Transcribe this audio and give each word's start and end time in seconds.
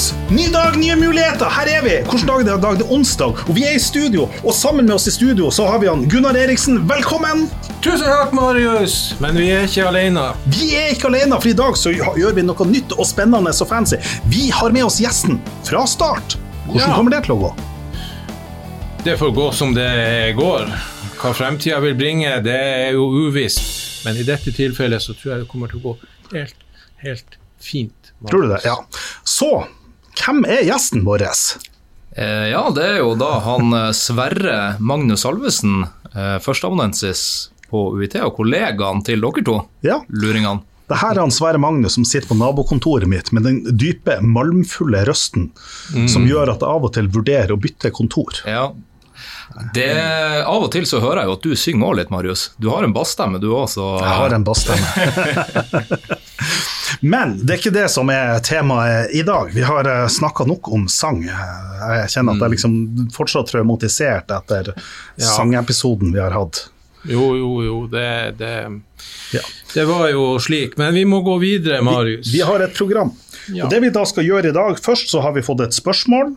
Marius! 0.00 0.14
Ny 0.30 0.46
dag, 0.52 0.76
nye 0.78 0.94
muligheter! 0.96 1.46
Her 1.52 1.68
er 1.68 1.82
vi! 1.84 1.94
Hvilken 2.08 2.26
dag 2.28 2.44
det? 2.46 2.52
er 2.54 2.60
dag? 2.62 2.76
Det 2.80 2.84
er 2.86 2.92
onsdag, 2.94 3.34
og 3.48 3.54
vi 3.56 3.64
er 3.68 3.74
i 3.76 3.80
studio. 3.82 4.28
Og 4.46 4.54
sammen 4.56 4.86
med 4.88 4.94
oss 4.94 5.04
i 5.10 5.12
studio 5.12 5.50
så 5.52 5.66
har 5.68 5.80
vi 5.82 5.88
han 5.90 6.06
Gunnar 6.08 6.36
Eriksen. 6.40 6.78
Velkommen! 6.88 7.42
Tusen 7.84 8.06
takk, 8.08 8.32
Marius! 8.36 8.94
Men 9.20 9.36
vi 9.36 9.50
er 9.52 9.66
ikke 9.68 9.84
alene. 9.90 10.22
Vi 10.56 10.70
er 10.78 10.94
ikke 10.94 11.10
alene, 11.10 11.36
for 11.42 11.50
i 11.50 11.56
dag 11.58 11.76
så 11.76 11.92
gjør 11.92 12.32
vi 12.38 12.44
noe 12.46 12.66
nytt 12.70 12.94
og 12.96 13.04
spennende 13.08 13.52
og 13.52 13.68
fancy. 13.68 13.98
Vi 14.32 14.46
har 14.56 14.72
med 14.72 14.86
oss 14.86 14.96
gjesten 15.02 15.36
fra 15.68 15.82
start. 15.90 16.38
Hvordan 16.70 16.86
Ja. 16.88 16.94
kommer 16.96 17.10
det 17.18 17.20
til 17.26 17.34
å 17.34 17.40
gå? 17.42 17.50
Det 19.04 19.18
får 19.20 19.34
gå 19.36 19.50
som 19.56 19.74
det 19.76 19.90
går. 20.38 20.64
Hva 21.20 21.34
fremtida 21.36 21.80
vil 21.84 21.94
bringe, 21.94 22.38
det 22.44 22.56
er 22.56 22.92
jo 22.96 23.04
uvisst. 23.26 24.04
Men 24.06 24.16
i 24.16 24.24
dette 24.24 24.48
tilfellet 24.56 25.02
så 25.04 25.12
tror 25.12 25.34
jeg 25.34 25.44
det 25.44 25.48
kommer 25.52 25.68
til 25.68 25.82
å 25.82 25.90
gå 25.90 25.96
helt, 26.32 26.56
helt 27.04 27.36
fint. 27.60 28.12
Marius. 28.20 28.30
Tror 28.30 28.42
du 28.42 28.48
det? 28.54 28.60
Ja. 28.64 28.76
Så, 29.24 29.50
hvem 30.20 30.44
er 30.48 30.64
gjesten 30.68 31.04
vår? 31.06 31.24
Eh, 32.16 32.48
ja, 32.50 32.64
det 32.74 32.84
er 32.86 32.98
jo 33.02 33.14
da 33.18 33.36
han 33.44 33.72
eh, 33.76 33.90
Sverre 33.96 34.76
Magnus 34.82 35.22
Salvesen, 35.26 35.84
eh, 36.14 36.36
førsteamanuensis 36.42 37.22
på 37.70 37.84
UiT, 37.94 38.16
og 38.26 38.34
kollegaen 38.40 39.04
til 39.06 39.22
dere 39.22 39.44
to, 39.46 39.60
Ja. 39.86 40.00
luringene. 40.10 40.62
Det 40.90 40.98
her 40.98 41.14
er 41.14 41.20
han 41.22 41.30
Sverre 41.30 41.58
Magnus 41.62 41.94
som 41.94 42.04
sitter 42.04 42.26
på 42.26 42.34
nabokontoret 42.34 43.06
mitt 43.06 43.30
med 43.32 43.44
den 43.46 43.60
dype, 43.78 44.16
malmfulle 44.26 45.04
røsten 45.06 45.52
som 46.10 46.24
gjør 46.26 46.50
at 46.50 46.64
jeg 46.64 46.66
av 46.66 46.88
og 46.88 46.92
til 46.96 47.06
vurderer 47.14 47.54
å 47.54 47.60
bytte 47.62 47.92
kontor. 47.94 48.40
Ja. 48.42 48.72
Det, 49.74 49.86
av 50.46 50.64
og 50.64 50.72
til 50.74 50.82
så 50.86 50.98
hører 51.02 51.22
jeg 51.22 51.30
jo 51.30 51.36
at 51.36 51.46
du 51.46 51.54
synger 51.58 51.86
òg 51.92 51.96
litt, 52.00 52.10
Marius. 52.10 52.48
Du 52.58 52.70
har 52.74 52.82
en 52.86 52.94
bassstemme, 52.94 53.38
du 53.42 53.48
òg, 53.54 53.68
så 53.70 53.86
Jeg 54.00 54.18
har 54.18 54.34
en 54.34 54.46
bassstemme. 54.46 54.86
Men 57.00 57.36
det 57.46 57.54
er 57.54 57.60
ikke 57.62 57.72
det 57.74 57.86
som 57.92 58.10
er 58.12 58.40
temaet 58.44 59.12
i 59.16 59.22
dag. 59.26 59.52
Vi 59.54 59.62
har 59.64 59.86
snakka 60.10 60.44
nok 60.48 60.68
om 60.74 60.88
sang. 60.90 61.22
Jeg 61.24 62.10
kjenner 62.12 62.36
at 62.36 62.44
jeg 62.44 62.54
liksom 62.56 62.74
fortsatt 63.14 63.48
traumatisert 63.52 64.30
etter 64.36 64.72
Ja. 64.74 65.24
sangepisoden 65.36 66.12
vi 66.12 66.20
har 66.20 66.34
hatt. 66.36 66.66
Jo, 67.08 67.30
jo, 67.38 67.50
jo, 67.64 67.76
det, 67.88 68.36
det, 68.38 68.52
Ja. 69.32 69.40
det 69.74 69.84
var 69.88 70.10
jo 70.10 70.34
slik. 70.38 70.76
Men 70.76 70.92
vi 70.94 71.04
må 71.08 71.22
gå 71.24 71.38
videre, 71.40 71.80
Marius. 71.82 72.28
Vi 72.34 72.40
har 72.44 72.60
et 72.60 72.74
program. 72.76 73.12
Ja. 73.48 73.64
Og 73.64 73.70
det 73.72 73.80
vi 73.80 73.88
da 73.94 74.04
skal 74.04 74.24
gjøre 74.26 74.50
i 74.50 74.52
dag, 74.52 74.76
Først 74.82 75.08
så 75.08 75.22
har 75.24 75.32
vi 75.32 75.40
fått 75.42 75.62
et 75.64 75.72
spørsmål, 75.72 76.34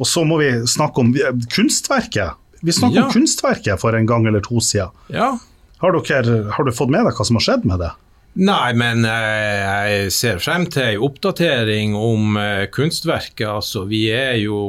og 0.00 0.06
så 0.06 0.24
må 0.24 0.38
vi 0.40 0.48
snakke 0.66 0.98
om 1.04 1.12
kunstverket. 1.52 2.32
Vi 2.62 2.72
snakket 2.72 2.96
Ja. 2.96 3.04
om 3.04 3.12
kunstverket 3.12 3.78
for 3.80 3.94
en 3.94 4.06
gang 4.06 4.26
eller 4.26 4.40
to 4.40 4.60
siden. 4.60 4.88
Ja. 5.12 5.38
Har, 5.78 5.92
dere, 5.92 6.50
har 6.50 6.64
du 6.64 6.72
fått 6.72 6.90
med 6.90 7.04
deg 7.04 7.14
hva 7.14 7.24
som 7.26 7.36
har 7.36 7.44
skjedd 7.44 7.64
med 7.68 7.78
det? 7.84 7.90
Nei, 8.38 8.70
men 8.78 9.02
eh, 9.02 9.64
jeg 9.64 10.10
ser 10.14 10.36
frem 10.38 10.68
til 10.70 10.92
en 10.92 11.04
oppdatering 11.08 11.96
om 11.98 12.36
eh, 12.38 12.68
kunstverket. 12.70 13.48
Altså, 13.50 13.82
vi 13.90 14.04
er 14.14 14.36
jo 14.38 14.60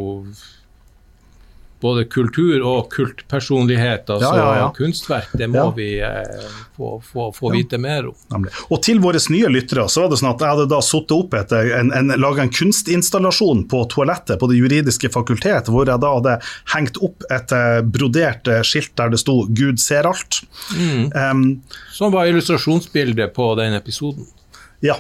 både 1.82 2.06
kultur- 2.12 2.64
og 2.66 2.90
kultpersonlighet. 2.92 4.10
Altså, 4.10 4.32
Ja, 4.36 4.38
ja, 4.38 4.56
ja. 4.58 4.70
kunstverk, 4.76 5.30
det 5.34 5.48
må 5.50 5.70
vi 5.76 6.00
eh, 6.04 6.48
få, 6.78 7.02
få, 7.04 7.30
få 7.36 7.52
vite 7.54 7.78
mer 7.78 8.08
om. 8.08 8.16
Nemlig. 8.34 8.52
Og 8.70 8.82
til 8.84 9.00
våre 9.04 9.22
nye 9.30 9.52
lyttere 9.52 9.88
så 9.90 10.04
var 10.06 10.12
det 10.12 10.20
sånn 10.22 10.32
at 10.34 10.44
jeg 10.44 10.54
hadde 10.56 10.68
da 10.72 10.82
satt 10.86 11.14
opp 11.16 11.36
etter 11.40 11.72
en, 11.80 11.92
en, 11.96 12.14
laget 12.20 12.46
en 12.48 12.54
kunstinstallasjon 12.60 13.66
på 13.72 13.84
toalettet 13.94 14.40
på 14.40 14.50
Det 14.52 14.60
juridiske 14.60 15.12
fakultet, 15.14 15.72
hvor 15.72 15.88
jeg 15.88 16.04
da 16.04 16.14
hadde 16.18 16.38
hengt 16.76 17.00
opp 17.06 17.24
et 17.32 17.56
eh, 17.56 17.80
brodert 17.84 18.48
eh, 18.52 18.64
skilt 18.66 18.96
der 19.00 19.14
det 19.14 19.22
sto 19.22 19.44
'Gud 19.48 19.80
ser 19.80 20.10
alt'. 20.10 20.44
Um, 20.76 21.62
Som 21.94 22.12
var 22.12 22.28
illustrasjonsbildet 22.28 23.34
på 23.34 23.54
den 23.60 23.74
episoden. 23.74 24.28
Ja. 24.86 25.00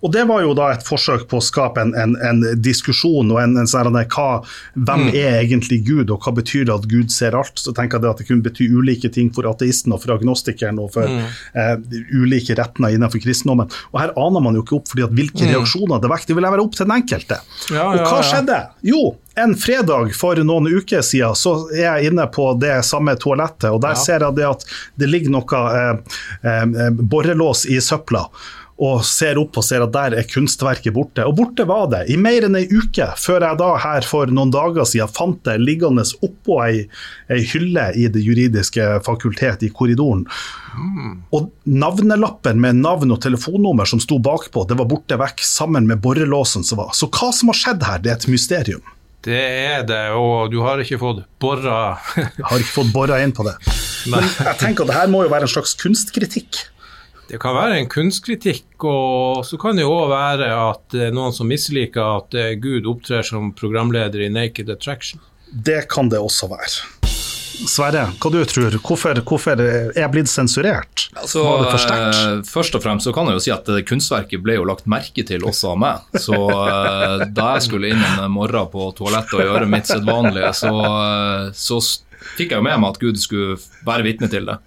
Og 0.00 0.12
det 0.12 0.22
var 0.28 0.42
jo 0.44 0.52
da 0.56 0.68
et 0.72 0.84
forsøk 0.86 1.26
på 1.30 1.40
å 1.40 1.44
skape 1.44 1.82
en, 1.82 1.92
en, 1.98 2.14
en 2.22 2.42
diskusjon 2.62 3.32
og 3.34 3.40
en, 3.42 3.56
en 3.60 3.68
sånn 3.68 3.96
hva, 3.96 4.26
Hvem 4.74 5.08
er 5.10 5.40
egentlig 5.40 5.80
Gud, 5.86 6.12
og 6.14 6.22
hva 6.22 6.32
betyr 6.36 6.68
det 6.68 6.74
at 6.76 6.86
Gud 6.90 7.12
ser 7.12 7.36
alt? 7.36 7.58
Så 7.60 7.74
tenker 7.76 7.98
jeg 7.98 8.06
det 8.06 8.12
at 8.12 8.22
det 8.22 8.28
kunne 8.28 8.46
bety 8.46 8.68
ulike 8.72 9.10
ting 9.12 9.32
for 9.34 9.48
ateisten 9.50 9.94
og 9.96 10.02
for 10.04 10.14
agnostikeren 10.16 10.78
og 10.82 10.92
for 10.94 11.10
eh, 11.10 11.74
ulike 12.14 12.56
retninger 12.56 12.96
innenfor 12.96 13.22
kristendommen. 13.24 13.72
Og 13.92 14.00
her 14.00 14.14
aner 14.16 14.44
man 14.44 14.56
jo 14.56 14.64
ikke 14.64 14.78
opp, 14.78 14.90
fordi 14.92 15.06
at 15.06 15.14
hvilke 15.18 15.50
reaksjoner 15.50 16.02
det 16.02 16.12
vekker, 16.14 16.30
det 16.30 16.38
vil 16.38 16.48
være 16.48 16.66
opp 16.66 16.76
til 16.78 16.86
den 16.86 16.96
enkelte. 17.00 17.40
Ja, 17.74 17.86
og 17.90 17.98
ja, 17.98 18.04
hva 18.06 18.20
ja. 18.20 18.26
skjedde? 18.30 18.60
Jo, 18.86 19.00
en 19.36 19.56
fredag 19.60 20.14
for 20.16 20.40
noen 20.46 20.70
uker 20.72 21.02
siden 21.04 21.36
så 21.36 21.56
er 21.74 21.88
jeg 21.88 22.12
inne 22.12 22.28
på 22.32 22.52
det 22.62 22.78
samme 22.88 23.16
toalettet, 23.20 23.68
og 23.72 23.82
der 23.84 23.96
Ja. 23.98 24.04
ser 24.06 24.24
jeg 24.24 24.38
det 24.38 24.46
at 24.48 24.64
det 24.96 25.10
ligger 25.10 25.34
noe 25.34 25.64
eh, 25.80 26.20
eh, 26.46 26.86
borrelås 26.94 27.66
i 27.66 27.80
søpla. 27.82 28.28
Og 28.76 29.00
ser 29.08 29.38
opp 29.40 29.56
og 29.56 29.64
ser 29.64 29.80
at 29.80 29.92
der 29.94 30.18
er 30.18 30.26
kunstverket 30.28 30.92
borte. 30.92 31.24
Og 31.24 31.38
borte 31.38 31.64
var 31.68 31.86
det 31.94 32.02
i 32.12 32.18
mer 32.20 32.44
enn 32.44 32.58
ei 32.58 32.66
uke, 32.68 33.06
før 33.16 33.46
jeg 33.46 33.56
da 33.62 33.70
her 33.80 34.04
for 34.04 34.28
noen 34.28 34.52
dager 34.52 34.84
siden 34.84 35.12
fant 35.16 35.38
det 35.48 35.54
liggende 35.62 36.04
oppå 36.26 36.58
ei, 36.66 36.82
ei 37.32 37.40
hylle 37.54 37.86
i 37.96 38.04
Det 38.12 38.20
juridiske 38.20 38.88
fakultet 39.06 39.64
i 39.64 39.72
korridoren. 39.72 40.26
Og 41.32 41.48
navnelappen 41.64 42.60
med 42.60 42.82
navn 42.82 43.16
og 43.16 43.22
telefonnummer 43.24 43.88
som 43.88 44.02
sto 44.02 44.18
bakpå, 44.20 44.66
det 44.68 44.76
var 44.76 44.90
borte 44.90 45.16
vekk, 45.20 45.40
sammen 45.40 45.88
med 45.88 46.02
borrelåsen 46.04 46.66
som 46.66 46.82
var. 46.82 46.92
Så 46.92 47.08
hva 47.08 47.32
som 47.32 47.52
har 47.52 47.60
skjedd 47.62 47.88
her, 47.88 48.04
det 48.04 48.12
er 48.12 48.20
et 48.20 48.28
mysterium. 48.28 48.84
Det 49.26 49.40
er 49.42 49.82
det, 49.88 50.04
og 50.14 50.52
du 50.52 50.60
har 50.62 50.78
ikke 50.78 51.00
fått 51.00 51.24
borra 51.42 51.96
Jeg 52.14 52.44
har 52.46 52.62
ikke 52.62 52.76
fått 52.76 52.92
borra 52.94 53.18
inn 53.24 53.32
på 53.34 53.42
det. 53.48 53.56
Men 54.12 54.22
jeg 54.22 54.58
tenker 54.60 54.84
at 54.84 54.92
det 54.92 54.98
her 55.00 55.10
må 55.10 55.24
jo 55.24 55.32
være 55.32 55.48
en 55.48 55.54
slags 55.56 55.74
kunstkritikk. 55.80 56.60
Det 57.26 57.40
kan 57.42 57.56
være 57.56 57.80
en 57.80 57.88
kunstkritikk, 57.90 58.84
og 58.86 59.40
så 59.48 59.58
kan 59.58 59.74
det 59.78 59.82
jo 59.82 59.90
òg 59.96 60.10
være 60.12 60.46
at 60.54 60.84
det 60.94 61.08
er 61.08 61.16
noen 61.16 61.34
som 61.34 61.48
misliker 61.50 62.20
at 62.20 62.36
eh, 62.38 62.52
Gud 62.62 62.86
opptrer 62.86 63.26
som 63.26 63.48
programleder 63.58 64.22
i 64.22 64.30
Naked 64.30 64.70
Attraction. 64.70 65.18
Det 65.50 65.88
kan 65.90 66.08
det 66.12 66.20
også 66.22 66.46
være. 66.52 66.70
Sverre, 67.56 68.02
hva 68.20 68.28
du 68.30 68.36
tror 68.44 68.74
Hvorfor, 68.84 69.16
hvorfor 69.24 69.56
er 69.64 69.86
jeg 69.96 70.10
blitt 70.12 70.28
sensurert? 70.28 71.06
Altså, 71.16 71.40
Var 71.40 71.62
det 71.64 71.70
for 71.72 71.82
sterkt? 71.86 72.18
eh, 72.20 72.40
først 72.52 72.76
og 72.76 72.82
fremst 72.84 73.08
så 73.08 73.14
kan 73.16 73.30
jeg 73.30 73.38
jo 73.38 73.44
si 73.46 73.52
at 73.54 73.70
det 73.72 73.86
kunstverket 73.88 74.42
ble 74.44 74.58
jo 74.58 74.66
lagt 74.68 74.86
merke 74.92 75.24
til 75.26 75.46
også 75.48 75.72
av 75.72 75.78
meg. 75.82 76.18
Så 76.20 76.36
eh, 76.36 77.24
da 77.32 77.46
jeg 77.56 77.64
skulle 77.66 77.90
inn 77.94 78.02
en 78.06 78.30
morgen 78.34 78.68
på 78.70 78.90
toalettet 78.98 79.38
og 79.40 79.46
gjøre 79.48 79.70
mitt 79.72 79.88
sedvanlige, 79.90 80.52
så, 80.62 80.72
eh, 80.84 81.46
så 81.56 81.80
fikk 82.36 82.52
jeg 82.52 82.60
jo 82.60 82.66
med 82.68 82.82
meg 82.84 82.92
at 82.92 83.00
Gud 83.02 83.18
skulle 83.24 83.56
være 83.88 84.06
vitne 84.06 84.30
til 84.30 84.46
det. 84.52 84.58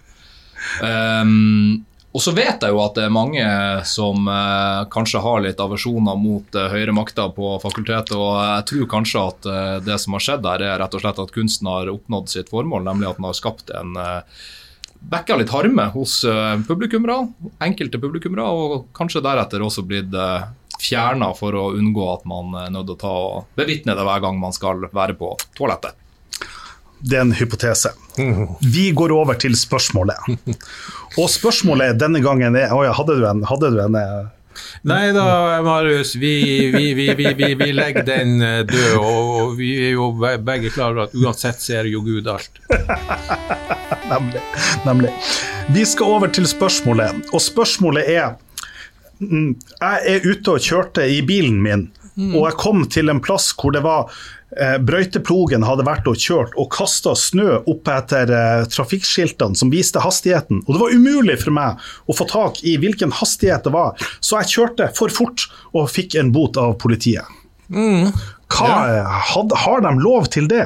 Ehm, 0.83 1.85
og 2.09 2.23
så 2.25 2.31
vet 2.33 2.63
jeg 2.63 2.73
jo 2.73 2.79
at 2.81 2.95
det 2.97 3.03
er 3.05 3.13
mange 3.13 3.43
som 3.85 4.25
eh, 4.33 4.79
kanskje 4.89 5.21
har 5.21 5.43
litt 5.45 5.59
aversjoner 5.61 6.17
mot 6.17 6.55
eh, 6.57 6.71
høyere 6.73 6.95
makter 6.97 7.29
på 7.35 7.51
fakultetet, 7.61 8.15
og 8.17 8.31
jeg 8.39 8.65
tror 8.71 8.87
kanskje 8.95 9.25
at 9.29 9.49
eh, 9.49 9.75
det 9.85 9.99
som 10.01 10.17
har 10.17 10.25
skjedd 10.25 10.41
der, 10.47 10.63
er 10.65 10.81
rett 10.81 10.97
og 10.97 11.03
slett 11.03 11.21
at 11.21 11.35
kunsten 11.35 11.69
har 11.69 11.91
oppnådd 11.93 12.31
sitt 12.33 12.49
formål, 12.49 12.87
nemlig 12.87 13.11
at 13.11 13.21
den 13.21 13.29
har 13.29 13.37
skapt 13.37 13.69
en 13.77 13.93
eh, 14.01 14.41
vekka 15.13 15.37
litt 15.37 15.53
harme 15.53 15.85
hos 15.93 16.23
eh, 16.25 16.55
publikummere, 16.65 17.21
enkelte 17.69 18.01
publikummere, 18.01 18.49
og 18.49 18.89
kanskje 18.97 19.21
deretter 19.23 19.63
også 19.63 19.85
blitt 19.85 20.13
uh, 20.17 20.49
fjerna 20.81 21.29
for 21.37 21.55
å 21.55 21.69
unngå 21.77 22.09
at 22.09 22.25
man 22.29 22.57
er 22.57 22.73
nødt 22.73 22.89
til 22.89 22.97
å 22.97 23.01
ta 23.05 23.15
og 23.29 23.57
bevitne 23.59 23.95
det 23.95 24.05
hver 24.07 24.25
gang 24.25 24.41
man 24.41 24.55
skal 24.55 24.89
være 24.89 25.15
på 25.19 25.35
toalettet. 25.57 26.08
Det 26.99 27.17
er 27.17 27.23
en 27.23 27.35
hypotese. 27.35 27.93
Vi 28.59 28.89
går 28.91 29.13
over 29.15 29.37
til 29.39 29.55
spørsmålet. 29.55 30.17
Og 31.17 31.29
spørsmålet 31.31 31.99
denne 31.99 32.19
gangen 32.23 32.57
er 32.59 32.73
Å 32.75 32.83
ja, 32.83 32.91
hadde 32.97 33.15
du 33.19 33.23
en, 33.27 33.45
hadde 33.47 33.71
du 33.73 33.79
en 33.83 33.95
eh, 33.95 34.27
Nei 34.89 35.11
da, 35.15 35.23
Marius, 35.63 36.13
vi, 36.19 36.33
vi, 36.73 36.91
vi, 36.97 37.05
vi, 37.15 37.29
vi, 37.37 37.49
vi 37.59 37.69
legger 37.75 38.03
den 38.07 38.41
eh, 38.43 38.59
død, 38.67 38.97
og 38.99 39.29
og 39.39 39.53
vi 39.57 39.69
er 39.87 39.93
jo 39.95 40.09
begge 40.19 40.71
klar 40.73 40.93
over 40.93 41.07
at 41.07 41.15
uansett 41.15 41.61
ser 41.63 41.87
jo 41.89 42.01
Gud 42.05 42.27
alt. 42.29 42.59
Nemlig. 44.11 44.43
Nemlig. 44.85 45.13
Vi 45.73 45.85
skal 45.87 46.15
over 46.17 46.31
til 46.33 46.47
spørsmålet, 46.49 47.29
og 47.33 47.41
spørsmålet 47.43 48.11
er 48.13 48.35
mm, 49.19 49.55
Jeg 49.55 50.13
er 50.13 50.27
ute 50.27 50.55
og 50.57 50.65
kjørte 50.65 51.07
i 51.07 51.21
bilen 51.25 51.61
min, 51.63 51.87
og 52.35 52.43
jeg 52.47 52.59
kom 52.59 52.83
til 52.91 53.11
en 53.11 53.21
plass 53.23 53.51
hvor 53.57 53.73
det 53.75 53.81
var 53.85 54.09
eh, 54.57 54.77
Brøyteplogen 54.83 55.65
hadde 55.67 55.85
vært 55.87 56.09
og 56.09 56.19
kjørt 56.19 56.55
og 56.59 56.69
kasta 56.73 57.15
snø 57.17 57.61
opp 57.61 57.89
etter 57.93 58.33
eh, 58.35 58.65
trafikkskiltene 58.71 59.57
som 59.59 59.71
viste 59.73 60.03
hastigheten. 60.03 60.63
Og 60.65 60.75
det 60.75 60.81
var 60.83 60.95
umulig 60.95 61.39
for 61.43 61.55
meg 61.55 61.89
å 62.09 62.17
få 62.17 62.27
tak 62.29 62.61
i 62.67 62.75
hvilken 62.81 63.13
hastighet 63.19 63.67
det 63.67 63.73
var, 63.75 63.95
så 64.19 64.41
jeg 64.41 64.53
kjørte 64.55 64.91
for 64.97 65.13
fort 65.13 65.47
og 65.73 65.89
fikk 65.91 66.19
en 66.19 66.33
bot 66.35 66.59
av 66.59 66.77
politiet. 66.81 67.27
Hva, 67.69 68.69
had, 69.29 69.53
har 69.63 69.83
de 69.85 69.91
lov 70.01 70.31
til 70.33 70.49
det? 70.49 70.65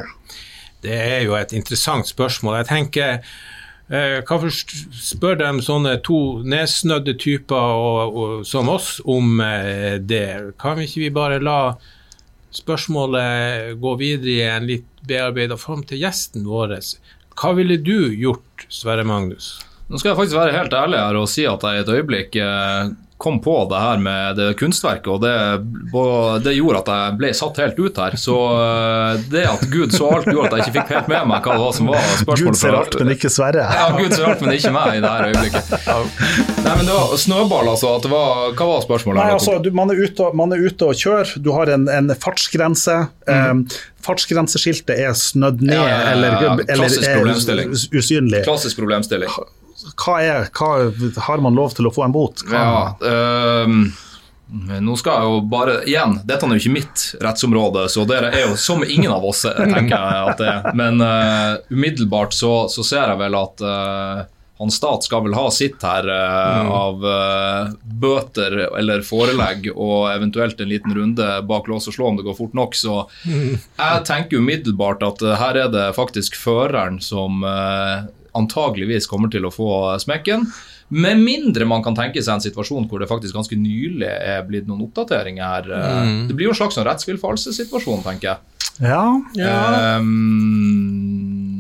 Det 0.83 0.95
er 0.95 1.25
jo 1.27 1.35
et 1.39 1.51
interessant 1.55 2.07
spørsmål. 2.07 2.61
Jeg 2.61 2.69
tenker 2.71 3.35
eh, 3.89 4.19
Hvorfor 4.27 4.53
spør 4.53 5.39
de 5.41 5.50
sånne 5.65 5.97
to 6.06 6.19
nedsnødde 6.47 7.18
typer 7.21 7.75
og, 7.80 8.15
og, 8.21 8.45
som 8.47 8.71
oss 8.71 8.97
om 9.03 9.41
eh, 9.44 10.00
det? 10.00 10.56
Kan 10.62 10.80
vi 10.80 10.88
ikke 10.88 11.06
vi 11.06 11.12
bare 11.18 11.41
la 11.44 11.75
spørsmålet 12.53 13.75
gå 13.81 13.95
videre 14.00 14.33
i 14.33 14.47
en 14.47 14.69
litt 14.69 14.89
bearbeida 15.07 15.57
form 15.59 15.83
til 15.89 16.03
gjesten 16.03 16.45
vår? 16.47 16.77
Hva 17.39 17.53
ville 17.57 17.80
du 17.81 18.13
gjort, 18.13 18.68
Sverre 18.69 19.06
Magnus? 19.07 19.56
Nå 19.89 20.00
skal 20.00 20.13
jeg 20.13 20.19
faktisk 20.21 20.39
være 20.39 20.56
helt 20.56 20.75
ærlig 20.77 21.00
her 21.01 21.18
og 21.19 21.27
si 21.29 21.44
at 21.50 21.63
jeg 21.65 21.81
i 21.81 21.83
et 21.83 21.91
øyeblikk 21.97 22.38
eh, 22.39 22.94
kom 23.23 23.39
på 23.41 23.55
det 23.71 23.79
her 23.79 24.01
med 24.03 24.35
det 24.35 24.49
kunstverket, 24.59 25.07
og 25.07 25.21
det, 25.23 25.35
det 26.43 26.53
gjorde 26.57 26.81
at 26.81 26.89
jeg 26.91 27.13
ble 27.21 27.29
satt 27.37 27.61
helt 27.63 27.77
ut 27.79 28.01
her. 28.03 28.17
Så 28.19 28.35
eh, 28.59 29.21
det 29.31 29.45
at 29.47 29.63
Gud 29.71 29.95
så 29.95 30.09
alt, 30.17 30.27
gjorde 30.27 30.49
at 30.49 30.57
jeg 30.57 30.65
ikke 30.65 30.75
fikk 30.81 30.91
helt 30.97 31.07
med 31.13 31.29
meg 31.31 31.47
hva 31.47 31.55
det 31.55 31.63
var 31.63 31.77
som 31.77 31.91
var 31.93 32.09
spørsmålet. 32.19 32.43
Gud 32.43 32.59
ser 32.59 32.77
alt, 32.81 32.97
men 32.99 33.13
ikke 33.15 33.31
Sverre. 33.31 33.69
Ja, 33.79 33.87
Gud 33.95 34.11
ser 34.11 34.27
alt, 34.27 34.43
men 34.43 34.57
ikke 34.57 34.73
meg 34.75 34.99
i 34.99 35.05
det 35.05 35.13
her 35.13 35.29
øyeblikket. 35.29 35.71
Nei, 35.87 36.75
men 36.75 36.83
det 36.83 36.99
var 36.99 37.15
Snøball, 37.23 37.71
altså. 37.77 37.95
At 37.95 38.09
det 38.09 38.13
var, 38.17 38.43
hva 38.59 38.69
var 38.73 38.85
spørsmålet? 38.89 39.21
Nei, 39.23 39.39
altså, 39.39 39.55
du, 39.63 39.71
man, 39.79 39.95
er 39.95 40.03
ute, 40.03 40.29
man, 40.43 40.57
er 40.57 40.67
ute, 40.67 40.91
og 40.91 40.99
kjører, 41.05 41.33
du 41.47 41.51
har 41.55 41.71
en, 41.71 41.87
en 41.95 42.13
fartsgrense. 42.27 42.99
Mm. 43.23 43.63
Um, 43.63 43.65
fartsgrenseskiltet 44.03 44.99
er 44.99 45.15
snødd 45.15 45.63
ned 45.63 45.79
ja, 45.79 45.87
ja, 45.87 45.99
ja, 46.03 46.15
eller, 46.17 46.63
eller 46.67 47.03
er 47.07 47.75
usynlig. 47.95 48.43
Klassisk 48.43 48.83
problemstilling 48.83 49.31
hva 49.91 50.18
er, 50.24 50.50
hva, 50.56 50.71
Har 51.27 51.44
man 51.44 51.57
lov 51.57 51.75
til 51.77 51.89
å 51.89 51.94
få 51.94 52.06
en 52.07 52.15
bot? 52.15 52.45
Hva? 52.50 52.63
Ja, 52.63 52.83
øh, 53.12 53.77
nå 54.53 54.95
skal 55.00 55.18
jeg 55.18 55.31
jo 55.31 55.39
bare 55.50 55.80
Igjen, 55.88 56.19
dette 56.27 56.45
er 56.45 56.53
jo 56.53 56.62
ikke 56.62 56.75
mitt 56.75 57.06
rettsområde, 57.24 57.88
så 57.89 58.06
dere 58.09 58.30
er 58.35 58.45
jo 58.50 58.59
som 58.59 58.83
ingen 58.85 59.12
av 59.12 59.25
oss, 59.25 59.45
tenker 59.47 59.95
jeg 59.95 60.27
at 60.27 60.38
det 60.41 60.51
er. 60.51 60.69
Men 60.77 61.01
uh, 61.01 61.57
umiddelbart 61.74 62.35
så, 62.38 62.68
så, 62.69 62.85
ser 62.85 63.07
jeg 63.07 63.21
vel 63.24 63.38
at 63.39 63.63
uh, 63.65 64.21
han 64.62 64.71
stat 64.71 65.03
skal 65.03 65.24
vel 65.25 65.33
ha 65.33 65.47
sitt 65.51 65.81
her 65.83 66.06
uh, 66.06 66.62
mm. 66.62 66.71
av 66.71 67.06
uh, 67.07 67.71
bøter 67.83 68.57
eller 68.77 69.01
forelegg 69.03 69.71
og 69.74 70.12
eventuelt 70.13 70.62
en 70.62 70.69
liten 70.69 70.94
runde 70.95 71.29
bak 71.50 71.68
lås 71.71 71.89
og 71.89 71.97
slå 71.97 72.12
om 72.12 72.19
det 72.19 72.27
går 72.27 72.38
fort 72.38 72.53
nok. 72.57 72.77
Så 72.77 73.00
mm. 73.25 73.56
jeg 73.79 74.03
tenker 74.07 74.44
umiddelbart 74.44 75.03
at 75.07 75.25
uh, 75.25 75.33
her 75.41 75.63
er 75.65 75.74
det 75.74 75.88
faktisk 75.97 76.38
føreren 76.39 77.01
som 77.01 77.41
antageligvis 78.38 79.09
kommer 79.09 79.31
til 79.33 79.45
å 79.47 79.53
få 79.53 79.69
smekken. 80.01 80.47
Med 80.94 81.21
mindre 81.21 81.65
man 81.69 81.83
kan 81.85 81.95
tenke 81.97 82.21
seg 82.21 82.35
en 82.35 82.44
situasjon 82.44 82.88
hvor 82.89 83.01
det 83.01 83.09
faktisk 83.09 83.38
ganske 83.38 83.57
nylig 83.57 84.09
er 84.09 84.44
blitt 84.47 84.68
noen 84.69 84.85
oppdateringer 84.85 85.44
her. 85.44 85.71
Mm. 86.06 86.27
Det 86.30 86.38
blir 86.38 86.50
jo 86.50 86.53
en 86.53 86.59
slags 86.62 86.77
sånn 86.77 86.88
rettsvillfarelsessituasjon, 86.89 88.03
tenker 88.06 88.33
jeg. 88.33 88.69
Ja, 88.81 89.06
ja. 89.38 89.97
Um, 90.01 91.52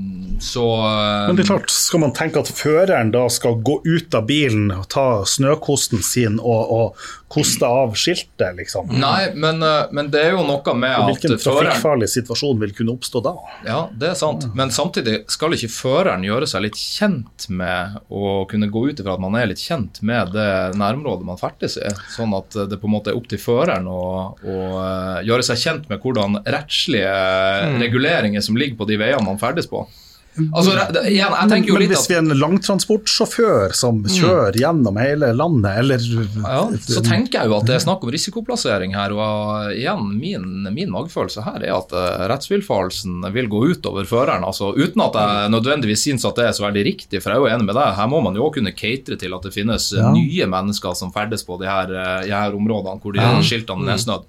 så 0.43 0.75
uh, 0.75 1.27
Men 1.27 1.37
det 1.37 1.45
er 1.45 1.53
klart, 1.53 1.71
skal 1.71 2.01
man 2.03 2.11
tenke 2.15 2.41
at 2.43 2.49
føreren 2.51 3.13
da 3.13 3.23
skal 3.31 3.61
gå 3.63 3.77
ut 3.85 4.15
av 4.17 4.25
bilen 4.27 4.73
og 4.75 4.89
ta 4.91 5.07
snøkosten 5.27 6.03
sin 6.03 6.35
og, 6.41 6.73
og 6.75 7.05
koste 7.31 7.65
av 7.65 7.95
skiltet, 7.97 8.51
liksom? 8.57 8.91
Nei, 8.99 9.31
men, 9.39 9.63
uh, 9.63 9.87
men, 9.95 10.11
det 10.11 10.19
er 10.27 10.35
jo 10.35 10.43
noe 10.43 10.75
med 10.75 10.91
at 10.91 11.07
Hvilken 11.07 11.39
trafikkfarlig 11.39 12.09
situasjon 12.11 12.59
vil 12.59 12.75
kunne 12.75 12.97
oppstå 12.97 13.23
da? 13.23 13.33
Ja, 13.63 13.79
det 13.95 14.11
er 14.11 14.19
sant. 14.19 14.49
Men 14.59 14.73
samtidig 14.75 15.21
skal 15.31 15.55
ikke 15.55 15.71
føreren 15.71 16.27
gjøre 16.27 16.51
seg 16.51 16.67
litt 16.67 16.81
kjent 16.81 17.47
med 17.47 18.03
å 18.11 18.43
kunne 18.51 18.67
gå 18.73 18.89
ut 18.89 18.99
ifra 18.99 19.15
at 19.15 19.23
man 19.23 19.39
er 19.39 19.47
litt 19.53 19.63
kjent 19.63 20.03
med 20.03 20.35
det 20.35 20.51
nærområdet 20.75 21.29
man 21.31 21.39
ferdes 21.39 21.79
i, 21.79 21.87
sånn 22.17 22.35
at 22.35 22.59
det 22.67 22.83
på 22.83 22.91
en 22.91 22.97
måte 22.97 23.13
er 23.13 23.19
opp 23.19 23.31
til 23.31 23.39
føreren 23.39 23.87
å, 23.87 24.03
å 24.43 24.59
uh, 24.75 25.19
gjøre 25.23 25.47
seg 25.53 25.63
kjent 25.63 25.87
med 25.87 26.03
hvordan 26.03 26.41
rettslige 26.43 27.15
mm. 27.15 27.83
reguleringer 27.87 28.43
som 28.43 28.59
ligger 28.59 28.83
på 28.83 28.91
de 28.91 28.99
veiene 28.99 29.23
man 29.23 29.39
ferdes 29.39 29.71
på. 29.71 29.87
Altså, 30.33 30.73
igjen, 31.05 31.29
jeg 31.29 31.49
tenker 31.51 31.69
jo 31.69 31.75
Men 31.75 31.83
litt 31.83 31.91
hvis 31.93 32.07
vi 32.09 32.15
er 32.15 32.23
en 32.23 32.33
langtransportsjåfør 32.41 33.75
som 33.77 33.99
mm. 34.01 34.07
kjører 34.15 34.55
mm. 34.55 34.59
gjennom 34.63 34.97
hele 34.97 35.29
landet, 35.37 35.75
eller 35.83 36.07
ja, 36.41 36.63
Så 36.87 37.03
tenker 37.05 37.43
jeg 37.43 37.51
jo 37.51 37.57
at 37.59 37.67
det 37.69 37.75
er 37.77 37.83
snakk 37.83 38.05
om 38.05 38.13
risikoplassering 38.13 38.95
her. 38.97 39.13
Og 39.13 39.75
igjen, 39.75 40.07
min, 40.17 40.47
min 40.73 40.93
magefølelse 40.93 41.45
her 41.45 41.59
er 41.61 41.75
at 41.75 41.93
uh, 41.93 42.25
rettsvillfarelsen 42.31 43.21
vil 43.35 43.51
gå 43.51 43.61
utover 43.75 44.09
føreren. 44.09 44.45
Altså, 44.47 44.71
uten 44.73 45.05
at 45.05 45.19
jeg 45.21 45.53
nødvendigvis 45.53 46.07
syns 46.07 46.25
at 46.29 46.41
det 46.41 46.49
er 46.49 46.57
så 46.57 46.65
veldig 46.65 46.85
riktig, 46.89 47.21
for 47.21 47.29
jeg 47.29 47.37
er 47.37 47.45
jo 47.45 47.53
enig 47.53 47.69
med 47.69 47.77
deg. 47.77 47.93
Her 47.99 48.09
må 48.09 48.23
man 48.25 48.39
jo 48.39 48.49
kunne 48.53 48.73
catere 48.73 49.19
til 49.21 49.37
at 49.37 49.45
det 49.45 49.53
finnes 49.53 49.91
ja. 49.93 50.09
nye 50.15 50.49
mennesker 50.49 50.97
som 50.97 51.13
ferdes 51.13 51.45
på 51.45 51.61
de 51.61 51.69
her, 51.69 51.93
de 52.25 52.33
her 52.33 52.57
områdene 52.57 53.01
hvor 53.03 53.13
de 53.13 53.21
ja. 53.21 53.37
skiltene 53.45 53.93
er 53.93 54.01
snødd. 54.01 54.25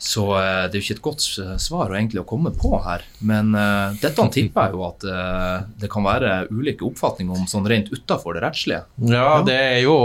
Så 0.00 0.22
uh, 0.32 0.64
det 0.64 0.72
er 0.72 0.80
jo 0.80 0.84
ikke 0.86 0.96
et 0.96 1.04
godt 1.04 1.24
svar 1.60 1.92
egentlig 1.92 2.22
å 2.22 2.28
komme 2.28 2.54
på 2.56 2.72
her. 2.86 3.04
Men 3.20 3.52
uh, 3.52 3.92
dette 4.00 4.24
tipper 4.32 4.70
jeg 4.70 4.78
jo 4.78 4.84
at 4.86 5.04
uh, 5.04 5.66
det 5.80 5.90
kan 5.92 6.06
være 6.06 6.46
ulike 6.48 6.86
oppfatninger 6.88 7.36
om 7.36 7.44
sånn 7.50 7.68
rent 7.68 7.92
utafor 7.92 8.38
det 8.38 8.46
rettslige. 8.46 8.86
Ja, 9.04 9.42
det 9.44 9.58
er 9.60 9.82
jo 9.84 9.98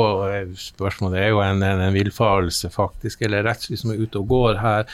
spørsmålet 0.59 1.21
er 1.21 1.31
jo 1.31 1.39
en, 1.45 1.63
en, 1.63 1.85
en 1.87 1.95
villfarelse, 1.95 2.73
faktisk, 2.75 3.23
eller 3.23 3.47
rettslig 3.47 3.79
som 3.79 3.95
er 3.95 4.03
ute 4.03 4.19
og 4.19 4.27
går 4.35 4.59
her. 4.59 4.91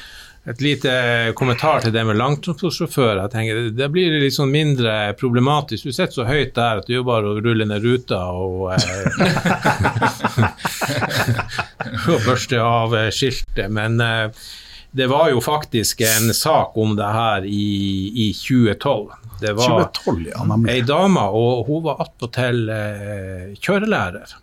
Et 0.50 0.62
lite 0.62 0.92
kommentar 1.38 1.81
til 1.81 1.94
det 1.94 2.06
med 2.06 2.18
langtransportsjåfør. 2.18 3.15
jeg 3.24 3.31
tenker 3.33 3.69
Det 3.77 3.89
blir 3.94 4.21
litt 4.21 4.38
sånn 4.38 4.53
mindre 4.53 5.13
problematisk. 5.18 5.83
Du 5.89 5.94
sitter 5.94 6.13
så 6.13 6.25
høyt 6.30 6.56
der 6.57 6.77
at 6.81 6.88
det 6.88 6.94
er 6.95 7.01
jo 7.01 7.09
bare 7.09 7.30
å 7.30 7.42
rulle 7.42 7.65
ned 7.69 7.81
ruta 7.86 8.19
og, 8.38 8.69
og 12.09 12.19
børste 12.25 12.57
av 12.62 12.95
skiltet. 13.13 13.69
Men 13.69 14.01
det 14.91 15.07
var 15.07 15.29
jo 15.31 15.41
faktisk 15.41 16.01
en 16.01 16.33
sak 16.33 16.77
om 16.77 16.95
det 16.99 17.07
her 17.07 17.45
i, 17.47 17.67
i 18.27 18.27
2012. 18.35 19.11
Det 19.41 19.53
var 19.57 19.88
2012, 19.95 20.25
ja, 20.33 20.45
ei 20.69 20.81
dame, 20.85 21.23
og 21.31 21.65
hun 21.69 21.85
var 21.88 22.03
attpåtil 22.03 22.67
eh, 22.69 23.45
kjørelærer, 23.57 24.35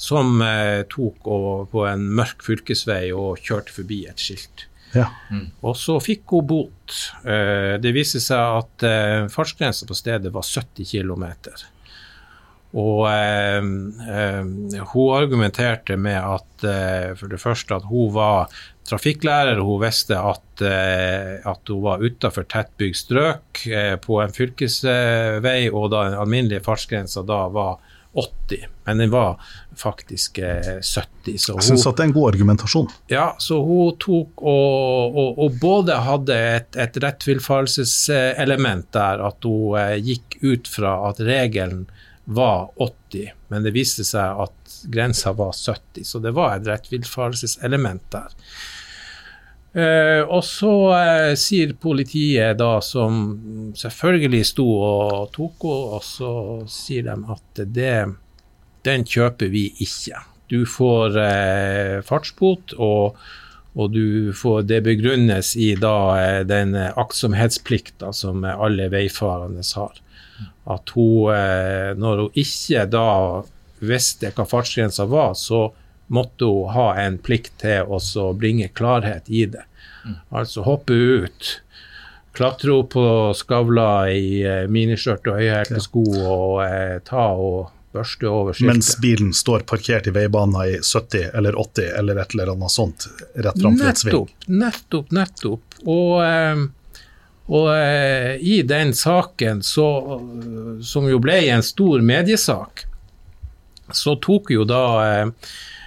som 0.00 0.36
eh, 0.44 0.82
tok 0.92 1.30
og, 1.32 1.70
på 1.72 1.86
en 1.88 2.04
mørk 2.20 2.44
fylkesvei 2.46 3.08
og 3.16 3.40
kjørte 3.40 3.74
forbi 3.80 4.04
et 4.10 4.20
skilt. 4.22 4.68
Ja. 4.92 5.08
Mm. 5.30 5.48
Og 5.64 5.76
så 5.78 5.96
fikk 6.02 6.30
hun 6.34 6.46
bot. 6.50 7.00
Eh, 7.24 7.74
det 7.82 7.94
viste 7.96 8.20
seg 8.22 8.62
at 8.62 8.86
eh, 8.86 9.26
fartsgrensa 9.32 9.88
på 9.88 9.96
stedet 9.96 10.32
var 10.34 10.46
70 10.46 10.86
km. 10.92 11.26
Og 12.78 13.06
eh, 13.10 13.64
eh, 14.14 14.82
hun 14.92 15.14
argumenterte 15.16 15.96
med 15.98 16.20
at 16.20 16.66
eh, 16.66 17.14
for 17.18 17.32
det 17.32 17.40
første 17.42 17.80
at 17.80 17.88
hun 17.90 18.12
var 18.14 18.52
trafikklærer. 18.90 19.60
Hun 19.64 19.82
visste 19.84 20.18
at, 20.18 20.64
eh, 20.66 21.38
at 21.46 21.70
hun 21.72 21.84
var 21.84 22.02
utafor 22.02 22.48
tettbygd 22.50 22.98
strøk 22.98 23.62
eh, 23.70 23.94
på 24.02 24.20
en 24.24 24.34
fylkesvei, 24.34 25.70
og 25.70 25.90
da 25.94 26.08
den 26.08 26.18
alminnelige 26.20 26.64
fartsgrensa 26.66 27.24
da 27.26 27.46
var 27.54 27.78
80, 28.10 28.64
men 28.88 28.98
den 28.98 29.12
var 29.12 29.38
faktisk 29.78 30.40
70. 30.42 30.82
Eh, 30.82 31.36
så 31.38 31.54
hun, 31.54 31.60
Jeg 31.60 31.68
syns 31.68 31.86
det 31.86 32.02
er 32.02 32.08
en 32.08 32.16
god 32.16 32.32
argumentasjon. 32.32 32.90
Ja, 33.12 33.28
så 33.38 33.60
hun 33.62 33.94
tok 34.02 34.42
og, 34.42 35.14
og, 35.14 35.38
og 35.46 35.60
både 35.62 36.00
hadde 36.08 36.38
et, 36.58 36.74
et 36.74 37.00
rettsvillfarelseselement 37.04 38.90
der, 38.96 39.22
at 39.30 39.46
hun 39.46 40.02
gikk 40.02 40.40
ut 40.42 40.70
fra 40.70 40.96
at 41.10 41.22
regelen 41.22 41.86
var 42.30 42.70
80, 42.76 43.30
men 43.50 43.64
det 43.66 43.72
viste 43.74 44.04
seg 44.06 44.42
at 44.44 44.74
grensa 44.90 45.32
var 45.34 45.54
70, 45.56 46.04
så 46.06 46.20
det 46.22 46.34
var 46.36 46.56
et 46.56 46.68
rettvilfarelseselement 46.68 48.04
der. 48.14 48.34
Uh, 49.70 50.26
og 50.26 50.42
så 50.42 50.70
uh, 50.90 51.32
sier 51.38 51.76
politiet, 51.78 52.56
da, 52.58 52.80
som 52.82 53.70
selvfølgelig 53.78 54.42
sto 54.48 54.66
og 54.66 55.28
tok 55.36 55.62
henne, 55.62 55.98
og 55.98 56.02
så 56.02 56.32
sier 56.70 57.06
de 57.06 57.14
at 57.30 57.62
det, 57.70 57.94
den 58.88 59.06
kjøper 59.06 59.52
vi 59.52 59.68
ikke. 59.78 60.24
Du 60.50 60.64
får 60.66 61.14
uh, 61.14 62.00
fartsbot, 62.02 62.74
og, 62.82 63.20
og 63.78 64.00
får, 64.34 64.66
det 64.66 64.82
begrunnes 64.88 65.54
i 65.54 65.76
da 65.78 66.42
den 66.42 66.74
aktsomhetsplikta 66.74 68.10
som 68.10 68.42
alle 68.42 68.88
veifarende 68.90 69.62
har. 69.78 70.02
At 70.70 70.90
hun, 70.96 71.30
når 72.02 72.24
hun 72.24 72.40
ikke 72.42 72.82
da 72.90 73.06
visste 73.78 74.32
hva 74.34 74.44
fartsgrensa 74.50 75.06
var, 75.10 75.36
så 75.38 75.68
måtte 76.10 76.44
hun 76.44 76.70
ha 76.74 76.88
en 76.98 77.18
plikt 77.22 77.60
til 77.62 77.86
å 77.86 78.30
bringe 78.34 78.66
klarhet 78.74 79.28
i 79.30 79.44
det. 79.46 79.62
Mm. 80.02 80.16
Altså 80.34 80.64
hoppe 80.66 80.92
ut, 80.92 81.50
klatre 82.34 82.74
opp 82.74 82.96
på 82.96 83.04
skavla 83.38 84.08
i 84.10 84.40
eh, 84.42 84.64
miniskjørt 84.66 85.30
og 85.30 85.38
høyhælte 85.38 85.82
sko 85.84 86.02
og 86.18 86.56
eh, 86.64 86.96
ta 87.06 87.28
og 87.38 87.70
børste 87.94 88.26
over 88.26 88.58
skiltet. 88.58 88.74
Mens 88.74 88.92
bilen 89.02 89.30
står 89.36 89.62
parkert 89.70 90.10
i 90.10 90.16
veibanen 90.18 90.58
i 90.64 90.76
70 90.82 91.30
eller 91.30 91.62
80 91.62 91.94
eller 92.02 92.22
et 92.24 92.34
eller 92.34 92.54
annet 92.56 92.74
sånt 92.74 93.06
rett 93.34 93.62
framfor 93.62 93.94
et 93.94 94.04
sving. 94.04 94.28
Nettopp, 94.50 95.14
nettopp. 95.14 95.80
Og, 95.86 96.14
eh, 96.26 96.66
og 97.54 97.74
eh, 97.78 98.32
i 98.42 98.62
den 98.66 98.96
saken, 98.98 99.62
så, 99.62 99.90
som 100.82 101.06
jo 101.06 101.22
ble 101.22 101.44
en 101.54 101.62
stor 101.66 102.02
mediesak, 102.02 102.88
så 103.94 104.18
tok 104.22 104.50
jo 104.58 104.66
da 104.66 104.86
eh, 105.06 105.28
Eh, 105.30 105.79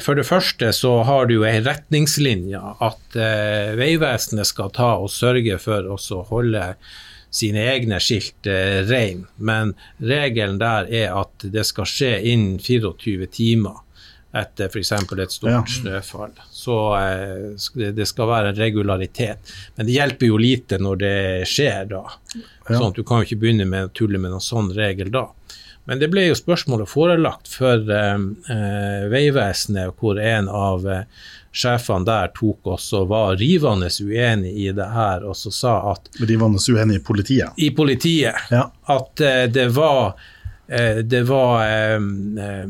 for 0.00 0.16
det 0.16 0.24
første 0.24 0.72
så 0.72 0.94
har 1.04 1.28
du 1.28 1.42
en 1.44 1.64
retningslinje 1.66 2.60
at 2.80 3.16
eh, 3.18 3.74
Vegvesenet 3.76 4.48
skal 4.48 4.72
ta 4.72 4.94
og 5.02 5.12
sørge 5.12 5.58
for 5.60 5.84
å 5.84 5.98
holde 6.30 6.64
sine 7.30 7.62
egne 7.72 8.00
skilt 8.02 8.48
eh, 8.50 8.80
rein, 8.88 9.26
men 9.36 9.74
regelen 10.02 10.58
der 10.60 10.88
er 10.88 11.14
at 11.20 11.46
det 11.46 11.64
skal 11.68 11.88
skje 11.88 12.16
innen 12.32 12.58
24 12.58 13.28
timer 13.36 13.84
etter 14.30 14.70
f.eks. 14.70 14.92
et 14.94 15.32
stort 15.34 15.70
snøfall. 15.70 16.34
Så 16.54 16.76
eh, 16.98 17.90
det 17.96 18.06
skal 18.06 18.30
være 18.30 18.52
en 18.52 18.60
regularitet. 18.60 19.52
Men 19.76 19.88
det 19.88 19.96
hjelper 19.96 20.30
jo 20.30 20.38
lite 20.38 20.78
når 20.78 21.00
det 21.02 21.16
skjer 21.50 21.90
da. 21.90 22.04
Sånn 22.68 22.90
at 22.92 22.98
Du 22.98 23.02
kan 23.06 23.20
jo 23.20 23.26
ikke 23.26 23.40
begynne 23.42 23.66
med 23.66 23.88
å 23.88 23.94
tulle 23.94 24.20
med 24.22 24.30
noen 24.30 24.44
sånn 24.44 24.70
regel 24.76 25.10
da. 25.14 25.26
Men 25.90 25.98
det 25.98 26.06
ble 26.12 26.28
jo 26.28 26.36
spørsmålet 26.38 26.86
forelagt 26.86 27.50
for 27.50 27.88
eh, 27.90 28.14
eh, 28.54 29.04
Vegvesenet, 29.10 29.96
hvor 29.98 30.20
en 30.22 30.46
av 30.54 30.84
eh, 30.86 31.00
sjefene 31.50 32.06
der 32.06 32.30
tok 32.36 32.68
oss 32.76 32.92
og 32.94 33.08
var 33.10 33.34
rivende 33.40 33.88
uenig 33.90 34.52
i 34.54 34.68
det 34.76 34.86
her, 34.94 35.24
og 35.26 35.34
så 35.34 35.50
sa 35.50 35.72
at 35.90 36.06
Rivende 36.22 36.62
uenig 36.62 37.00
i 37.00 37.02
politiet. 37.02 37.56
i 37.58 37.70
politiet 37.74 38.52
Ja. 38.54 38.68
at 38.86 39.20
eh, 39.20 39.48
det 39.50 39.66
var 39.74 40.14
eh, 40.68 41.02
det 41.02 41.24
var 41.26 41.66
eh, 41.66 42.68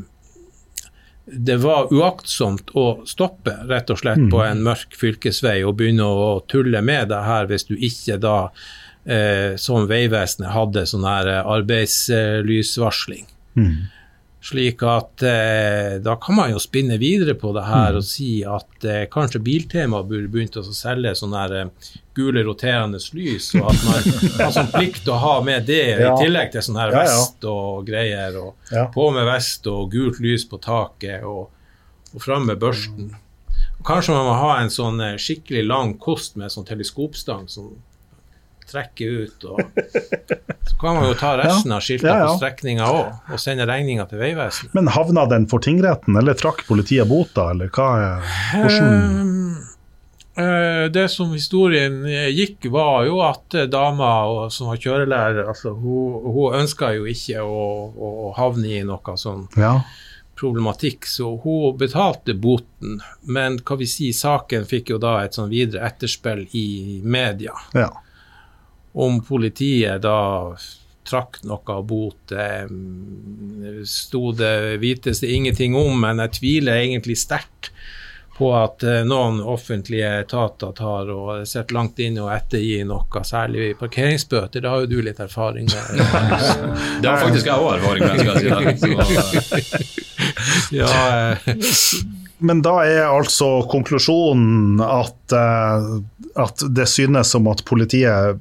det 1.33 1.57
var 1.63 1.93
uaktsomt 1.95 2.73
å 2.75 3.03
stoppe 3.07 3.53
rett 3.69 3.91
og 3.93 4.01
slett 4.01 4.25
på 4.33 4.41
en 4.43 4.65
mørk 4.67 4.97
fylkesvei 4.99 5.61
og 5.63 5.77
begynne 5.79 6.03
å 6.09 6.41
tulle 6.51 6.81
med 6.83 7.13
det 7.13 7.21
her 7.23 7.47
hvis 7.47 7.69
du 7.69 7.77
ikke 7.77 8.17
da, 8.19 8.49
eh, 9.07 9.57
som 9.57 9.87
Vegvesenet, 9.91 10.51
hadde 10.53 10.87
sånn 10.87 11.05
her 11.09 11.31
arbeidslysvarsling. 11.45 13.27
arbeidslysvarsling. 13.57 13.89
Slik 14.43 14.81
at 14.89 15.21
eh, 15.23 15.99
da 16.01 16.15
kan 16.17 16.35
man 16.39 16.51
jo 16.55 16.61
spinne 16.63 16.97
videre 16.97 17.35
på 17.37 17.51
det 17.53 17.61
her 17.67 17.99
og 17.99 18.05
si 18.09 18.39
at 18.49 18.87
eh, 18.89 19.03
kanskje 19.13 19.43
Biltema 19.45 19.99
burde 20.03 20.31
begynt 20.33 20.57
å 20.57 20.63
selge 20.65 21.13
sånne 21.19 21.43
her, 21.43 21.53
eh, 21.59 21.91
gule 22.17 22.41
roterende 22.47 22.97
lys, 23.13 23.51
og 23.61 23.69
at 23.69 23.83
man 23.85 24.09
har 24.41 24.55
sånn 24.57 24.71
plikt 24.73 25.11
å 25.13 25.19
ha 25.21 25.35
med 25.45 25.69
det 25.69 25.83
Ja. 26.01 26.15
i 26.15 26.23
tillegg 26.25 26.55
til 26.55 26.65
sånn 26.65 26.81
her 26.81 26.95
vest 26.95 27.45
og 27.45 27.85
greier. 27.91 28.39
og 28.41 28.73
Ja. 28.73 28.87
På 28.95 29.11
med 29.13 29.29
vest 29.29 29.67
og 29.69 29.91
gult 29.93 30.23
lys 30.25 30.47
på 30.49 30.57
taket 30.65 31.21
og, 31.29 31.51
og 32.15 32.25
fram 32.25 32.47
med 32.49 32.59
børsten. 32.65 33.13
Og 33.79 33.85
kanskje 33.85 34.17
man 34.17 34.25
må 34.25 34.39
ha 34.41 34.55
en 34.63 34.73
sånn 34.73 35.05
eh, 35.05 35.19
skikkelig 35.21 35.67
lang 35.69 35.99
kost 36.01 36.41
med 36.41 36.49
sånn 36.51 36.65
teleskopstang 36.65 37.45
som 37.53 37.75
trekker 38.71 39.25
ut. 39.25 39.47
Så 40.71 40.77
kan 40.81 40.97
man 40.97 41.09
jo 41.09 41.15
ta 41.19 41.35
resten 41.41 41.73
av 41.75 41.83
skiltene 41.85 42.13
Ja, 42.13 42.19
ja. 42.25 42.29
på 42.31 42.39
strekninga 42.41 42.87
òg, 42.91 43.33
og 43.35 43.43
sende 43.43 43.67
regninga 43.69 44.07
til 44.11 44.23
Vegvesenet. 44.23 44.75
Men 44.77 44.91
havna 44.95 45.27
den 45.31 45.49
for 45.51 45.63
tingretten, 45.65 46.17
eller 46.17 46.39
trakk 46.39 46.63
politiet 46.69 47.09
bota, 47.11 47.51
eller 47.55 47.73
hva 47.75 47.91
hvordan 48.55 49.41
uh, 50.39 50.85
det 50.93 51.09
som 51.13 51.33
historien 51.33 52.05
eh, 52.07 52.29
gikk, 52.33 52.71
var 52.73 53.05
jo 53.09 53.21
at 53.27 53.57
dama 53.71 54.13
som 54.51 54.71
var 54.71 54.79
kjørelærer, 54.81 55.49
altså, 55.51 55.75
hun, 55.77 56.21
hun 56.35 56.61
ønska 56.63 56.93
jo 56.97 57.09
ikke 57.11 57.43
å, 57.45 57.65
å, 57.91 58.31
havne 58.39 58.77
i 58.79 58.85
noe 58.87 59.17
sånn 59.21 59.49
Ja. 59.61 59.81
problematikk, 60.41 61.05
så 61.05 61.35
hun 61.43 61.77
betalte 61.77 62.33
boten. 62.35 63.01
Men 63.29 63.59
hva 63.61 63.77
vi 63.77 63.89
si, 63.91 64.13
saken 64.17 64.65
fikk 64.71 64.95
jo 64.95 65.01
da 65.03 65.19
et 65.25 65.37
sånn 65.37 65.51
videre 65.53 65.85
etterspill 65.91 66.47
i 66.57 67.01
media. 67.05 67.53
ja. 67.77 67.91
Om 68.93 69.21
politiet 69.25 70.03
da 70.03 70.57
trakk 71.07 71.41
noe 71.49 71.81
bot, 71.87 72.33
eh, 72.33 72.67
sto 73.87 74.33
det 74.37 74.79
vites 74.83 75.23
det 75.23 75.33
ingenting 75.33 75.75
om, 75.79 76.01
men 76.01 76.23
jeg 76.27 76.37
tviler 76.41 76.83
egentlig 76.83 77.19
sterkt 77.19 77.73
på 78.41 78.49
at 78.57 78.83
eh, 78.89 79.03
noen 79.05 79.43
offentlige 79.45 80.09
etater 80.23 80.73
tar 80.77 81.11
og 81.13 81.43
sitter 81.49 81.77
langt 81.77 81.99
inne 82.01 82.23
og 82.25 82.31
ettergir 82.33 82.87
noe, 82.89 83.25
særlig 83.27 83.75
parkeringsbøter. 83.81 84.63
Det 84.65 84.71
har 84.71 84.85
jo 84.85 84.89
du 84.89 85.01
litt 85.05 85.21
erfaring 85.21 85.69
med. 85.69 86.01
Det 87.03 87.11
har 87.11 87.21
faktisk 87.21 87.51
jeg 87.51 87.59
òg 87.59 87.75
erfaring 87.77 88.07
med. 88.07 88.15
skal 88.21 88.39
jeg 88.41 88.79
si. 88.81 89.61
Så, 89.61 90.79
ja, 90.81 90.89
eh, 91.35 91.53
Men 92.41 92.63
da 92.65 92.79
er 92.89 93.03
altså 93.11 93.51
konklusjonen 93.69 94.81
at, 94.81 95.37
eh, 95.37 95.91
at 96.37 96.63
det 96.75 96.87
synes 96.89 97.31
som 97.35 97.47
at 97.51 97.65
politiet 97.65 98.39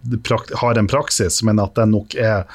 har 0.61 0.77
en 0.77 0.87
praksis, 0.87 1.41
men 1.43 1.59
at 1.59 1.75
den 1.79 1.91
nok 1.95 2.15
er 2.15 2.45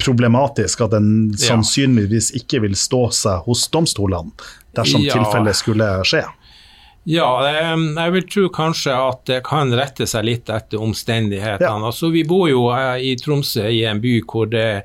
problematisk, 0.00 0.80
at 0.80 0.90
den 0.96 1.30
Ja. 1.30 1.36
sannsynligvis 1.56 2.32
ikke 2.34 2.60
vil 2.62 2.74
stå 2.74 3.10
seg 3.12 3.44
hos 3.44 3.68
domstolene 3.68 4.32
dersom 4.74 5.02
Ja. 5.04 5.12
tilfellet 5.14 5.54
skulle 5.56 5.88
skje. 6.04 6.24
Ja, 7.06 7.26
jeg 7.44 8.12
vil 8.12 8.22
tro 8.22 8.48
kanskje 8.48 8.92
at 8.96 9.24
det 9.26 9.42
kan 9.44 9.70
rette 9.72 10.06
seg 10.06 10.24
litt 10.24 10.48
etter 10.48 10.78
omstendighetene. 10.80 11.60
Ja. 11.60 11.76
Altså, 11.84 12.10
vi 12.10 12.22
bor 12.24 12.48
jo 12.48 12.70
eh, 12.72 12.96
i 13.12 13.16
Tromsø, 13.16 13.68
i 13.68 13.84
en 13.84 14.00
by 14.00 14.22
hvor 14.22 14.48
det 14.48 14.84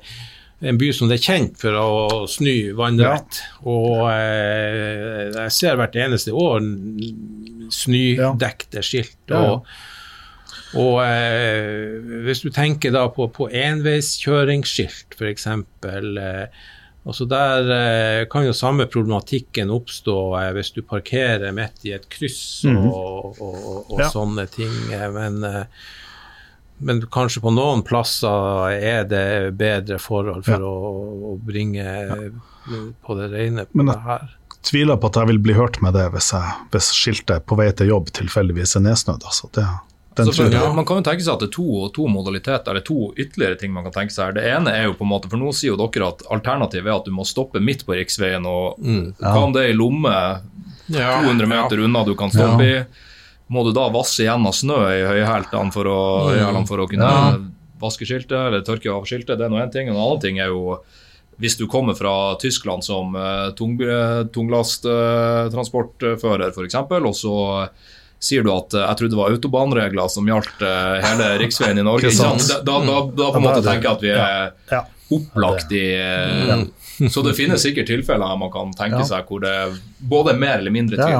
en 0.62 0.76
by 0.76 0.90
som 0.92 1.08
det 1.08 1.16
er 1.20 1.32
kjent 1.32 1.56
for 1.56 1.72
å 1.72 2.28
snu 2.28 2.74
vannrett. 2.76 3.40
Og 3.64 4.10
eh, 4.10 5.30
jeg 5.32 5.50
ser 5.56 5.76
hvert 5.80 5.96
eneste 5.96 6.34
år 6.36 6.60
snødekte 7.74 8.82
skilt. 8.86 9.34
Og, 9.36 9.66
og 10.80 11.00
eh, 11.04 11.96
hvis 12.26 12.42
du 12.44 12.50
tenker 12.54 12.92
da 12.94 13.06
på, 13.14 13.26
på 13.34 13.48
enveiskjøringsskilt, 13.50 15.16
f.eks. 15.18 15.46
Eh, 15.46 16.60
Altså 17.08 17.24
der 17.24 17.70
eh, 17.72 18.26
kan 18.28 18.44
jo 18.44 18.52
samme 18.52 18.84
problematikken 18.92 19.70
oppstå 19.72 20.16
eh, 20.36 20.50
hvis 20.52 20.68
du 20.76 20.82
parkerer 20.84 21.48
midt 21.56 21.86
i 21.88 21.94
et 21.96 22.04
kryss 22.12 22.60
og, 22.68 22.84
og, 23.40 23.40
og, 23.40 23.78
og 23.94 24.02
Ja. 24.02 24.10
sånne 24.12 24.44
ting. 24.52 24.74
eh, 24.92 25.06
men, 25.14 25.38
eh, 25.48 25.64
men 26.84 27.00
kanskje 27.08 27.40
på 27.40 27.54
noen 27.56 27.80
plasser 27.88 28.76
er 28.76 29.08
det 29.08 29.56
bedre 29.56 29.96
forhold 29.98 30.44
for 30.44 30.60
Ja. 30.60 30.68
å, 30.68 31.32
å 31.32 31.38
bringe 31.40 31.86
ja. 31.88 32.18
på 33.00 33.16
det 33.16 33.30
rene 33.32 33.64
på 33.64 33.80
Men 33.80 33.94
det 33.94 33.98
her. 34.04 34.28
Tviler 34.62 34.96
på 35.00 35.08
at 35.08 35.16
jeg 35.22 35.26
vil 35.30 35.38
bli 35.40 35.54
hørt 35.56 35.78
med 35.80 35.94
det 35.96 36.08
hvis, 36.12 36.32
jeg, 36.36 36.56
hvis 36.72 36.90
skiltet 36.92 37.46
på 37.48 37.56
vei 37.56 37.70
til 37.72 37.88
jobb 37.88 38.10
tilfeldigvis 38.12 38.76
er 38.76 38.82
nedsnødd. 38.84 39.22
Altså. 39.24 39.48
Det, 39.56 39.64
den 40.18 40.26
Så 40.28 40.34
for, 40.36 40.52
ja. 40.52 40.66
Man 40.76 40.84
kan 40.84 40.98
jo 41.00 41.04
tenke 41.06 41.24
seg 41.24 41.32
at 41.32 41.40
det 41.44 41.48
er 41.48 41.54
to, 41.54 41.88
to 41.96 42.06
modaliteter, 42.12 42.68
eller 42.74 42.84
to 42.84 43.12
ytterligere 43.16 43.56
ting 43.62 43.72
man 43.72 43.86
kan 43.88 43.94
tenke 43.94 44.12
seg 44.12 44.26
her. 44.26 44.32
Det 44.36 44.44
ene 44.50 44.74
er 44.76 44.84
jo 44.90 44.96
på 44.98 45.06
en 45.06 45.12
måte, 45.14 45.30
for 45.32 45.40
nå 45.40 45.52
sier 45.56 45.72
jo 45.72 45.78
dere 45.80 46.10
at 46.12 46.26
alternativet 46.34 46.90
er 46.90 46.98
at 46.98 47.08
du 47.08 47.14
må 47.16 47.24
stoppe 47.24 47.62
midt 47.64 47.86
på 47.88 47.96
riksveien, 47.96 48.44
og 48.44 48.76
hva 49.16 49.44
om 49.46 49.54
det 49.56 49.64
er 49.64 49.72
i 49.72 49.78
lomme 49.78 50.12
200 50.90 51.46
meter 51.46 51.80
unna 51.86 52.04
du 52.04 52.14
kan 52.18 52.30
stoppe 52.34 52.66
i? 52.66 52.84
Må 53.50 53.64
du 53.66 53.72
da 53.74 53.88
vasse 53.90 54.22
igjen 54.22 54.44
av 54.46 54.52
snø 54.54 54.76
i 54.92 55.00
høyhælene 55.08 55.72
for, 55.74 55.84
å- 55.90 56.28
for 56.68 56.78
å 56.84 56.88
kunne 56.90 57.08
vaske 57.80 58.04
skiltet, 58.06 58.36
eller 58.36 58.60
tørke 58.66 58.92
av 58.92 59.06
skiltet? 59.08 59.38
Det 59.38 59.46
er 59.46 59.50
nå 59.50 59.56
én 59.62 59.72
ting. 59.72 59.88
En 59.88 59.96
annen 59.96 60.20
ting 60.22 60.38
er 60.38 60.52
jo 60.52 60.76
hvis 61.40 61.56
du 61.58 61.66
kommer 61.70 61.94
fra 61.98 62.34
Tyskland 62.40 62.84
som 62.84 63.16
tung, 63.56 63.78
tunglasttransportfører 64.34 66.48
f.eks., 66.52 66.74
og 66.76 67.14
så 67.16 67.36
sier 68.20 68.44
du 68.44 68.50
at 68.52 68.74
eh, 68.76 68.84
jeg 68.84 68.98
trodde 69.00 69.16
det 69.16 69.20
var 69.20 69.32
autobanregler 69.34 70.08
som 70.12 70.28
gjaldt 70.28 70.62
eh, 70.66 70.96
hele 71.06 71.28
riksveien 71.42 71.78
i 71.80 71.84
Norge. 71.86 72.12
Da, 72.14 72.26
da, 72.60 72.74
da, 72.84 72.96
da 73.08 73.24
på 73.32 73.38
en 73.40 73.46
måte 73.46 73.62
er 73.62 73.66
tenker 73.70 73.86
jeg 73.88 73.96
at 73.96 74.04
vi 74.04 74.12
er 74.14 74.52
opplagt 75.10 75.72
i 75.74 75.86
eh, 75.96 76.64
Så 77.10 77.20
det 77.26 77.34
finnes 77.38 77.62
sikkert 77.64 77.88
tilfeller 77.90 78.36
man 78.38 78.52
kan 78.52 78.74
tenke 78.76 79.04
seg 79.08 79.20
hvor 79.30 79.40
det 79.42 79.54
både 79.98 80.30
er 80.36 80.40
mer 80.42 80.56
eller 80.60 80.72
mindre 80.74 80.96
tvil. 81.00 81.16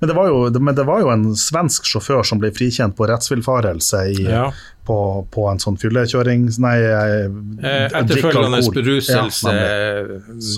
Men 0.00 0.08
det, 0.08 0.14
var 0.16 0.28
jo, 0.30 0.42
men 0.60 0.74
det 0.74 0.84
var 0.88 1.00
jo 1.04 1.10
en 1.12 1.24
svensk 1.36 1.84
sjåfør 1.88 2.24
som 2.26 2.38
ble 2.42 2.50
frikjent 2.56 2.96
på 2.98 3.06
rettsvillfarelse 3.10 4.00
Ja. 4.24 4.46
på, 4.86 4.96
på 5.30 5.44
en 5.50 5.60
sånn 5.62 5.76
fyllekjøring 5.78 6.48
Nei, 6.64 6.76
Eh, 6.80 7.84
Etterfølgende 8.00 8.58
alkohol. 8.58 8.74
beruselse. 8.80 9.52
Ja, 9.52 10.02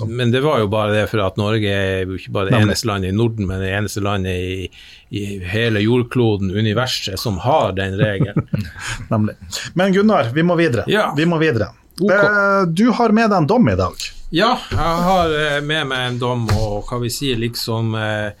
men, 0.07 0.15
men 0.17 0.31
det 0.31 0.41
var 0.45 0.59
jo 0.63 0.67
bare 0.71 0.93
det 0.95 1.03
for 1.11 1.21
at 1.25 1.37
Norge 1.37 1.69
er 1.69 2.05
jo 2.07 2.15
ikke 2.17 2.31
bare 2.33 2.49
det 2.53 2.61
eneste 2.63 2.87
landet 2.89 3.11
i 3.11 3.17
Norden, 3.17 3.45
men 3.49 3.61
det 3.61 3.73
eneste 3.75 4.01
landet 4.01 4.31
i, 4.33 4.69
i 5.13 5.23
hele 5.51 5.83
jordkloden, 5.83 6.49
universet, 6.55 7.19
som 7.19 7.37
har 7.43 7.75
den 7.77 7.97
regelen. 7.99 8.47
Nemlig. 9.11 9.35
Men 9.77 9.93
Gunnar, 9.93 10.31
vi 10.33 10.43
må 10.47 10.55
videre. 10.59 10.87
Ja. 10.87 11.11
Vi 11.17 11.25
må 11.29 11.37
videre. 11.43 11.69
Okay. 12.01 12.17
Eh, 12.25 12.65
Du 12.73 12.87
har 12.97 13.11
med 13.13 13.29
deg 13.29 13.37
en 13.43 13.47
dom 13.51 13.67
i 13.69 13.75
dag. 13.77 13.93
Ja, 14.33 14.55
jeg 14.71 14.79
har 15.05 15.29
eh, 15.37 15.59
med 15.61 15.91
meg 15.91 16.07
en 16.07 16.15
dom, 16.23 16.47
og 16.57 16.87
hva 16.89 16.97
vi 17.03 17.11
sier 17.13 17.37
liksom 17.37 17.91
eh, 17.99 18.31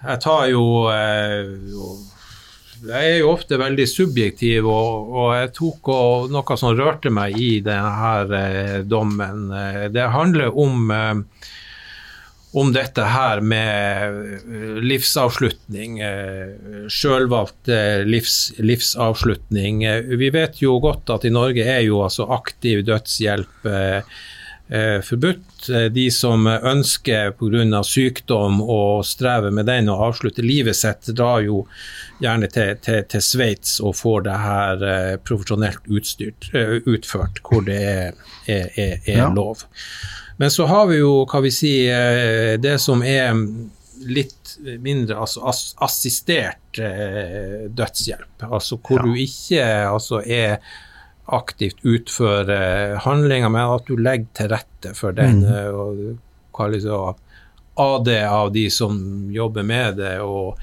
Jeg 0.00 0.20
tar 0.24 0.46
jo 0.48 0.64
eh, 0.88 1.50
Jeg 2.88 3.08
er 3.12 3.18
jo 3.20 3.32
ofte 3.34 3.58
veldig 3.60 3.86
subjektiv, 3.90 4.68
og, 4.70 5.10
og 5.12 5.32
jeg 5.36 5.50
tok 5.58 5.90
og 5.92 6.30
noe 6.32 6.56
som 6.60 6.76
rørte 6.78 7.12
meg 7.12 7.36
i 7.36 7.50
denne 7.64 8.38
eh, 8.40 8.78
dommen. 8.88 9.50
Eh, 9.52 9.88
Det 9.92 10.12
handler 10.16 10.56
om 10.56 10.92
om 12.50 12.72
dette 12.74 13.04
her 13.06 13.38
med 13.46 14.40
livsavslutning, 14.82 16.00
sjølvalgt 16.90 17.70
livs, 18.10 18.38
livsavslutning. 18.58 19.84
Vi 20.18 20.30
vet 20.34 20.58
jo 20.58 20.80
godt 20.82 21.12
at 21.14 21.28
i 21.28 21.30
Norge 21.30 21.62
er 21.62 21.84
jo 21.86 22.00
altså 22.02 22.26
aktiv 22.34 22.82
dødshjelp 22.88 23.70
forbudt. 25.02 25.68
Eh, 25.70 25.88
De 25.92 26.04
som 26.10 26.46
ønsker 26.46 27.32
pga. 27.38 27.82
sykdom 27.84 28.60
å 28.62 29.02
streve 29.04 29.50
med 29.50 29.66
den 29.66 29.88
og 29.88 30.00
avslutte 30.12 30.42
livet 30.42 30.76
sitt, 30.76 31.10
drar 31.16 31.40
jo 31.42 31.66
gjerne 32.20 32.46
til, 32.52 32.76
til, 32.84 33.02
til 33.10 33.20
Sveits 33.20 33.80
og 33.80 33.96
får 33.96 34.22
det 34.28 34.36
her 34.38 34.82
eh, 34.92 35.16
profesjonelt 35.16 35.82
utstyrt, 35.90 36.50
eh, 36.54 36.78
utført, 36.86 37.40
hvor 37.42 37.64
det 37.66 37.80
er, 37.82 38.12
er, 38.46 38.70
er, 38.76 38.96
er 39.06 39.18
Ja. 39.24 39.28
lov. 39.34 39.64
Men 40.38 40.50
så 40.50 40.66
har 40.66 40.86
vi 40.86 41.00
jo, 41.02 41.26
hva 41.28 41.42
vi 41.42 41.50
si, 41.52 41.74
eh, 41.90 42.56
det 42.56 42.78
som 42.80 43.02
er 43.02 43.34
litt 44.00 44.54
mindre 44.80 45.18
altså 45.20 45.42
assistert 45.84 46.78
eh, 46.80 47.66
dødshjelp. 47.68 48.46
Altså 48.48 48.78
hvor 48.80 49.02
Ja. 49.02 49.02
du 49.04 49.18
ikke 49.20 49.66
altså 49.90 50.22
er 50.24 50.56
aktivt 51.36 51.82
utføre 51.86 53.00
handlinger, 53.04 53.52
men 53.52 53.74
at 53.76 53.88
du 53.88 53.96
legger 53.98 54.30
til 54.36 54.52
rette 54.54 54.94
for 54.98 55.16
den. 55.16 55.42
Mm. 55.44 55.50
eh, 55.56 55.70
og 55.70 56.54
kalles 56.56 56.86
det 56.86 57.00
AD 57.80 58.08
av 58.26 58.52
de 58.52 58.64
som 58.72 58.96
jobber 59.32 59.66
med 59.66 60.00
det. 60.02 60.16
og 60.20 60.58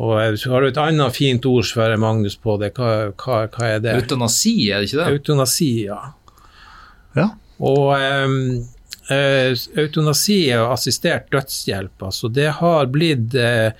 og 0.00 0.38
så 0.38 0.52
har 0.54 0.62
du 0.62 0.68
et 0.70 0.78
annet 0.80 1.12
fint 1.12 1.44
ord, 1.50 1.66
Sverre 1.66 1.96
Magnus, 2.00 2.36
på 2.40 2.54
det. 2.60 2.70
Hva, 2.78 3.10
hva, 3.10 3.40
hva 3.52 3.66
er 3.66 3.82
det? 3.84 3.96
Eutanasi, 3.98 4.54
er 4.70 4.80
det 4.80 4.88
ikke 4.88 5.00
det? 5.02 5.16
Eutanasi, 5.18 5.70
ja. 5.90 5.98
Ja. 7.18 7.26
Og 7.60 7.90
ehm, 7.98 8.62
eh, 9.10 9.52
eutanasi 9.82 10.40
og 10.58 10.74
assistert 10.76 11.30
dødshjelp, 11.34 12.02
altså 12.10 12.30
det 12.32 12.48
har 12.60 12.90
blitt 12.92 13.34
eh, 13.34 13.70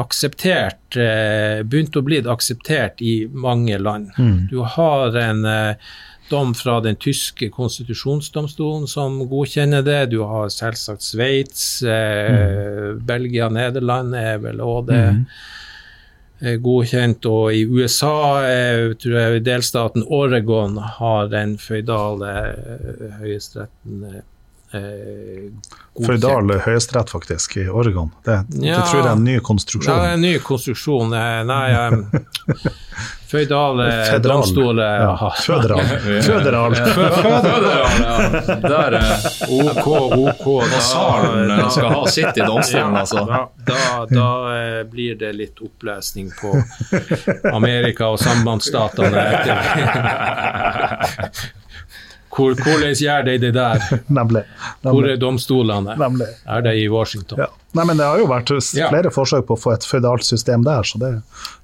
akseptert, 0.00 0.96
eh, 0.98 1.62
begynt 1.66 1.96
å 1.96 2.02
bli 2.04 2.20
akseptert 2.28 3.02
i 3.04 3.24
mange 3.30 3.78
land. 3.78 4.10
Mm. 4.18 4.48
Du 4.50 4.60
har 4.76 5.16
en 5.18 5.44
eh, 5.48 5.94
dom 6.28 6.54
fra 6.54 6.80
den 6.80 6.96
tyske 6.96 7.50
konstitusjonsdomstolen 7.54 8.88
som 8.90 9.20
godkjenner 9.28 9.84
det. 9.86 10.00
Du 10.14 10.22
har 10.26 10.48
selvsagt 10.52 11.04
Sveits, 11.04 11.82
eh, 11.82 12.94
Belgia, 12.96 13.48
Nederland 13.48 14.16
er 14.18 14.40
vel 14.42 14.64
òg 14.64 14.88
det. 14.90 15.04
Mm. 15.14 15.24
eh, 16.40 16.56
Godkjent, 16.64 17.26
og 17.30 17.54
i 17.54 17.64
USA 17.64 18.42
eh, 18.48 18.92
tror 18.98 19.18
jeg 19.20 19.44
delstaten 19.46 20.04
Oregon 20.08 20.78
har 20.98 21.28
den 21.32 21.58
føydale 21.58 22.36
eh, 22.50 23.18
høyesteretten 23.22 24.22
eh, 24.74 25.50
godkjent. 25.94 26.06
Føydal 26.08 26.54
høyesterett, 26.66 27.10
faktisk, 27.14 27.56
i 27.62 27.68
Oregon. 27.68 28.10
Det, 28.26 28.40
Ja. 28.60 28.76
det 28.80 28.84
tror 28.90 29.00
jeg 29.00 29.06
er 29.06 29.12
en 29.12 29.24
ny 29.24 29.34
Ja, 29.34 29.38
det 29.38 29.44
konstruksjon. 29.46 29.98
er 30.04 30.14
en 30.14 30.20
ny 30.20 30.38
konstruksjon. 30.38 31.12
eh, 31.14 31.44
Nei, 31.44 31.74
um, 31.88 32.06
føydal 33.30 33.80
domstol 34.22 34.78
Ja. 34.78 35.30
Føderal. 35.42 35.80
Føderal. 36.28 36.74
Føderal. 36.74 37.92
Ja, 38.00 38.14
Der 38.68 38.92
er 38.98 39.04
OK, 39.48 39.86
OK. 39.86 40.46
da- 40.70 40.80
Salen 40.80 41.50
eh, 41.50 41.68
skal 41.70 41.90
ha 41.94 42.04
sitt 42.06 42.36
i 42.38 42.40
domstolen, 42.46 42.96
altså. 42.96 43.24
Da, 43.26 43.48
da, 43.66 44.06
da 44.10 44.28
eh, 44.54 44.82
blir 44.90 45.14
det 45.18 45.32
litt 45.34 45.58
opplesning 45.64 46.30
på 46.40 46.52
Amerika 47.58 48.06
og 48.14 48.18
sambandsstatene 48.22 49.26
etter 49.34 49.56
Hvor, 52.34 52.54
Hvordan 52.58 52.94
gjør 52.98 53.26
de 53.28 53.36
det 53.38 53.52
der? 53.54 53.82
Nemlig. 54.18 54.42
Hvor 54.82 55.06
er 55.06 55.16
domstolene? 55.22 55.94
Nemlig. 56.00 56.26
Er 56.46 56.64
det 56.66 56.74
i 56.82 56.88
Washington? 56.90 57.38
Ja. 57.44 57.50
Nei, 57.74 57.84
men 57.88 57.98
det 57.98 58.06
har 58.06 58.20
jo 58.22 58.26
vært 58.30 58.50
Ja. 58.74 58.88
flere 58.92 59.10
forsøk 59.14 59.46
på 59.48 59.56
å 59.56 59.60
få 59.60 59.72
et 59.74 59.86
føydalt 59.86 60.22
system 60.26 60.62
der, 60.66 60.82
så 60.86 60.98
det 61.02 61.10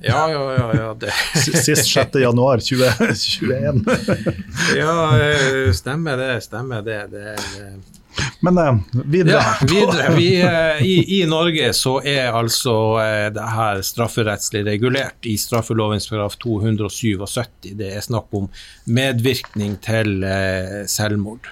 Ja, 0.02 0.24
ja, 0.30 0.40
ja. 0.56 0.66
ja, 0.74 0.88
det, 0.98 1.12
Sist 1.66 1.86
6. 1.86 2.18
januar 2.22 2.62
2021. 2.62 3.84
ja 4.80 4.96
eh, 5.18 5.70
stemmer 5.76 6.18
det. 6.18 6.32
Stemmer 6.46 6.82
det. 6.86 7.00
det 7.14 7.36
det 7.38 7.99
Men 8.40 8.58
eh, 8.58 8.76
videre. 9.04 9.36
Ja, 9.36 9.66
videre. 9.66 10.14
Vi, 10.16 10.40
eh, 10.42 10.82
i, 10.86 11.20
I 11.20 11.26
Norge 11.26 11.72
så 11.76 12.00
er 12.04 12.32
altså 12.32 12.74
eh, 13.02 13.28
det 13.34 13.46
her 13.54 13.82
strafferettslig 13.86 14.64
regulert 14.66 15.28
i 15.28 15.36
straffelovens 15.38 16.08
paragraf 16.10 16.38
277. 16.42 17.72
Det 17.78 17.94
er 17.94 18.04
snakk 18.04 18.32
om 18.36 18.48
medvirkning 18.90 19.76
til 19.84 20.22
eh, 20.24 20.84
selvmord. 20.90 21.50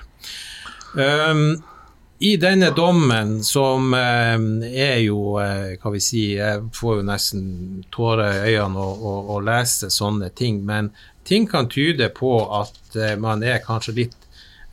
Um, 0.96 1.60
I 2.18 2.32
denne 2.40 2.72
dommen, 2.74 3.36
som 3.46 3.92
eh, 3.94 4.38
er 4.72 5.02
jo, 5.04 5.36
eh, 5.42 5.76
hva 5.78 5.92
vi 5.94 6.02
si, 6.02 6.24
jeg 6.38 6.64
får 6.74 6.98
jo 6.98 7.06
nesten 7.06 7.44
tårer 7.94 8.48
i 8.48 8.56
øynene 8.56 8.82
å, 8.82 9.38
lese 9.44 9.92
sånne 9.92 10.32
ting, 10.34 10.64
men 10.66 10.90
ting 11.28 11.46
kan 11.46 11.68
tyde 11.70 12.08
på 12.16 12.32
at 12.56 12.96
man 13.20 13.44
er 13.44 13.60
kanskje 13.62 13.94
litt 14.00 14.17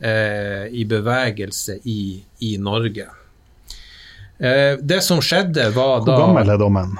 eh, 0.00 0.66
i 0.72 0.84
bevegelse 0.88 1.78
i, 1.84 2.00
i 2.38 2.56
Norge. 2.58 3.06
Eh, 4.38 4.76
det 4.80 5.00
som 5.04 5.22
skjedde, 5.24 5.70
var 5.76 6.00
Hvor 6.00 6.08
da 6.08 6.18
gammel 6.20 6.52
er 6.52 6.60
dommen? 6.60 6.96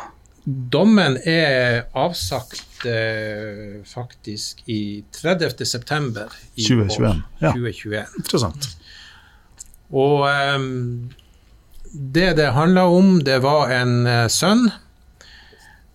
Dommen 0.47 1.19
er 1.27 1.89
avsagt 1.99 2.87
eh, 2.87 3.83
faktisk 3.87 4.63
i 4.71 5.03
30. 5.13 5.67
september 5.67 6.31
2021, 6.55 7.23
ja. 7.43 7.53
2021. 7.53 8.19
Interessant. 8.23 8.69
Og 9.91 10.27
ehm, 10.31 11.11
det 11.93 12.37
det 12.39 12.53
handla 12.55 12.87
om, 12.91 13.19
det 13.25 13.41
var 13.43 13.75
en 13.75 14.07
eh, 14.07 14.27
sønn 14.31 14.69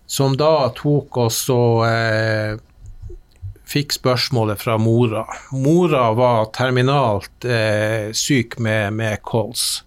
som 0.06 0.36
da 0.36 0.68
tok 0.76 1.16
oss 1.16 1.46
eh, 1.48 2.60
fikk 3.72 3.94
spørsmålet 3.96 4.60
fra 4.60 4.76
mora. 4.80 5.24
Mora 5.56 6.10
var 6.16 6.50
terminalt 6.56 7.46
eh, 7.48 8.12
syk 8.16 8.58
med, 8.62 8.92
med 8.98 9.22
kols. 9.24 9.82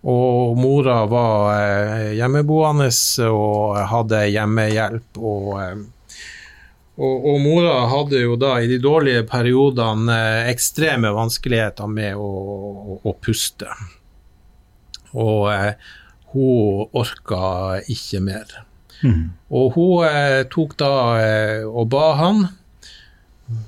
Og 0.00 0.56
mora 0.56 1.02
var 1.08 1.48
eh, 1.54 2.10
hjemmeboende 2.16 2.90
og 3.28 3.80
hadde 3.90 4.24
hjemmehjelp. 4.32 5.20
Og, 5.20 5.48
eh, 5.60 6.20
og, 7.00 7.26
og 7.32 7.40
mora 7.44 7.76
hadde 7.92 8.22
jo 8.24 8.36
da 8.40 8.56
i 8.60 8.68
de 8.70 8.80
dårlige 8.80 9.24
periodene 9.28 10.16
eh, 10.16 10.50
ekstreme 10.52 11.12
vanskeligheter 11.16 11.88
med 11.92 12.16
å, 12.16 12.30
å, 12.30 13.00
å 13.04 13.16
puste. 13.20 13.68
Og 15.16 15.50
eh, 15.52 15.72
hun 16.32 16.88
orka 16.96 17.80
ikke 17.90 18.24
mer. 18.24 18.56
Mm. 19.00 19.30
Og 19.56 19.76
hun 19.76 20.08
eh, 20.08 20.42
tok 20.52 20.76
da 20.80 20.94
eh, 21.20 21.62
og 21.66 21.88
ba 21.92 22.14
han, 22.20 22.46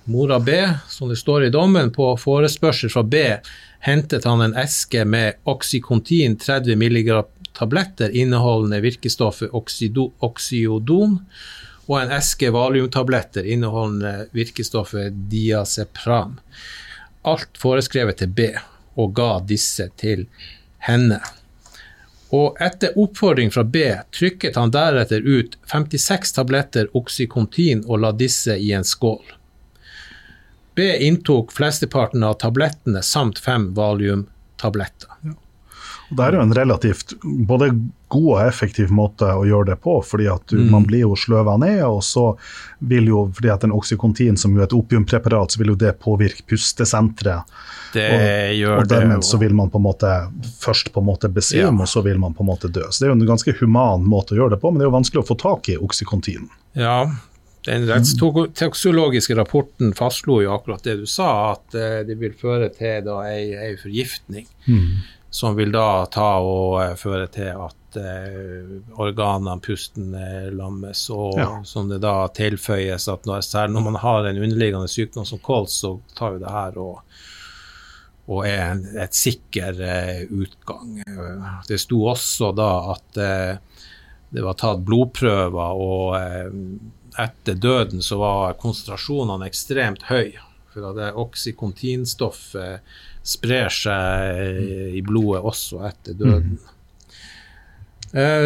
mora 0.04 0.40
B, 0.40 0.68
som 0.88 1.08
det 1.08 1.16
står 1.16 1.44
i 1.44 1.50
dommen, 1.50 1.90
på 1.92 2.12
forespørsel 2.16 2.90
fra 2.90 3.02
B, 3.02 3.22
hentet 3.82 4.24
han 4.24 4.40
en 4.44 4.56
eske 4.58 5.04
med 5.04 5.40
Oxycontin 5.48 6.36
30 6.38 6.76
mg 6.76 7.22
tabletter 7.52 8.14
inneholdende 8.16 8.80
virkestoffet 8.80 9.52
oxydo, 9.52 10.12
oxyodon, 10.18 11.18
og 11.86 11.98
en 11.98 12.14
eske 12.14 12.50
valiumtabletter 12.54 13.44
inneholdende 13.44 14.28
virkestoffet 14.32 15.18
diazepram. 15.30 16.38
Alt 17.22 17.58
foreskrevet 17.58 18.22
til 18.22 18.32
B, 18.32 18.48
og 18.94 19.14
ga 19.16 19.36
disse 19.46 19.88
til 20.00 20.26
henne. 20.86 21.20
Og 22.32 22.56
etter 22.64 22.96
oppfordring 22.96 23.52
fra 23.52 23.64
B 23.64 23.84
trykket 24.14 24.56
han 24.56 24.72
deretter 24.72 25.20
ut 25.26 25.58
56 25.68 26.32
tabletter 26.38 26.88
Oxycontin 26.96 27.84
og 27.84 28.00
la 28.06 28.12
disse 28.16 28.56
i 28.56 28.72
en 28.72 28.86
skål. 28.88 29.41
B 30.74 30.86
inntok 31.06 31.52
flesteparten 31.52 32.22
av 32.24 32.38
tablettene 32.40 33.02
samt 33.04 33.38
fem 33.38 33.74
valiumtabletter. 33.74 35.08
Og 36.12 36.16
Det 36.18 36.24
er 36.26 36.32
jo 36.36 36.40
en 36.44 36.52
relativt 36.54 37.14
både 37.22 37.70
god 38.12 38.26
og 38.34 38.40
effektiv 38.44 38.90
måte 38.92 39.24
å 39.32 39.46
gjøre 39.48 39.70
det 39.70 39.76
på, 39.80 39.94
fordi 40.04 40.26
at 40.28 40.42
du, 40.46 40.58
Mm. 40.58 40.70
man 40.70 40.84
blir 40.84 41.00
jo 41.06 41.14
sløva 41.16 41.58
ned, 41.58 41.80
og 41.82 42.02
så 42.02 42.36
vil 42.82 43.06
jo, 43.08 43.32
fordi 43.32 43.48
at 43.52 43.64
en 43.64 43.72
oksykontin 43.72 44.36
som 44.36 44.52
jo 44.54 44.60
er 44.60 44.64
et 44.64 44.74
opiumpreparat, 44.76 45.50
så 45.52 45.56
vil 45.58 45.68
jo 45.68 45.74
det 45.74 45.98
påvirke 46.00 46.42
pustesenteret. 46.46 47.44
Det 47.94 48.12
Og- 48.12 48.56
gjør 48.60 48.78
Og 48.78 48.88
det 48.88 48.98
dermed 49.00 49.20
så 49.24 49.38
vil 49.38 49.54
man 49.54 49.70
på 49.70 49.76
en 49.76 49.84
måte 49.84 50.30
først 50.60 50.92
på 50.92 51.00
en 51.00 51.06
måte 51.06 51.32
besvime, 51.32 51.78
Ja. 51.78 51.82
og 51.82 51.88
så 51.88 52.02
vil 52.04 52.18
man 52.18 52.34
på 52.34 52.40
en 52.40 52.46
måte 52.46 52.70
dø. 52.70 52.82
Så 52.90 53.00
det 53.00 53.08
er 53.08 53.14
jo 53.14 53.20
en 53.20 53.26
ganske 53.26 53.58
human 53.58 54.04
måte 54.04 54.32
å 54.32 54.36
gjøre 54.36 54.50
det 54.50 54.60
på, 54.60 54.70
men 54.70 54.78
det 54.80 54.86
er 54.86 54.90
jo 54.90 54.98
vanskelig 55.00 55.24
å 55.24 55.28
få 55.34 55.38
tak 55.38 55.68
i 55.70 55.76
oksykontin. 55.78 56.48
Ja, 56.76 57.06
den 57.66 57.86
rettstoksologiske 57.86 59.34
rapporten 59.38 59.92
fastslo 59.94 60.40
jo 60.42 60.54
akkurat 60.56 60.82
det 60.82 60.96
du 61.02 61.06
sa, 61.06 61.52
at 61.52 61.74
eh, 61.78 62.00
det 62.08 62.16
vil 62.18 62.34
føre 62.34 62.68
til 62.74 63.04
da 63.06 63.20
ei, 63.30 63.52
ei 63.54 63.76
forgiftning. 63.78 64.48
Som 65.32 65.54
vil 65.56 65.70
da 65.72 66.04
ta 66.12 66.34
og 66.44 66.80
eh, 66.82 66.96
føre 67.00 67.28
til 67.32 67.54
at 67.54 67.96
uh, 67.96 68.72
organene, 69.00 69.54
pusten, 69.64 70.10
lammes. 70.56 71.06
Og 71.12 71.38
Ja. 71.38 71.50
som 71.64 71.88
det 71.88 72.00
da 72.02 72.26
tilføyes 72.28 73.06
at 73.08 73.24
når, 73.28 73.40
særlig 73.46 73.74
når 73.76 73.86
man 73.90 74.00
har 74.02 74.26
en 74.28 74.42
underliggende 74.42 74.88
sykdom 74.88 75.24
som 75.28 75.38
kols, 75.38 75.78
så 75.84 75.94
tar 76.16 76.34
jo 76.34 76.42
det 76.42 76.52
her 76.52 76.78
og, 76.82 77.00
og 78.28 78.46
er 78.48 78.62
en, 78.72 78.82
et 79.06 79.14
sikker 79.16 79.80
uh, 79.80 80.22
utgang. 80.42 80.98
Det 81.68 81.80
sto 81.80 82.02
også 82.12 82.52
da 82.56 82.70
at 82.96 83.20
uh, 83.22 83.86
det 84.32 84.44
var 84.44 84.56
tatt 84.56 84.80
blodprøver, 84.88 85.76
og 85.76 86.16
etter 87.20 87.54
døden 87.58 88.02
så 88.02 88.18
var 88.20 88.58
konsentrasjonene 88.60 89.48
ekstremt 89.50 90.06
høye. 90.08 90.40
For 90.72 90.88
at 90.88 90.96
det 90.96 91.10
oksykontinstoffet 91.20 92.94
sprer 93.26 93.68
seg 93.72 94.38
eh, 94.42 94.94
i 94.98 95.02
blodet 95.04 95.42
også 95.44 95.82
etter 95.90 96.16
døden. 96.16 96.56
Mm. 96.56 96.68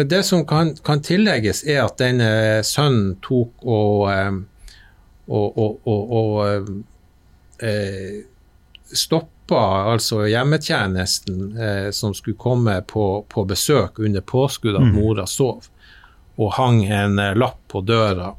Det 0.07 0.21
som 0.23 0.45
kan, 0.47 0.69
kan 0.79 1.01
tillegges, 1.03 1.65
er 1.67 1.81
at 1.83 1.97
denne 1.99 2.63
sønnen 2.63 3.17
tok 3.19 3.65
og, 3.67 4.05
eh, 4.13 4.37
og, 5.27 5.57
og, 5.59 5.89
og, 5.91 6.13
og 6.19 6.69
eh, 7.59 8.23
stoppa 8.93 9.91
altså 9.91 10.25
hjemmetjenesten 10.27 11.57
eh, 11.57 11.89
som 11.91 12.13
skulle 12.13 12.37
komme 12.37 12.81
på, 12.81 13.25
på 13.29 13.45
besøk 13.45 13.99
under 13.99 14.21
påskudd 14.21 14.75
at 14.75 14.93
mora 14.93 15.27
sov, 15.27 15.67
og 16.37 16.53
hang 16.57 16.83
en 16.85 17.19
eh, 17.19 17.35
lapp 17.35 17.59
på 17.67 17.81
døra. 17.81 18.33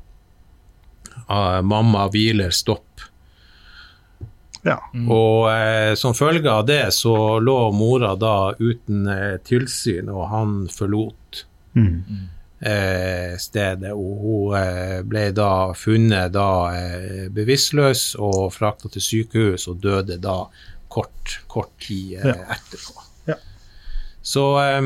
Ah, 1.28 1.60
'Mamma 1.62 2.08
hviler, 2.08 2.50
stopp'. 2.50 2.84
Ja. 4.64 4.78
Og 5.08 5.50
eh, 5.52 5.94
som 5.94 6.14
følge 6.14 6.50
av 6.50 6.64
det 6.66 6.92
så 6.92 7.38
lå 7.40 7.70
mora 7.72 8.14
da 8.18 8.52
uten 8.58 9.06
eh, 9.08 9.36
tilsyn, 9.46 10.08
og 10.10 10.28
han 10.32 10.56
forlot 10.72 11.44
Mm. 11.78 12.02
eh, 12.60 13.36
stedet. 13.38 13.92
Og 13.92 14.22
hun 14.24 14.56
eh, 14.58 15.02
ble 15.06 15.28
da 15.36 15.72
funnet 15.78 16.32
da 16.34 16.46
eh, 16.74 17.28
bevisstløs 17.30 18.16
og 18.18 18.48
frakta 18.52 18.88
til 18.90 19.02
sykehus, 19.04 19.68
og 19.68 19.78
døde 19.84 20.16
da 20.18 20.40
kort, 20.88 21.36
kort 21.46 21.70
tid 21.78 22.16
eh, 22.18 22.26
Ja. 22.32 22.34
etterpå. 22.56 23.04
Ja. 23.28 23.34
Så 24.22 24.46
eh, 24.64 24.82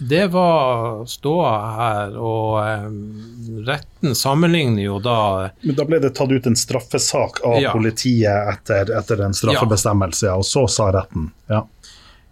det 0.00 0.26
var 0.32 1.06
ståa 1.08 1.52
her, 1.76 2.16
og 2.20 2.58
eh, 2.68 2.88
retten 3.66 4.14
sammenligner 4.14 4.82
jo 4.82 4.98
da 5.00 5.50
Men 5.62 5.76
da 5.78 5.84
ble 5.88 6.00
det 6.02 6.10
tatt 6.18 6.32
ut 6.32 6.46
en 6.46 6.56
straffesak 6.56 7.40
av 7.44 7.60
Ja. 7.62 7.72
politiet 7.72 8.50
etter, 8.52 8.92
etter 8.98 9.22
en 9.24 9.34
straffebestemmelse, 9.34 10.32
og 10.36 10.44
så 10.44 10.66
sa 10.68 10.90
retten. 10.92 11.30
Ja. 11.48 11.62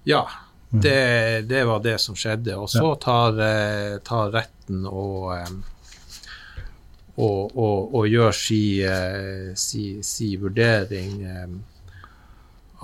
Ja, 0.05 0.27
det, 0.71 1.49
det 1.49 1.63
var 1.65 1.81
det 1.81 1.99
som 2.03 2.17
skjedde. 2.19 2.57
Og 2.61 2.69
så 2.69 2.95
tar, 3.01 3.39
eh, 3.41 3.97
tar 4.05 4.35
retten 4.35 4.85
og, 4.91 5.31
eh, 5.39 5.55
og, 7.17 7.55
og, 7.57 7.95
og 7.95 8.09
gjør 8.11 8.35
si, 8.35 8.61
si, 9.57 9.85
si 10.03 10.35
vurdering 10.37 11.23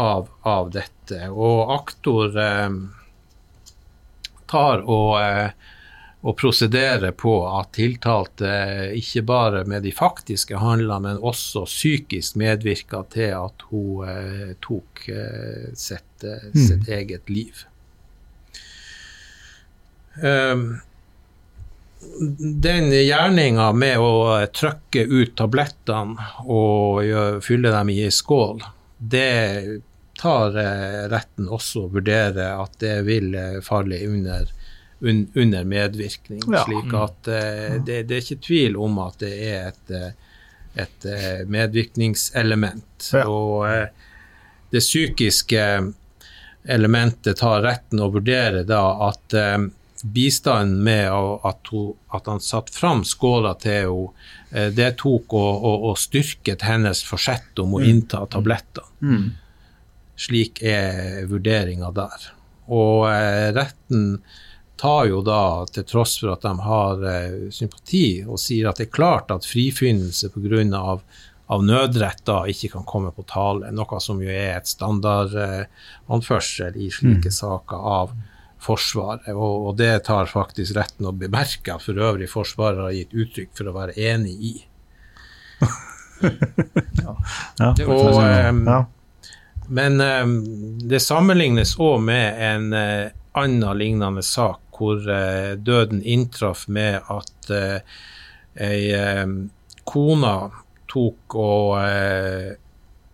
av, 0.00 0.28
av 0.46 0.70
dette. 0.70 1.28
Og 1.34 1.74
aktor 1.74 2.38
tar 4.50 4.82
og, 4.84 5.14
eh, 5.22 5.50
og 6.20 6.36
prosederer 6.36 7.14
på 7.16 7.34
at 7.48 7.72
tiltalte 7.78 8.50
ikke 8.98 9.22
bare 9.28 9.64
med 9.70 9.86
de 9.86 9.92
faktiske 9.94 10.60
handlene, 10.60 11.00
men 11.06 11.24
også 11.30 11.64
psykisk 11.68 12.36
medvirka 12.40 13.04
til 13.14 13.32
at 13.38 13.66
hun 13.70 14.04
eh, 14.10 14.52
tok 14.60 15.06
sitt, 15.74 16.12
sitt, 16.20 16.84
mm. 16.84 16.92
eget 16.98 17.32
liv. 17.32 17.64
Um, 20.20 20.80
den 22.40 22.90
gjerninga 22.90 23.70
med 23.76 24.00
å 24.02 24.40
trykke 24.56 25.04
ut 25.06 25.36
tablettene 25.38 26.30
og 26.48 27.40
fylle 27.44 27.72
dem 27.72 27.92
i 27.92 28.00
ei 28.06 28.12
skål, 28.12 28.64
det 29.00 29.80
tar 30.20 30.56
eh, 30.58 31.04
retten 31.08 31.48
også 31.48 31.86
og 31.86 31.94
vurderer 31.96 32.58
at 32.60 32.76
det 32.82 32.96
vil 33.06 33.32
eh, 33.38 33.60
falle 33.64 34.02
under, 34.06 34.50
un, 35.00 35.24
under 35.34 35.64
medvirkning. 35.64 36.42
Ja. 36.44 36.64
Slik 36.66 36.92
at 36.96 37.30
eh, 37.32 37.78
det, 37.86 38.02
det 38.10 38.18
er 38.18 38.26
ikke 38.26 38.44
tvil 38.50 38.76
om 38.80 39.00
at 39.06 39.20
det 39.24 39.32
er 39.48 39.72
et, 39.72 39.94
et 40.84 41.08
medvirkningselement. 41.48 43.10
Ja. 43.16 43.24
Og 43.28 44.70
det 44.70 44.84
psykiske 44.84 45.66
elementet 46.68 47.40
tar 47.40 47.64
retten 47.64 48.02
og 48.04 48.18
vurderer 48.20 48.66
da 48.68 48.84
at 49.08 49.34
bistanden 50.00 50.82
med 50.84 51.08
at, 51.10 51.72
hun, 51.72 51.94
at 52.12 52.28
han 52.28 52.40
satte 52.44 52.72
fram 52.76 53.02
skåla 53.04 53.54
til 53.60 53.88
henne, 53.88 54.70
det 54.74 54.96
tok 54.98 55.34
og, 55.36 55.64
og, 55.64 55.84
og 55.90 55.98
styrket 56.00 56.64
hennes 56.66 57.02
forsett 57.06 57.60
om 57.62 57.76
å 57.78 57.82
innta 57.86 58.24
tablettene. 58.32 58.88
Slik 60.20 60.60
er 60.66 61.24
vurderinga 61.30 61.90
der. 61.96 62.20
Og 62.70 63.08
eh, 63.08 63.48
retten 63.56 64.20
tar 64.80 65.04
jo 65.10 65.20
da, 65.24 65.66
til 65.72 65.84
tross 65.88 66.18
for 66.20 66.32
at 66.34 66.42
de 66.44 66.52
har 66.64 66.94
eh, 67.08 67.48
sympati, 67.52 68.24
og 68.24 68.38
sier 68.40 68.68
at 68.70 68.76
det 68.80 68.86
er 68.88 68.96
klart 68.96 69.30
at 69.34 69.48
frifinnelse 69.48 70.28
pga. 70.34 70.60
Av, 70.78 71.00
av 71.50 71.60
nødrett 71.66 72.22
da 72.28 72.38
ikke 72.48 72.68
kan 72.76 72.84
komme 72.88 73.10
på 73.12 73.22
tale, 73.28 73.72
noe 73.74 74.00
som 74.00 74.22
jo 74.22 74.28
er 74.30 74.56
et 74.58 74.68
standardanførsel 74.70 76.72
i 76.78 76.90
slike 76.94 77.30
saker 77.34 77.76
av 77.76 78.10
Forsvaret. 78.60 79.24
Og, 79.32 79.66
og 79.70 79.76
det 79.80 80.04
tar 80.04 80.26
faktisk 80.28 80.76
retten 80.76 81.06
å 81.08 81.16
bemerke 81.16 81.72
at 81.74 81.80
for 81.80 81.96
øvrig 81.96 82.28
Forsvaret 82.28 82.76
har 82.84 82.92
gitt 82.92 83.14
uttrykk 83.16 83.48
for 83.56 83.64
å 83.70 83.72
være 83.78 83.96
enig 83.96 84.36
i. 84.36 84.64
Ja. 86.20 87.16
Det 87.72 87.88
Og, 87.88 88.20
eh, 88.20 88.52
Ja. 88.68 88.84
Men 89.70 90.00
eh, 90.00 90.26
det 90.90 91.02
sammenlignes 91.04 91.76
òg 91.78 92.00
med 92.02 92.40
en 92.42 92.72
eh, 92.74 93.12
annen 93.38 93.78
lignende 93.78 94.22
sak, 94.26 94.62
hvor 94.74 95.04
eh, 95.06 95.52
døden 95.54 96.02
inntraff 96.02 96.66
med 96.68 97.06
at 97.12 97.52
eh, 97.54 98.00
ei 98.58 98.90
eh, 98.96 99.26
kone 99.86 100.34
tok 100.90 101.36
og 101.38 101.76
eh, 101.84 102.50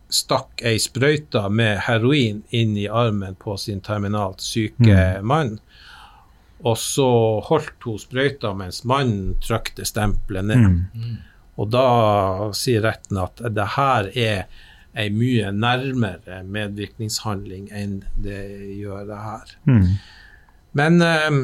stakk 0.09 0.63
ei 0.65 0.79
sprøyte 0.81 1.43
med 1.53 1.83
heroin 1.89 2.41
inn 2.55 2.77
i 2.79 2.87
armen 2.89 3.37
på 3.37 3.57
sin 3.61 3.83
terminalt 3.85 4.41
syke 4.41 5.21
mann. 5.21 5.59
Og 6.65 6.79
så 6.81 7.09
holdt 7.45 7.85
hun 7.85 7.99
sprøyta 8.01 8.55
mens 8.57 8.81
mannen 8.89 9.35
trykte 9.45 9.85
stempelet 9.85 10.47
ned. 10.49 10.71
Mm. 10.95 11.19
Og 11.61 11.69
da 11.73 11.89
sier 12.57 12.85
retten 12.87 13.21
at 13.21 13.43
det 13.53 13.69
her 13.77 14.09
er 14.15 14.65
ei 14.97 15.11
mye 15.13 15.53
nærmere 15.53 16.43
medvirkningshandling 16.49 17.69
enn 17.75 18.01
det 18.17 18.43
gjør 18.79 19.07
det 19.11 19.21
her. 19.23 19.55
Mm. 19.69 19.87
Men 20.77 21.03
eh, 21.05 21.41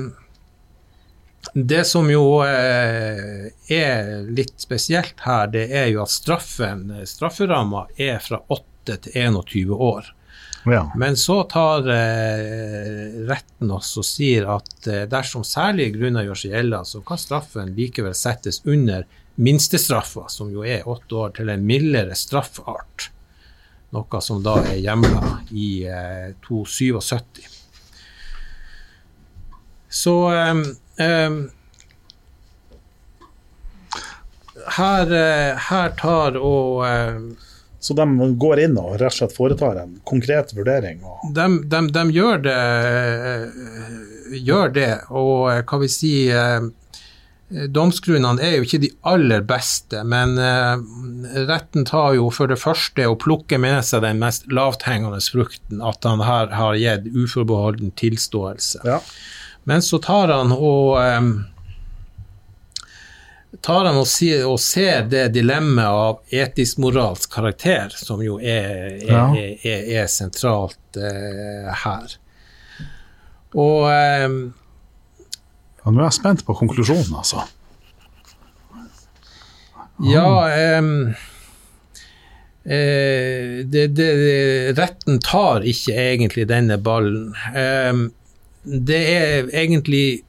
det 1.52 1.84
som 1.84 2.08
jo 2.10 2.40
eh, 2.46 3.50
er 3.68 4.10
litt 4.30 4.54
spesielt 4.62 5.20
her, 5.26 5.50
det 5.52 5.66
er 5.74 5.90
jo 5.92 6.02
at 6.04 6.12
straffen, 6.14 6.88
strafferamma 7.08 7.86
er 8.00 8.22
fra 8.24 8.40
8 8.48 8.98
til 9.06 9.22
21 9.26 9.72
år. 9.76 10.12
Ja. 10.64 10.92
Men 10.96 11.16
så 11.16 11.42
tar 11.50 11.88
eh, 11.90 13.24
retten 13.26 13.72
oss 13.74 13.96
og 13.98 14.06
sier 14.06 14.46
at 14.54 14.86
eh, 14.86 15.02
dersom 15.10 15.42
særlige 15.46 15.96
grunner 15.96 16.28
gjør 16.28 16.38
seg 16.44 16.54
gjeldende, 16.54 16.86
så 16.86 17.02
kan 17.06 17.20
straffen 17.20 17.74
likevel 17.76 18.14
settes 18.14 18.62
under 18.62 19.04
minstestraffa, 19.34 20.28
som 20.30 20.52
jo 20.54 20.62
er 20.62 20.86
åtte 20.88 21.18
år, 21.18 21.34
til 21.38 21.50
en 21.50 21.66
mildere 21.66 22.14
straffart. 22.18 23.10
Noe 23.92 24.20
som 24.24 24.40
da 24.44 24.56
er 24.64 24.78
hjemla 24.80 25.38
i 25.52 25.84
eh, 25.84 26.30
277. 26.46 27.42
Så 29.92 30.14
eh, 30.32 30.62
eh, 31.06 31.34
her, 34.78 35.12
eh, 35.12 35.64
her 35.68 35.96
tar 36.00 36.38
og 36.40 36.86
eh, 36.88 37.18
Så 37.82 37.94
de 37.98 38.06
går 38.38 38.62
inn 38.64 38.78
og 38.80 38.94
rett 38.96 39.12
og 39.12 39.18
slett 39.18 39.36
foretar 39.36 39.82
en 39.82 39.98
konkret 40.08 40.54
vurdering? 40.56 41.02
De, 41.34 41.46
de, 41.68 41.84
de 41.92 42.04
gjør 42.16 42.44
det 42.48 42.58
gjør 44.32 44.72
det, 44.74 44.92
og 45.10 45.50
eh, 45.52 45.62
hva 45.66 45.78
vi 45.82 45.88
si 45.90 46.12
eh, 46.32 46.60
Domsgrunnene 47.68 48.40
er 48.40 48.54
jo 48.56 48.64
ikke 48.64 48.80
de 48.80 48.88
aller 49.04 49.42
beste, 49.44 50.00
men 50.08 50.38
eh, 50.40 50.80
retten 51.48 51.84
tar 51.88 52.14
jo 52.16 52.30
for 52.32 52.48
det 52.48 52.56
første 52.62 53.04
å 53.10 53.16
plukke 53.20 53.58
med 53.60 53.84
seg 53.84 54.02
den 54.06 54.22
mest 54.22 54.46
lavthengende 54.48 55.20
frukten, 55.20 55.82
at 55.84 56.04
han 56.08 56.24
her 56.24 56.52
har 56.56 56.78
gitt 56.80 57.10
uforbeholden 57.12 57.92
tilståelse. 58.00 58.80
ja. 58.88 59.00
Men 59.64 59.82
så 59.82 60.00
tar 60.02 60.32
han 60.32 60.50
og 60.50 60.96
em, 60.98 61.28
tar 63.62 63.84
han 63.86 64.00
og, 64.00 64.08
si, 64.10 64.32
og 64.42 64.56
ser 64.58 65.04
det 65.12 65.28
dilemmaet 65.36 65.86
av 65.86 66.34
etisk-moralsk 66.34 67.30
karakter, 67.30 67.94
som 67.94 68.24
jo 68.24 68.40
er, 68.40 68.96
er, 68.96 69.12
Ja. 69.12 69.28
er, 69.36 69.84
er, 70.00 70.08
sentralt 70.10 70.98
eh, 70.98 71.70
her. 71.84 72.16
Og 73.54 73.86
Ja, 73.86 74.26
Nå 75.84 75.98
er 75.98 76.06
jeg 76.06 76.18
spent 76.20 76.44
på 76.46 76.54
konklusjonen, 76.54 77.14
altså. 77.18 77.42
Ja 80.02 80.78
um, 80.78 81.12
eh, 82.64 83.62
det, 83.70 83.86
det, 83.94 84.10
Retten 84.78 85.20
tar 85.22 85.66
ikke 85.68 85.94
egentlig 85.94 86.46
denne 86.50 86.78
ballen. 86.82 87.32
Um, 87.54 88.08
det 88.62 89.02
er 89.10 89.50
egentlig 89.50 90.22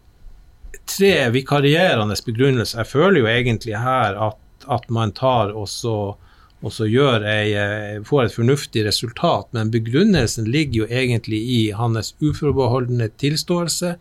tre 0.90 1.30
vikarierende 1.34 2.18
begrunnelser. 2.26 2.82
Jeg 2.82 2.92
føler 2.92 3.22
jo 3.22 3.30
egentlig 3.30 3.78
her 3.80 4.18
at, 4.30 4.42
at 4.70 4.90
man 4.94 5.14
tar 5.16 5.54
og 5.54 5.70
så, 5.70 6.16
og 6.64 6.74
så 6.74 6.88
ei, 6.88 7.54
eh, 7.54 8.02
får 8.06 8.26
et 8.26 8.36
fornuftig 8.36 8.86
resultat, 8.88 9.50
men 9.52 9.72
begrunnelsen 9.72 10.50
ligger 10.50 10.84
jo 10.84 10.90
egentlig 10.90 11.40
i 11.40 11.62
hans 11.72 12.16
uforbeholdne 12.22 13.10
tilståelse, 13.18 13.96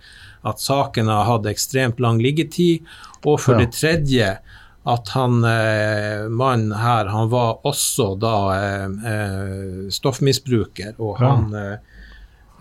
at 0.45 0.61
saken 0.61 1.07
har 1.09 1.25
hatt 1.25 1.47
ekstremt 1.47 2.01
lang 2.01 2.19
liggetid, 2.23 2.83
og 3.25 3.41
for 3.41 3.53
Ja. 3.55 3.59
det 3.65 3.73
tredje 3.73 4.39
at 4.85 5.09
han 5.15 5.45
eh, 5.45 6.29
mannen 6.29 6.73
her, 6.75 7.07
han 7.07 7.29
var 7.31 7.61
også 7.65 8.19
da 8.19 8.35
eh, 8.57 8.89
eh, 9.13 9.91
stoffmisbruker, 9.95 10.95
og 10.99 11.21
Ja. 11.21 11.29
han 11.37 11.55
eh, 11.55 11.77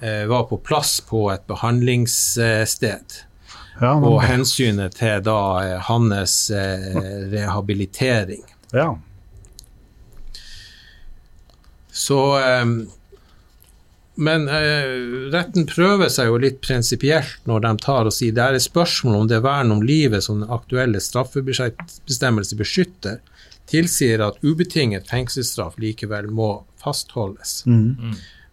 eh, 0.02 0.26
var 0.30 0.44
på 0.50 0.58
plass 0.62 1.00
på 1.02 1.32
et 1.34 1.48
behandlingssted. 1.48 3.18
Ja, 3.82 3.96
Og 3.96 4.20
men, 4.22 4.28
hensynet 4.30 4.94
til 5.00 5.22
da 5.26 5.40
eh, 5.64 5.80
hans 5.88 6.52
eh, 6.52 7.30
rehabilitering. 7.34 8.44
ja. 8.74 8.96
Så 11.92 12.40
Men 14.16 14.48
eh, 14.50 15.32
retten 15.32 15.66
prøver 15.70 16.10
seg 16.12 16.28
jo 16.28 16.40
litt 16.42 16.60
prinsipielt 16.62 17.46
når 17.48 17.64
de 17.64 17.72
tar 17.86 18.10
og 18.10 18.14
sier 18.14 18.36
det 18.36 18.44
er 18.44 18.58
et 18.58 18.66
spørsmål 18.66 19.22
om 19.22 19.30
det 19.30 19.38
er 19.40 19.46
vern 19.46 19.72
om 19.72 19.84
livet 19.86 20.26
som 20.26 20.42
den 20.42 20.52
aktuelle 20.52 21.00
straffebestemmelse 21.00 22.58
beskytter, 22.60 23.22
tilsier 23.72 24.20
at 24.26 24.42
ubetinget 24.44 25.08
fengselsstraff 25.08 25.78
likevel 25.80 26.28
må 26.28 26.50
fastholdes. 26.84 27.62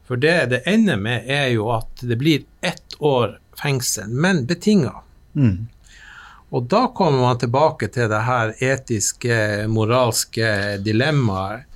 For 0.06 0.16
det 0.16 0.36
det 0.54 0.62
ender 0.70 0.96
med, 0.96 1.26
er 1.26 1.50
jo 1.56 1.68
at 1.74 2.00
det 2.06 2.16
blir 2.16 2.46
ett 2.64 2.94
år 3.00 3.38
fengsel, 3.58 4.08
men 4.08 4.46
betinga. 4.46 4.94
Og 6.48 6.64
da 6.70 6.86
kommer 6.96 7.20
man 7.20 7.38
tilbake 7.42 7.90
til 7.92 8.08
det 8.08 8.22
her 8.24 8.54
etiske, 8.64 9.66
moralske 9.68 10.78
dilemmaet, 10.80 11.66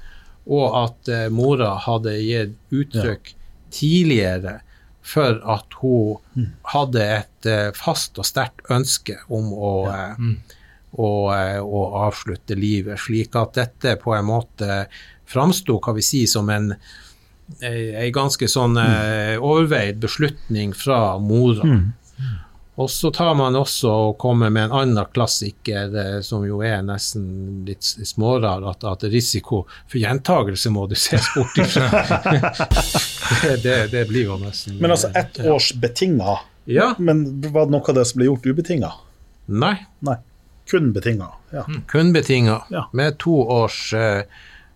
og 0.47 0.79
at 0.79 1.09
eh, 1.12 1.29
mora 1.31 1.75
hadde 1.85 2.16
gitt 2.18 2.55
uttrykk 2.75 3.35
tidligere 3.72 4.61
for 5.02 5.40
at 5.50 5.78
hun 5.82 6.50
hadde 6.70 7.04
et 7.18 7.48
eh, 7.50 7.70
fast 7.74 8.20
og 8.22 8.26
sterkt 8.28 8.70
ønske 8.70 9.16
om 9.35 9.50
å, 9.52 9.72
eh, 9.90 10.61
å, 10.94 11.08
eh, 11.35 11.58
å 11.58 11.80
avslutte 12.06 12.54
livet, 12.58 13.00
slik 13.02 13.35
at 13.38 13.56
dette 13.58 13.96
på 14.02 14.14
en 14.14 14.28
måte 14.30 14.85
framsto, 15.32 15.80
si, 16.00 16.26
som 16.30 16.50
en 16.50 16.74
ei 17.61 18.11
ganske 18.14 18.46
sånn 18.48 18.78
eh, 18.80 19.37
overveid 19.37 19.98
beslutning 20.00 20.72
fra 20.76 21.18
mora. 21.20 21.66
Og 22.80 22.88
så 22.90 23.11
tar 23.12 23.35
man 23.37 23.52
også 23.58 23.90
og 23.92 24.14
kommer 24.22 24.48
med 24.50 24.70
en 24.70 24.72
annen 24.78 25.04
klassiker 25.12 25.92
eh, 25.92 26.20
som 26.24 26.46
jo 26.48 26.62
er 26.64 26.80
nesten 26.87 27.26
litt 27.68 27.85
smårar, 27.85 28.64
at, 28.70 28.85
at 28.88 29.04
risiko 29.12 29.66
for 29.85 29.98
gjentagelse 30.00 30.72
må 30.72 30.87
du 30.88 30.94
ses 30.96 31.26
bort 31.35 31.58
ifra. 31.61 31.90
det, 33.42 33.56
det, 33.62 33.76
det 33.92 34.06
blir 34.08 34.24
jo 34.30 34.38
nesten 34.40 34.78
Men 34.80 34.94
altså 34.96 35.11
ett 35.14 35.40
års 35.44 35.72
betinga, 35.82 36.38
Ja. 36.64 36.94
men 36.98 37.24
var 37.52 37.66
det 37.68 37.74
noe 37.74 37.85
av 37.92 37.94
det 37.98 38.06
som 38.08 38.20
ble 38.22 38.30
gjort 38.30 38.46
ubetinga? 38.46 38.92
Nei. 39.52 39.74
Nei. 40.06 40.16
Kun 40.70 40.92
betinga. 40.96 41.28
Ja. 41.52 41.66
Kun 41.90 42.12
betinga, 42.14 42.61
Ja. 42.72 42.87
med 42.96 43.18
to 43.20 43.35
års 43.52 43.92
eh, 43.92 44.22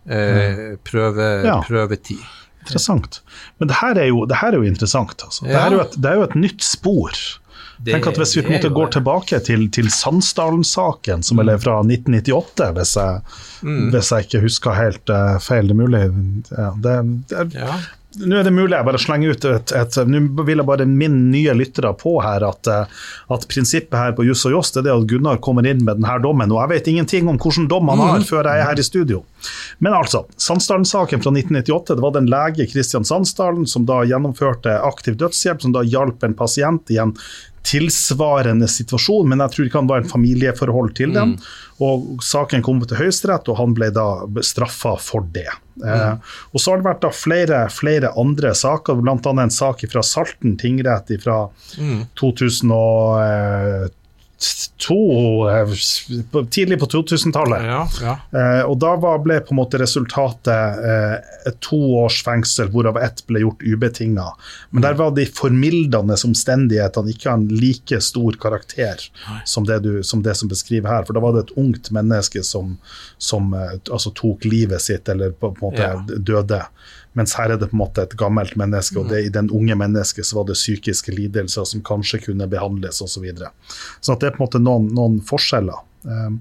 eh, 0.04 0.76
prøve, 0.84 1.30
Ja. 1.46 1.62
prøvetid. 1.64 2.20
Interessant. 2.66 3.20
Men 3.58 3.68
det 3.70 3.76
her 3.80 3.94
er 4.02 4.08
jo, 4.10 4.24
det 4.26 4.36
her 4.40 4.52
er 4.52 4.58
jo 4.58 4.66
interessant. 4.66 5.22
Altså. 5.22 5.46
Det, 5.46 5.54
er 5.54 5.70
jo 5.76 5.80
et, 5.84 5.92
det 6.02 6.10
er 6.10 6.16
jo 6.20 6.24
et 6.26 6.34
nytt 6.34 6.64
spor. 6.66 7.12
Tenk 7.84 8.06
at 8.08 8.16
Hvis 8.16 8.36
vi 8.36 8.42
på 8.42 8.52
en 8.52 8.56
måte 8.58 8.70
går 8.72 8.92
tilbake 8.96 9.40
til, 9.44 9.66
til 9.70 9.90
Sandsdalen-saken, 9.92 11.22
som 11.22 11.36
vel 11.40 11.52
er 11.52 11.58
fra 11.60 11.80
1998, 11.84 12.72
hvis 12.78 12.96
jeg, 12.96 13.20
Mm. 13.62 13.90
hvis 13.90 14.10
jeg 14.12 14.26
ikke 14.26 14.40
husker 14.44 14.74
helt 14.76 15.10
uh, 15.10 15.38
feil. 15.40 15.66
Det 15.68 15.72
er 15.72 15.80
mulig. 15.80 16.02
Ja, 16.52 16.72
det, 16.76 16.96
det 17.30 17.46
Ja. 17.56 17.78
Nå 18.16 18.38
er 18.38 18.44
det 18.46 18.52
mulig 18.54 18.72
jeg 18.72 18.86
bare 18.86 18.98
slenger 19.00 19.34
ut 19.34 19.44
et, 19.44 19.72
et 19.76 19.96
Nå 20.08 20.44
vil 20.46 20.56
jeg 20.56 20.64
bare 20.66 20.86
minne 20.88 21.26
nye 21.34 21.52
lyttere 21.52 21.90
på 22.00 22.14
her 22.24 22.46
at, 22.48 22.66
eh, 22.66 22.86
at 23.34 23.44
prinsippet 23.50 23.92
her 23.98 24.14
på 24.16 24.24
Juss 24.24 24.46
og 24.48 24.54
Joss 24.54 24.72
er 24.76 24.86
det 24.86 24.92
at 24.94 25.04
Gunnar 25.10 25.36
kommer 25.44 25.66
inn 25.68 25.82
med 25.84 25.98
denne 25.98 26.14
dommen. 26.24 26.48
Og 26.54 26.62
jeg 26.62 26.70
vet 26.70 26.88
ingenting 26.94 27.28
om 27.28 27.36
hvilken 27.36 27.68
dom 27.68 27.90
han 27.92 28.00
har 28.00 28.24
før 28.24 28.48
jeg 28.48 28.62
er 28.62 28.70
her 28.70 28.80
i 28.80 28.86
studio. 28.86 29.20
Men 29.78 29.96
altså, 29.96 30.24
Sandsdalen-saken 30.36 31.22
fra 31.24 31.32
1998, 31.32 31.94
det 31.94 32.04
var 32.04 32.16
den 32.16 32.30
lege 32.32 32.68
Kristian 32.70 33.04
Sandsdalen 33.04 33.66
som 33.70 33.86
da 33.88 34.02
gjennomførte 34.08 34.78
aktiv 34.86 35.18
dødshjelp, 35.20 35.62
som 35.62 35.76
da 35.76 35.84
hjalp 35.86 36.24
en 36.26 36.36
pasient 36.38 36.94
i 36.94 37.00
en 37.02 37.16
tilsvarende 37.66 38.68
situasjon, 38.70 39.26
men 39.28 39.42
jeg 39.42 39.52
tror 39.52 39.66
ikke 39.66 39.80
han 39.80 39.88
var 39.90 40.02
en 40.02 40.10
familieforhold 40.10 40.92
til 40.98 41.14
den. 41.16 41.34
Mm. 41.34 41.46
Og 41.82 42.22
Saken 42.24 42.62
kom 42.64 42.78
til 42.86 43.00
Høyesterett, 43.00 43.48
og 43.50 43.58
han 43.58 43.74
ble 43.76 43.88
da 43.94 44.06
straffa 44.46 44.94
for 45.02 45.26
det. 45.34 45.50
Mm. 45.82 45.86
Eh, 45.90 46.36
og 46.52 46.62
Så 46.62 46.72
har 46.72 46.80
det 46.80 46.86
vært 46.86 47.02
da 47.02 47.12
flere, 47.12 47.64
flere 47.74 48.12
andre 48.20 48.54
saker, 48.54 49.02
bl.a. 49.02 49.18
en 49.18 49.54
sak 49.54 49.82
fra 49.90 50.04
Salten 50.06 50.54
tingrett 50.60 51.10
fra 51.24 51.46
mm. 51.78 52.02
2012 52.20 53.90
To, 54.78 55.48
eh, 55.48 55.68
tidlig 56.50 56.80
på 56.80 56.86
2000-tallet. 56.86 57.62
Ja, 57.64 57.88
ja. 58.02 58.16
eh, 58.38 58.62
og 58.68 58.76
da 58.82 58.90
var, 59.00 59.22
ble 59.24 59.38
på 59.40 59.54
en 59.54 59.60
måte 59.62 59.80
resultatet 59.80 60.82
eh, 60.84 61.54
to 61.64 61.78
års 62.02 62.18
fengsel, 62.26 62.68
hvorav 62.74 62.98
ett 63.00 63.22
ble 63.26 63.40
gjort 63.46 63.64
ubetinga. 63.64 64.26
Men 64.70 64.84
der 64.84 64.98
var 65.00 65.14
de 65.16 65.24
formildende 65.24 66.18
omstendighetene 66.28 67.14
ikke 67.14 67.32
av 67.32 67.40
en 67.40 67.48
like 67.48 68.02
stor 68.04 68.36
karakter 68.42 69.00
som 69.48 69.64
det, 69.64 69.80
du, 69.88 70.02
som 70.04 70.20
det, 70.22 70.36
som 70.36 70.52
beskriver 70.52 70.92
her. 70.92 71.08
For 71.08 71.16
da 71.16 71.24
var 71.24 71.32
det 71.38 71.46
et 71.46 71.56
ungt 71.56 71.90
menneske 71.96 72.44
som, 72.44 72.76
som 73.16 73.54
eh, 73.56 73.78
altså 73.88 74.12
tok 74.20 74.44
livet 74.44 74.84
sitt, 74.84 75.08
eller 75.08 75.32
på, 75.32 75.54
på 75.56 75.64
en 75.64 75.70
måte 75.70 75.88
ja. 75.88 76.20
døde. 76.20 76.60
Mens 77.16 77.34
her 77.38 77.54
er 77.54 77.60
det 77.60 77.70
på 77.70 77.78
en 77.78 77.82
måte 77.82 78.04
et 78.04 78.16
gammelt 78.20 78.56
menneske, 78.60 78.98
og 79.00 79.10
det, 79.12 79.24
i 79.26 79.32
den 79.32 79.48
unge 79.54 79.76
mennesket 79.78 80.28
så 80.28 80.40
var 80.40 80.50
det 80.50 80.58
psykiske 80.58 81.14
lidelser 81.16 81.64
som 81.68 81.84
kanskje 81.86 82.22
kunne 82.28 82.48
behandles 82.50 83.00
osv. 83.00 83.16
Så, 83.16 83.22
videre. 83.24 83.48
så 84.04 84.14
det 84.20 84.28
er 84.28 84.34
på 84.34 84.42
en 84.42 84.44
måte 84.44 84.60
noen, 84.60 84.90
noen 84.92 85.20
forskjeller. 85.24 85.78
Um, 86.06 86.36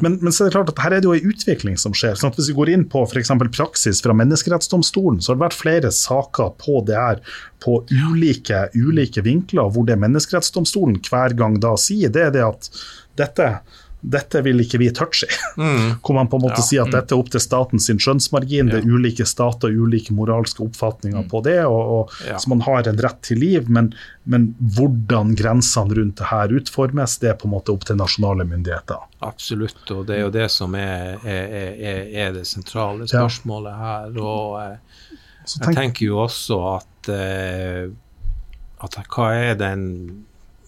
men, 0.00 0.14
men 0.22 0.32
så 0.32 0.46
er 0.46 0.48
det 0.48 0.54
klart 0.54 0.70
at 0.72 0.78
her 0.80 0.94
er 0.96 1.02
det 1.02 1.08
jo 1.10 1.16
en 1.16 1.32
utvikling 1.34 1.74
som 1.80 1.92
skjer. 1.96 2.14
sånn 2.16 2.30
at 2.30 2.38
Hvis 2.38 2.48
vi 2.48 2.56
går 2.56 2.70
inn 2.72 2.86
på 2.88 3.02
f.eks. 3.04 3.32
praksis 3.52 4.00
fra 4.04 4.14
Menneskerettsdomstolen, 4.16 5.18
så 5.20 5.32
har 5.32 5.40
det 5.40 5.44
vært 5.44 5.58
flere 5.58 5.90
saker 5.92 6.54
på 6.62 6.80
det 6.88 6.96
her 6.96 7.20
på 7.60 7.82
ulike, 7.90 8.68
ulike 8.78 9.26
vinkler, 9.26 9.68
hvor 9.74 9.84
det 9.88 9.98
Menneskerettsdomstolen 10.00 11.02
hver 11.04 11.36
gang 11.36 11.58
da 11.60 11.74
sier, 11.80 12.14
det 12.14 12.28
er 12.30 12.34
det 12.38 12.46
at 12.46 12.70
dette 13.20 13.50
dette 14.02 14.40
vil 14.42 14.60
ikke 14.62 14.78
vi 14.80 14.88
touche 14.96 15.26
i. 15.28 15.34
Hvor 16.00 16.14
man 16.16 16.28
på 16.32 16.38
en 16.38 16.44
måte 16.46 16.60
Ja. 16.62 16.66
sier 16.66 16.82
at 16.86 16.92
dette 16.94 17.12
er 17.14 17.18
opp 17.20 17.28
til 17.30 17.40
statens 17.40 17.84
skjønnsmargin. 17.86 18.00
skjønnsmargin. 18.00 18.70
Det 18.72 18.78
er 18.80 18.88
ulike 18.88 19.26
stater 19.28 19.68
ulike 19.76 20.14
moralske 20.16 20.62
oppfatninger 20.64 21.26
på 21.28 21.42
det. 21.44 21.58
Og, 21.66 21.80
og, 21.98 22.14
Ja. 22.26 22.38
Så 22.38 22.48
man 22.48 22.60
har 22.64 22.88
en 22.88 22.96
rett 22.96 23.20
til 23.22 23.38
liv, 23.38 23.68
men, 23.68 23.92
men 24.24 24.54
hvordan 24.76 25.34
grensene 25.36 25.94
rundt 25.98 26.16
det 26.16 26.26
her 26.30 26.48
utformes, 26.48 27.18
det 27.20 27.30
er 27.30 27.34
på 27.40 27.48
en 27.48 27.54
måte 27.54 27.72
opp 27.74 27.84
til 27.84 27.96
nasjonale 28.00 28.44
myndigheter. 28.48 29.04
Absolutt, 29.20 29.82
og 29.90 30.06
det 30.08 30.16
er 30.16 30.20
jo 30.24 30.30
det 30.30 30.48
som 30.50 30.74
er, 30.74 31.18
er, 31.24 31.74
er, 31.76 32.00
er 32.26 32.32
det 32.38 32.46
sentrale 32.48 33.04
Ja. 33.04 33.26
spørsmålet 33.26 33.76
her. 33.76 34.16
Og 34.20 34.60
eh, 34.62 34.78
jeg 35.60 35.74
tenker 35.76 36.06
jo 36.06 36.18
også 36.24 36.58
at, 36.78 37.08
eh, 37.12 37.88
at 38.80 38.96
hva 39.12 39.28
er 39.36 39.54
den 39.60 40.24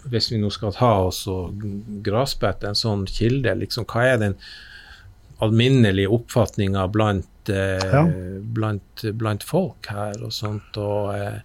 Hvis 0.09 0.31
vi 0.31 0.37
nå 0.41 0.49
skal 0.51 0.73
ta 0.75 0.93
oss 1.07 1.21
og 1.31 1.61
grasbette 2.03 2.67
en 2.67 2.75
sånn 2.75 3.05
kilde, 3.07 3.53
liksom, 3.55 3.85
hva 3.85 4.03
er 4.13 4.17
den 4.17 4.35
alminnelige 5.43 6.09
oppfatninga 6.11 6.87
blant, 6.91 7.49
eh, 7.49 7.91
Ja. 7.91 8.03
blant, 8.39 9.03
blant 9.17 9.43
folk 9.43 9.87
her 9.87 10.13
og 10.23 10.31
sånt? 10.31 10.77
og 10.77 11.15
eh, 11.15 11.39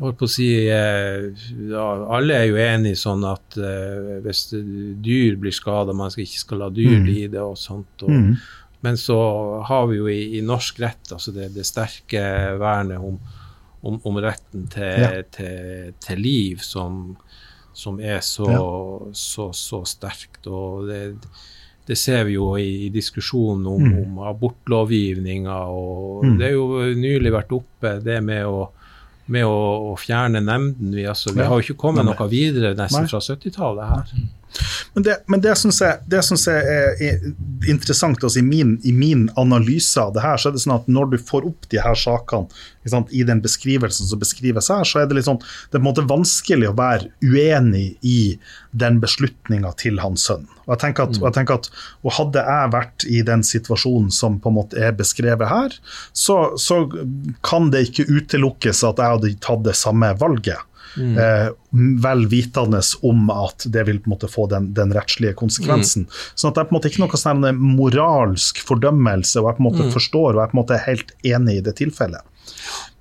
holdt 0.00 0.18
på 0.18 0.26
å 0.26 0.28
si 0.30 0.48
eh, 0.68 1.30
ja, 1.70 1.86
Alle 2.16 2.34
er 2.34 2.46
jo 2.50 2.56
enige 2.56 2.96
sånn 2.98 3.24
at 3.28 3.56
eh, 3.56 4.20
hvis 4.24 4.48
dyr 5.02 5.36
blir 5.40 5.52
skada, 5.54 5.92
man 5.94 6.10
skal 6.10 6.24
ikke 6.24 6.38
skal 6.44 6.58
la 6.58 6.68
dyr 6.70 6.98
Mm. 6.98 7.06
lide 7.06 7.40
og 7.42 7.56
sånt. 7.56 8.02
Og, 8.02 8.10
Mm. 8.10 8.36
Men 8.82 8.96
så 8.96 9.62
har 9.64 9.86
vi 9.86 9.96
jo 9.96 10.06
i, 10.08 10.38
i 10.38 10.40
norsk 10.42 10.80
rett 10.80 11.12
altså 11.12 11.32
det, 11.32 11.54
det 11.54 11.64
sterke 11.64 12.18
vernet 12.58 12.98
om, 12.98 13.20
om, 13.84 14.00
om 14.04 14.16
retten 14.18 14.66
til, 14.68 15.00
Ja. 15.00 15.22
til, 15.30 15.94
til 16.00 16.18
liv 16.18 16.58
som, 16.58 17.16
som 17.74 17.98
er 18.00 18.20
så, 18.20 18.46
så, 19.12 19.48
så 19.56 19.82
sterkt. 19.86 20.46
Og 20.46 20.86
det, 20.88 21.00
det 21.88 21.96
ser 21.98 22.24
vi 22.28 22.34
jo 22.36 22.52
i, 22.60 22.86
i 22.86 22.88
diskusjonen 22.94 23.66
om, 23.66 23.82
Mm. 23.82 24.18
om 24.18 24.18
abortlovgivninga. 24.28 25.56
Og 25.72 26.24
Mm. 26.24 26.38
det 26.38 26.46
er 26.48 26.52
jo 26.52 26.66
nylig 26.94 27.32
vært 27.32 27.52
oppe 27.56 27.96
det 28.04 28.22
med 28.22 28.44
å, 28.46 28.68
med 29.28 29.44
å, 29.44 29.92
å 29.92 29.96
fjerne 29.98 30.40
nemnden. 30.42 30.92
Vi, 30.94 31.04
altså, 31.06 31.32
vi 31.32 31.40
Ja. 31.40 31.48
har 31.48 31.60
jo 31.60 31.66
ikke 31.72 31.80
kommet 31.80 32.04
Nei. 32.04 32.14
noe 32.14 32.28
videre 32.28 32.74
nesten 32.76 33.02
Nei. 33.06 33.08
fra 33.08 33.18
70-tallet 33.20 33.88
her. 33.88 34.14
Men 34.94 35.06
det, 35.06 35.16
men 35.32 35.42
det 35.44 35.54
syns 35.60 35.80
jeg, 35.82 36.00
det 36.10 36.22
synes 36.26 36.46
jeg 36.50 36.76
er, 36.76 36.94
er 37.08 37.70
interessant. 37.72 38.22
også 38.22 38.40
i, 38.40 38.46
min, 38.46 38.76
I 38.84 38.92
min 38.92 39.28
analyse 39.40 40.00
av 40.00 40.12
det 40.16 40.24
her, 40.24 40.36
så 40.36 40.50
er 40.50 40.56
det 40.56 40.64
sånn 40.64 40.76
at 40.76 40.88
når 40.90 41.12
du 41.14 41.18
får 41.22 41.48
opp 41.48 41.68
de 41.72 41.80
her 41.82 41.98
sakene 41.98 42.50
sant, 42.90 43.12
i 43.14 43.22
den 43.26 43.42
beskrivelsen 43.42 44.08
som 44.08 44.20
beskrives 44.20 44.70
her, 44.72 44.84
så 44.88 45.02
er 45.02 45.08
det 45.08 45.18
litt 45.18 45.28
sånn, 45.28 45.40
det 45.70 45.78
er 45.78 45.80
på 45.80 45.84
en 45.84 45.88
måte 45.90 46.06
vanskelig 46.08 46.70
å 46.72 46.76
være 46.78 47.12
uenig 47.22 47.92
i 48.02 48.36
den 48.72 48.98
beslutninga 49.02 49.72
til 49.80 50.00
hans 50.02 50.26
sønn. 50.28 50.48
Og 50.64 50.74
jeg 50.74 50.82
tenker 50.84 51.08
at, 51.08 51.18
og 51.20 51.28
jeg 51.28 51.36
tenker 51.36 51.58
at 51.58 51.70
og 52.02 52.14
Hadde 52.16 52.42
jeg 52.46 52.72
vært 52.74 53.06
i 53.10 53.22
den 53.26 53.42
situasjonen 53.46 54.10
som 54.14 54.38
på 54.42 54.50
en 54.50 54.58
måte 54.60 54.78
er 54.78 54.94
beskrevet 54.96 55.48
her, 55.50 55.74
så, 56.16 56.54
så 56.60 56.84
kan 57.46 57.70
det 57.72 57.86
ikke 57.88 58.08
utelukkes 58.10 58.84
at 58.86 59.00
jeg 59.02 59.16
hadde 59.16 59.32
tatt 59.42 59.64
det 59.66 59.74
samme 59.78 60.12
valget. 60.20 60.60
Eh, 61.00 61.48
vel 62.02 62.26
vitende 62.28 62.80
om 63.02 63.30
at 63.32 63.64
det 63.72 63.86
vil 63.88 64.00
på 64.02 64.10
en 64.10 64.14
måte 64.14 64.28
få 64.28 64.46
den, 64.50 64.72
den 64.76 64.92
rettslige 64.92 65.36
konsekvensen. 65.38 66.04
Sånn 66.34 66.52
at 66.52 66.58
det 66.58 66.64
er 66.64 66.68
på 66.68 66.74
en 66.74 66.78
måte 66.80 66.92
ikke 66.92 67.04
noe 67.04 67.20
sånn 67.20 67.46
moralsk 67.56 68.60
fordømmelse, 68.66 69.40
og 69.40 69.48
jeg 69.48 69.58
på 69.58 69.64
en 69.64 69.68
måte 69.70 69.88
forstår 69.94 70.34
og 70.34 70.42
jeg 70.42 70.52
på 70.52 70.58
en 70.58 70.62
måte 70.62 70.76
er 70.76 70.86
helt 70.90 71.14
enig 71.24 71.58
i 71.58 71.64
det 71.64 71.76
tilfellet. 71.80 72.28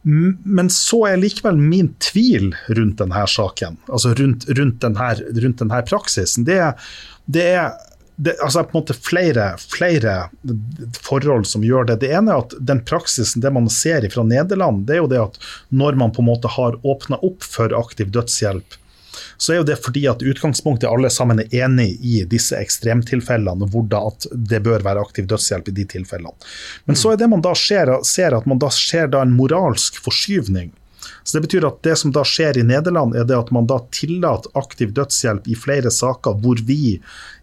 Men 0.02 0.72
så 0.74 1.04
er 1.12 1.20
likevel 1.22 1.60
min 1.62 1.92
tvil 2.02 2.56
rundt 2.74 3.02
denne 3.04 3.26
saken, 3.30 3.78
altså 3.92 4.16
rundt, 4.18 4.48
rundt, 4.50 4.80
denne, 4.82 5.12
rundt 5.44 5.62
denne 5.62 5.82
praksisen, 5.86 6.48
det 6.48 6.58
er, 6.58 6.94
det 7.30 7.48
er 7.52 7.76
det 8.22 8.36
altså 8.44 8.62
på 8.64 8.76
en 8.76 8.82
måte 8.82 8.94
flere, 8.94 9.46
flere 9.58 10.16
forhold 11.02 11.48
som 11.50 11.64
gjør 11.66 11.88
det. 11.90 11.96
Det 12.04 12.12
ene 12.14 12.36
er 12.36 12.44
at 12.44 12.54
den 12.60 12.84
praksisen, 12.86 13.42
det 13.42 13.50
man 13.54 13.70
ser 13.74 14.06
fra 14.14 14.26
Nederland, 14.28 14.84
det 14.86 14.98
er 14.98 15.02
jo 15.02 15.10
det 15.10 15.22
at 15.24 15.40
når 15.70 15.98
man 15.98 16.14
på 16.14 16.22
en 16.22 16.30
måte 16.30 16.52
har 16.54 16.78
åpna 16.86 17.18
opp 17.26 17.42
for 17.42 17.74
aktiv 17.80 18.12
dødshjelp, 18.14 18.78
så 19.42 19.54
er 19.54 19.58
jo 19.62 19.66
det 19.72 19.80
fordi 19.82 20.04
at 20.10 20.22
utgangspunktet 20.22 20.90
alle 20.90 21.10
sammen 21.10 21.42
er 21.42 21.56
enig 21.66 21.96
i 22.06 22.22
disse 22.30 22.58
ekstremtilfellene, 22.62 23.66
hvor 23.74 23.88
da 23.90 24.04
at 24.12 24.30
det 24.32 24.62
bør 24.70 24.86
være 24.86 25.02
aktiv 25.02 25.26
dødshjelp 25.32 25.72
i 25.72 25.76
de 25.82 25.88
tilfellene. 25.96 26.52
Men 26.86 27.00
så 27.00 27.16
er 27.16 27.22
det 27.22 27.30
man 27.32 27.42
da 27.42 27.56
ser, 27.58 27.90
ser 28.06 28.38
at 28.38 28.46
man 28.46 28.62
da 28.62 28.70
ser 28.76 29.10
da 29.12 29.26
en 29.26 29.34
moralsk 29.34 29.98
forskyvning. 30.06 30.70
Så 31.24 31.38
Det 31.38 31.48
betyr 31.48 31.68
at 31.68 31.82
det 31.86 31.96
som 32.00 32.14
da 32.16 32.24
skjer 32.28 32.60
i 32.62 32.66
Nederland, 32.68 33.16
er 33.16 33.26
det 33.28 33.38
at 33.38 33.52
man 33.52 33.68
da 33.70 33.80
tillater 33.94 34.52
aktiv 34.60 34.94
dødshjelp 34.98 35.48
i 35.48 35.58
flere 35.58 35.92
saker 35.92 36.40
hvor 36.44 36.62
vi 36.68 37.00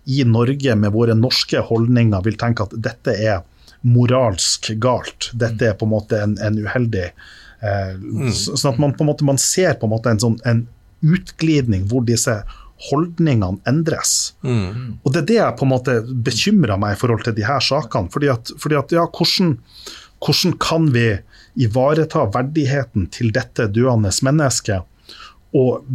i 0.09 0.25
Norge 0.25 0.77
med 0.77 0.95
våre 0.95 1.17
norske 1.19 1.61
holdninger 1.69 2.25
vil 2.25 2.39
tenke 2.41 2.65
at 2.65 2.77
dette 2.77 3.15
er 3.15 3.43
moralsk 3.87 4.73
galt. 4.83 5.31
Dette 5.39 5.71
er 5.71 5.77
på 5.79 5.87
en 5.87 5.95
måte 5.95 6.19
en, 6.23 6.39
en 6.43 6.57
uheldig 6.59 7.05
eh, 7.09 7.93
mm. 7.95 8.33
Sånn 8.35 8.73
at 8.73 8.81
man 8.83 8.97
på 8.97 9.05
en 9.05 9.13
måte 9.13 9.29
man 9.29 9.39
ser 9.43 9.79
på 9.79 9.87
en 9.87 9.95
måte 9.95 10.15
en 10.15 10.23
sånn 10.23 10.41
en 10.49 10.65
utglidning 11.05 11.85
hvor 11.91 12.03
disse 12.07 12.41
holdningene 12.89 13.59
endres. 13.67 14.35
Mm. 14.43 14.99
Og 15.03 15.13
Det 15.13 15.23
er 15.23 15.29
det 15.29 15.39
jeg 15.39 15.57
på 15.59 15.67
en 15.67 15.73
måte 15.73 15.97
bekymrer 16.07 16.79
meg 16.81 16.95
i 16.95 17.01
forhold 17.01 17.25
til 17.27 17.35
de 17.35 17.47
her 17.47 17.63
sakene. 17.65 18.11
fordi 18.11 18.31
at, 18.31 18.53
fordi 18.59 18.79
at 18.79 18.95
ja, 18.95 19.07
hvordan, 19.07 19.57
hvordan, 20.23 20.55
kan 20.63 20.93
vi 20.95 21.09
ivareta 21.59 22.27
verdigheten 22.35 23.09
til 23.15 23.33
dette 23.35 23.69
døende 23.73 24.13
mennesket? 24.23 24.87
Og, 25.57 25.87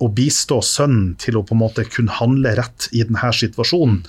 og, 0.00 0.08
bistå 0.10 0.58
sønnen 0.64 1.12
til 1.22 1.38
å 1.38 1.44
på 1.46 1.54
en 1.54 1.60
måte 1.60 1.84
kunne 1.86 2.16
handle 2.16 2.56
rett 2.58 2.88
i 2.90 3.04
denne 3.06 3.30
situasjonen. 3.30 4.00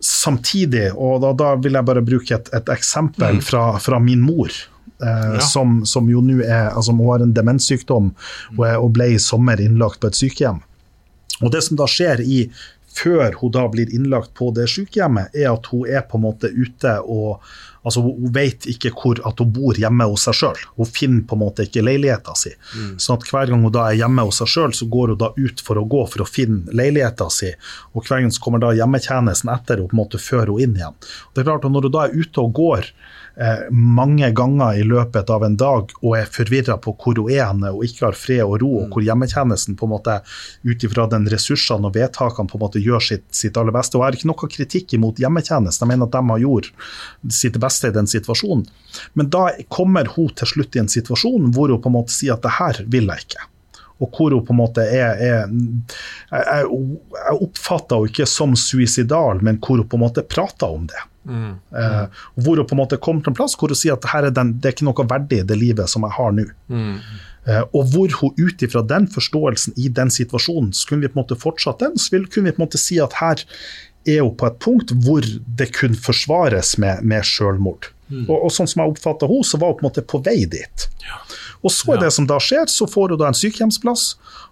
Samtidig, 0.00 0.90
og 0.92 1.22
da, 1.24 1.30
da 1.36 1.54
vil 1.60 1.76
jeg 1.76 1.88
bare 1.88 2.02
bruke 2.04 2.36
et, 2.36 2.50
et 2.56 2.68
eksempel 2.72 3.38
mm. 3.38 3.44
fra, 3.44 3.64
fra 3.80 4.00
min 4.00 4.20
mor 4.24 4.52
eh, 4.52 5.32
ja. 5.36 5.40
som, 5.44 5.80
som, 5.88 6.08
jo 6.12 6.20
nå 6.24 6.38
er 6.44 6.68
altså 6.68 6.92
Hun 6.96 7.08
har 7.08 7.24
en 7.24 7.34
demenssykdom 7.36 8.12
og, 8.58 8.62
er, 8.68 8.76
og 8.76 8.92
ble 8.96 9.10
i 9.14 9.20
sommer 9.20 9.60
innlagt 9.60 10.00
på 10.00 10.12
et 10.12 10.20
sykehjem. 10.20 10.60
Og 11.40 11.52
Det 11.52 11.64
som 11.64 11.80
da 11.80 11.88
skjer 11.88 12.20
i 12.20 12.42
før 12.96 13.36
hun 13.40 13.52
da 13.54 13.66
blir 13.70 13.92
innlagt 13.94 14.32
på 14.36 14.50
det 14.56 14.66
sykehjemmet, 14.70 15.34
er 15.34 15.52
at 15.52 15.68
hun 15.70 15.86
er 15.88 16.04
på 16.08 16.18
en 16.18 16.26
måte 16.26 16.50
ute 16.50 16.96
og 17.06 17.44
altså 17.82 18.02
Hun 18.04 18.32
vet 18.34 18.66
ikke 18.68 18.92
hvor 18.92 19.20
at 19.26 19.40
hun 19.40 19.52
bor 19.54 19.78
hjemme 19.78 20.06
hos 20.10 20.26
seg 20.28 20.36
sjøl. 20.36 20.64
Hun 20.76 20.88
finner 20.88 21.22
på 21.28 21.36
en 21.36 21.42
måte 21.44 21.66
ikke 21.66 21.84
leiligheta 21.84 22.34
si. 22.38 22.52
Mm. 22.76 22.98
sånn 23.00 23.18
at 23.18 23.28
hver 23.30 23.52
gang 23.52 23.64
hun 23.64 23.74
da 23.74 23.86
er 23.88 24.00
hjemme 24.02 24.26
hos 24.28 24.40
seg 24.42 24.52
sjøl, 24.52 24.74
så 24.76 24.88
går 24.90 25.14
hun 25.14 25.20
da 25.22 25.30
ut 25.36 25.64
for 25.64 25.80
å 25.80 25.86
gå 25.94 26.02
for 26.12 26.24
å 26.24 26.28
finne 26.28 26.76
leiligheta 26.76 27.30
si. 27.32 27.52
Og 27.94 28.04
hver 28.04 28.24
gang 28.24 28.34
så 28.34 28.44
kommer 28.44 28.62
da 28.62 28.74
hjemmetjenesten 28.76 29.52
etter 29.54 29.80
og 29.80 29.90
på 29.90 29.96
en 29.96 30.02
måte 30.02 30.20
fører 30.20 30.52
henne 30.52 30.66
inn 30.66 30.78
igjen. 30.80 31.00
Og 31.28 31.34
det 31.34 31.42
er 31.42 31.50
klart 31.50 31.64
at 31.64 31.72
Når 31.72 31.88
hun 31.88 31.94
da 31.96 32.06
er 32.06 32.16
ute 32.16 32.42
og 32.44 32.54
går 32.58 32.92
mange 33.70 34.30
ganger 34.36 34.78
i 34.80 34.82
løpet 34.84 35.30
av 35.30 35.44
en 35.44 35.56
dag 35.56 35.92
og 36.02 36.16
er 36.18 36.30
forvirra 36.30 36.76
på 36.82 36.94
hvor 36.98 37.20
hun 37.20 37.30
er 37.32 37.46
henne 37.46 37.70
og 37.72 37.84
ikke 37.86 38.08
har 38.08 38.18
fred 38.18 38.42
og 38.44 38.56
ro, 38.62 38.70
og 38.82 38.94
hvor 38.94 39.04
hjemmetjenesten 39.06 39.78
på 39.78 39.86
en 39.86 39.94
måte 39.94 40.16
ut 40.66 40.86
ifra 40.86 41.06
den 41.10 41.28
ressursene 41.30 41.88
og 41.88 41.96
vedtakene 41.96 42.50
på 42.50 42.58
en 42.58 42.64
måte 42.64 42.82
gjør 42.82 43.06
sitt, 43.10 43.26
sitt 43.34 43.60
aller 43.60 43.74
beste. 43.74 43.96
Og 43.96 44.04
Jeg 44.04 44.08
har 44.08 44.18
ikke 44.18 44.32
noe 44.32 44.50
kritikk 44.56 44.96
imot 44.98 45.22
hjemmetjenesten, 45.22 45.86
jeg 45.86 45.92
mener 45.92 46.10
at 46.10 46.16
de 46.18 46.34
har 46.34 46.44
gjort 46.44 46.72
sitt 47.40 47.60
beste 47.62 47.90
i 47.90 47.96
den 47.96 48.10
situasjonen. 48.10 48.66
Men 49.14 49.30
da 49.32 49.46
kommer 49.72 50.10
hun 50.16 50.34
til 50.36 50.54
slutt 50.54 50.76
i 50.76 50.82
en 50.82 50.92
situasjon 50.92 51.52
hvor 51.54 51.72
hun 51.72 51.80
på 51.80 51.92
en 51.92 51.98
måte 52.00 52.16
sier 52.16 52.36
at 52.36 52.44
det 52.44 52.58
her 52.58 52.84
vil 52.90 53.10
jeg 53.10 53.28
ikke 53.28 53.48
og 54.00 54.16
hvor 54.16 54.32
hun 54.32 54.44
på 54.46 54.54
en 54.54 54.60
måte 54.60 54.84
er, 54.84 55.20
er 55.20 55.42
Jeg, 56.30 56.66
jeg 56.70 57.36
oppfatter 57.36 57.98
henne 57.98 58.10
ikke 58.10 58.26
som 58.28 58.56
suicidal, 58.56 59.42
men 59.44 59.60
hvor 59.60 59.82
hun 59.82 59.88
på 59.88 59.98
en 59.98 60.04
måte 60.06 60.24
prater 60.24 60.72
om 60.72 60.86
det. 60.88 61.02
Mm. 61.24 61.58
Eh, 61.76 62.22
hvor 62.40 62.56
hun 62.56 62.66
på 62.66 62.74
en 62.76 62.80
måte 62.80 62.96
kommer 62.96 63.24
til 63.24 63.34
en 63.34 63.36
plass 63.36 63.56
hvor 63.58 63.68
hun 63.68 63.78
sier 63.78 63.98
at 63.98 64.06
er 64.16 64.30
den, 64.32 64.54
det 64.56 64.70
er 64.70 64.76
ikke 64.76 64.86
noe 64.88 65.04
verdig 65.10 65.42
i 65.42 65.48
det 65.50 65.58
livet 65.60 65.92
som 65.92 66.06
jeg 66.06 66.16
har 66.16 66.32
nå. 66.36 66.46
Mm. 66.72 66.96
Eh, 67.48 67.62
og 67.76 67.92
hvor 67.92 68.16
hun 68.20 68.40
ut 68.40 68.64
ifra 68.64 68.82
den 68.86 69.08
forståelsen 69.10 69.76
i 69.80 69.88
den 69.92 70.12
situasjonen, 70.12 70.72
så 70.76 70.88
kunne 70.88 71.04
vi 71.04 71.12
på 71.12 71.18
en 71.18 71.22
måte 71.24 71.38
fortsatt 71.40 71.84
den, 71.84 71.96
så 72.00 72.22
kunne 72.24 72.50
vi 72.50 72.56
på 72.56 72.62
en 72.62 72.66
måte 72.66 72.80
si 72.80 73.00
at 73.02 73.16
her 73.20 73.44
er 74.08 74.22
hun 74.24 74.36
på 74.36 74.48
et 74.48 74.60
punkt 74.64 74.94
hvor 75.04 75.24
det 75.60 75.70
kunne 75.76 75.98
forsvares 75.98 76.76
med, 76.80 77.04
med 77.04 77.26
selvmord. 77.26 77.92
Mm. 78.10 78.24
Og, 78.26 78.36
og, 78.36 78.50
sånn 78.54 78.68
som 78.70 78.82
jeg 78.82 78.94
oppfatta 78.94 79.28
henne, 79.30 79.46
så 79.46 79.60
var 79.60 79.72
hun 79.72 79.78
på 79.78 79.84
en 79.84 79.90
måte 79.90 80.06
på 80.06 80.20
vei 80.26 80.42
dit. 80.50 80.86
Ja. 81.06 81.20
Og 81.60 81.72
så 81.74 81.94
er 81.94 82.00
det 82.00 82.10
som 82.16 82.26
da 82.28 82.38
skjer, 82.40 82.64
så 82.72 82.86
får 82.88 83.12
hun 83.12 83.20
da 83.20 83.28
en 83.28 83.36
sykehjemsplass, 83.36 84.04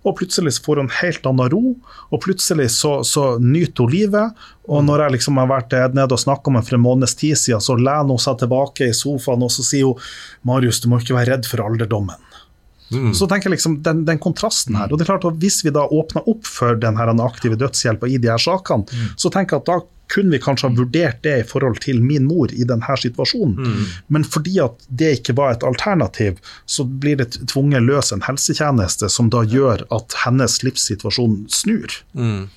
og 0.04 0.18
plutselig 0.18 0.58
så 0.58 0.64
får 0.66 0.82
hun 0.82 0.90
helt 0.98 1.26
annen 1.26 1.50
ro, 1.52 1.74
og 2.12 2.22
plutselig 2.24 2.68
så, 2.76 2.98
så 3.04 3.30
nyter 3.40 3.86
hun 3.86 3.94
livet. 3.94 4.44
Og 4.68 4.84
når 4.84 5.06
jeg 5.06 5.16
liksom 5.16 5.40
har 5.40 5.48
vært 5.48 5.72
nede 5.96 6.12
og 6.12 6.20
snakka 6.20 6.52
med 6.52 6.66
for 6.68 6.76
en 6.76 6.84
måneds 6.84 7.16
tid 7.18 7.40
siden, 7.40 7.64
så 7.64 7.78
lener 7.80 8.12
hun 8.12 8.20
seg 8.20 8.36
tilbake 8.42 8.90
i 8.90 8.96
sofaen 8.96 9.46
og 9.46 9.52
så 9.54 9.64
sier 9.64 9.88
hun 9.88 10.08
Marius, 10.48 10.82
du 10.84 10.90
må 10.92 11.00
ikke 11.00 11.16
være 11.16 11.32
redd 11.32 11.48
for 11.48 11.64
alderdommen. 11.64 12.27
Mm. 12.90 13.12
Så 13.14 13.28
tenker 13.28 13.50
jeg 13.50 13.58
liksom 13.58 13.78
den, 13.84 14.04
den, 14.08 14.20
kontrasten 14.22 14.78
her. 14.78 14.88
og 14.88 14.98
det 14.98 15.04
er 15.04 15.12
klart 15.12 15.26
at 15.28 15.38
Hvis 15.42 15.60
vi 15.64 15.74
da 15.74 15.84
åpner 15.84 16.24
opp 16.30 16.46
for 16.48 16.78
den 16.80 16.96
her 16.96 17.12
aktive 17.24 17.58
dødshjelpa 17.60 18.08
i 18.08 18.18
de 18.18 18.30
her 18.32 18.40
sakene, 18.40 18.88
mm. 18.88 19.14
så 19.16 19.30
tenker 19.32 19.56
jeg 19.56 19.64
at 19.64 19.70
da 19.70 19.78
kunne 20.08 20.32
vi 20.32 20.40
kanskje 20.40 20.68
ha 20.68 20.74
vurdert 20.74 21.20
det 21.22 21.34
i 21.42 21.44
forhold 21.44 21.82
til 21.84 22.00
min 22.00 22.24
mor 22.28 22.52
i 22.52 22.64
denne 22.64 22.96
situasjonen. 23.02 23.58
Mm. 23.60 23.84
Men 24.08 24.24
fordi 24.24 24.56
at 24.64 24.86
det 24.88 25.18
ikke 25.18 25.36
var 25.36 25.52
et 25.52 25.66
alternativ, 25.68 26.40
så 26.64 26.84
blir 26.84 27.20
det 27.20 27.36
tvunget 27.52 27.84
løs 27.84 28.12
en 28.14 28.24
helsetjeneste 28.24 29.10
som 29.12 29.28
da 29.32 29.44
gjør 29.44 29.84
at 29.94 30.16
hennes 30.24 30.62
livssituasjon 30.64 31.42
snur. 31.52 32.00
Mm. 32.16 32.48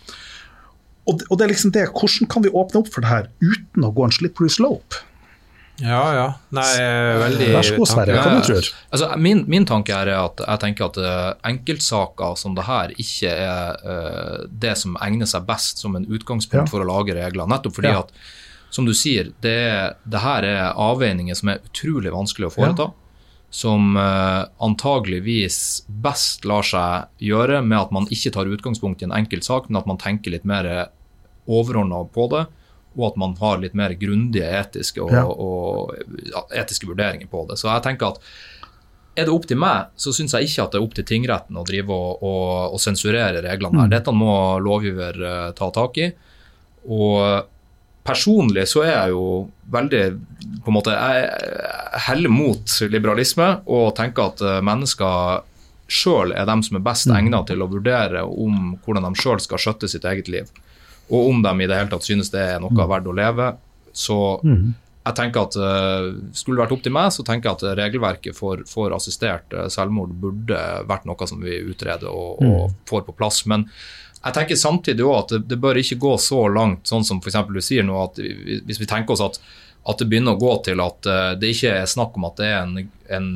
Og, 1.09 1.17
det, 1.19 1.27
og, 1.27 1.37
det, 1.37 1.43
er 1.43 1.51
liksom 1.51 1.71
det, 1.75 1.87
Hvordan 1.97 2.29
kan 2.31 2.43
vi 2.45 2.53
åpne 2.53 2.83
opp 2.83 2.91
for 2.93 3.03
det 3.03 3.11
her 3.11 3.31
uten 3.41 3.87
å 3.87 3.91
gå 3.95 4.05
en 4.05 4.13
slippery 4.15 4.51
slope? 4.53 5.01
Ja, 5.79 6.13
ja. 6.13 6.25
Nei, 6.53 6.67
veldig 7.21 7.47
Vær 7.55 7.65
så 7.65 7.77
god, 7.79 7.89
Sverre. 7.89 8.17
Hva 8.19 8.35
du 8.35 8.45
tror 8.45 8.67
altså, 8.67 9.07
min, 9.21 9.43
min, 9.49 9.65
tanke 9.67 9.95
er 9.95 10.11
at 10.13 10.43
jeg 10.43 10.61
tenker 10.61 10.89
at 10.89 10.99
uh, 11.01 11.31
enkeltsaker 11.47 12.37
som 12.39 12.55
det 12.57 12.67
her 12.67 12.93
ikke 13.01 13.31
er 13.31 13.81
uh, 13.85 14.45
det 14.51 14.75
som 14.79 14.97
egner 15.01 15.29
seg 15.29 15.47
best 15.47 15.81
som 15.81 15.97
en 15.97 16.05
utgangspunkt 16.05 16.67
ja. 16.67 16.71
for 16.71 16.83
å 16.83 16.89
lage 16.89 17.15
regler. 17.17 17.49
Nettopp 17.49 17.79
fordi 17.79 17.93
ja. 17.93 18.03
at, 18.03 18.13
som 18.71 18.87
du 18.87 18.93
sier, 18.95 19.33
det, 19.43 19.57
det, 20.03 20.21
her 20.23 20.47
er 20.47 20.61
avveininger 20.79 21.37
som 21.37 21.53
er 21.53 21.63
utrolig 21.65 22.13
vanskelig 22.13 22.51
å 22.51 22.55
foreta. 22.59 22.89
Ja. 22.91 22.97
Som 23.51 23.97
uh, 23.99 24.47
antageligvis 24.63 25.83
best 26.03 26.45
lar 26.47 26.63
seg 26.63 27.09
gjøre 27.19 27.59
med 27.65 27.79
at 27.81 27.91
man 27.95 28.07
ikke 28.13 28.31
tar 28.37 28.51
utgangspunkt 28.51 29.01
i 29.03 29.09
en 29.09 29.17
enkelt 29.17 29.47
sak, 29.47 29.67
men 29.67 29.81
at 29.81 29.89
man 29.89 29.99
tenker 29.99 30.35
litt 30.35 30.47
mer 30.47 30.69
overordna 31.49 32.05
på 32.13 32.29
det 32.31 32.45
og 32.97 33.05
at 33.11 33.19
man 33.19 33.35
har 33.39 33.61
litt 33.61 33.75
mer 33.77 33.93
grundige 33.99 34.47
etiske, 34.59 35.03
og, 35.03 35.13
ja. 35.15 35.23
og, 35.25 36.47
etiske 36.51 36.89
vurderinger 36.89 37.29
på 37.31 37.45
det. 37.49 37.59
Så 37.61 37.69
jeg 37.69 37.85
tenker 37.85 38.11
at 38.11 38.25
er 39.15 39.27
det 39.27 39.33
opp 39.33 39.45
til 39.47 39.59
meg, 39.59 39.91
så 39.99 40.13
syns 40.15 40.35
jeg 40.35 40.47
ikke 40.47 40.65
at 40.65 40.73
det 40.73 40.79
er 40.79 40.85
opp 40.85 40.93
til 40.95 41.07
tingretten 41.07 41.57
å 41.59 41.65
drive 41.67 41.95
og, 41.95 42.21
og, 42.23 42.75
og 42.75 42.83
sensurere 42.83 43.43
reglene 43.43 43.83
her. 43.83 43.89
Mm. 43.89 43.95
Dette 43.95 44.13
må 44.15 44.35
lovgiver 44.63 45.19
uh, 45.19 45.47
ta 45.55 45.67
tak 45.75 45.99
i. 45.99 46.07
Og 46.87 47.43
personlig 48.07 48.65
så 48.71 48.85
er 48.85 48.93
jeg 48.93 49.13
jo 49.13 49.25
veldig 49.71 50.03
på 50.63 50.71
en 50.71 50.77
måte, 50.77 50.95
Jeg 50.95 52.01
heller 52.07 52.33
mot 52.33 52.77
liberalisme 52.89 53.49
og 53.67 53.91
tenker 53.99 54.31
at 54.31 54.43
uh, 54.47 54.57
mennesker 54.63 55.43
sjøl 55.91 56.31
er 56.31 56.47
dem 56.47 56.63
som 56.63 56.79
er 56.79 56.85
best 56.87 57.11
mm. 57.11 57.15
egnet 57.19 57.51
til 57.51 57.63
å 57.63 57.69
vurdere 57.71 58.23
om 58.23 58.77
hvordan 58.83 59.09
de 59.09 59.19
sjøl 59.19 59.43
skal 59.43 59.59
skjøtte 59.59 59.91
sitt 59.91 60.07
eget 60.07 60.31
liv 60.31 60.47
og 61.11 61.27
om 61.29 61.41
de 61.43 61.51
i 61.61 61.67
det 61.67 61.77
hele 61.77 61.91
tatt 61.91 62.07
synes 62.07 62.31
det 62.33 62.41
er 62.53 62.61
noe 62.63 62.73
mm. 62.73 62.85
verdt 62.89 63.09
å 63.11 63.15
leve. 63.15 63.47
Så 63.93 64.17
mm. 64.43 64.67
jeg 65.07 65.17
tenker 65.17 65.47
at 65.47 65.57
uh, 65.59 66.05
Skulle 66.31 66.55
det 66.55 66.63
vært 66.63 66.75
opp 66.77 66.85
til 66.85 66.95
meg, 66.95 67.09
så 67.11 67.25
tenker 67.27 67.49
jeg 67.49 67.59
at 67.59 67.79
regelverket 67.81 68.37
for, 68.37 68.63
for 68.69 68.95
assistert 68.95 69.51
uh, 69.57 69.65
selvmord 69.71 70.13
burde 70.21 70.61
vært 70.87 71.09
noe 71.09 71.27
som 71.27 71.43
vi 71.43 71.59
utreder 71.59 72.07
og, 72.07 72.39
mm. 72.39 72.53
og 72.53 72.77
får 72.89 73.03
på 73.09 73.17
plass. 73.17 73.43
Men 73.51 73.67
jeg 74.21 74.37
tenker 74.37 74.59
samtidig 74.59 75.03
også 75.03 75.25
at 75.25 75.33
det, 75.35 75.41
det, 75.51 75.59
bør 75.63 75.81
ikke 75.81 75.99
gå 76.01 76.13
så 76.21 76.45
langt, 76.53 76.85
sånn 76.87 77.05
som 77.07 77.19
f.eks. 77.19 77.41
du 77.49 77.61
sier 77.63 77.85
nå, 77.87 77.97
at 78.05 78.21
hvis 78.21 78.79
vi 78.79 78.87
tenker 78.89 79.17
oss 79.17 79.25
at, 79.25 79.41
at 79.89 79.99
det 79.99 80.07
begynner 80.07 80.37
å 80.37 80.41
gå 80.41 80.53
til 80.69 80.83
at 80.83 81.09
uh, 81.09 81.33
det 81.41 81.55
ikke 81.55 81.75
er 81.81 81.89
snakk 81.89 82.15
om 82.15 82.29
at 82.29 82.39
det 82.39 82.53
er 82.53 82.61
en, 82.61 82.93
en 83.11 83.29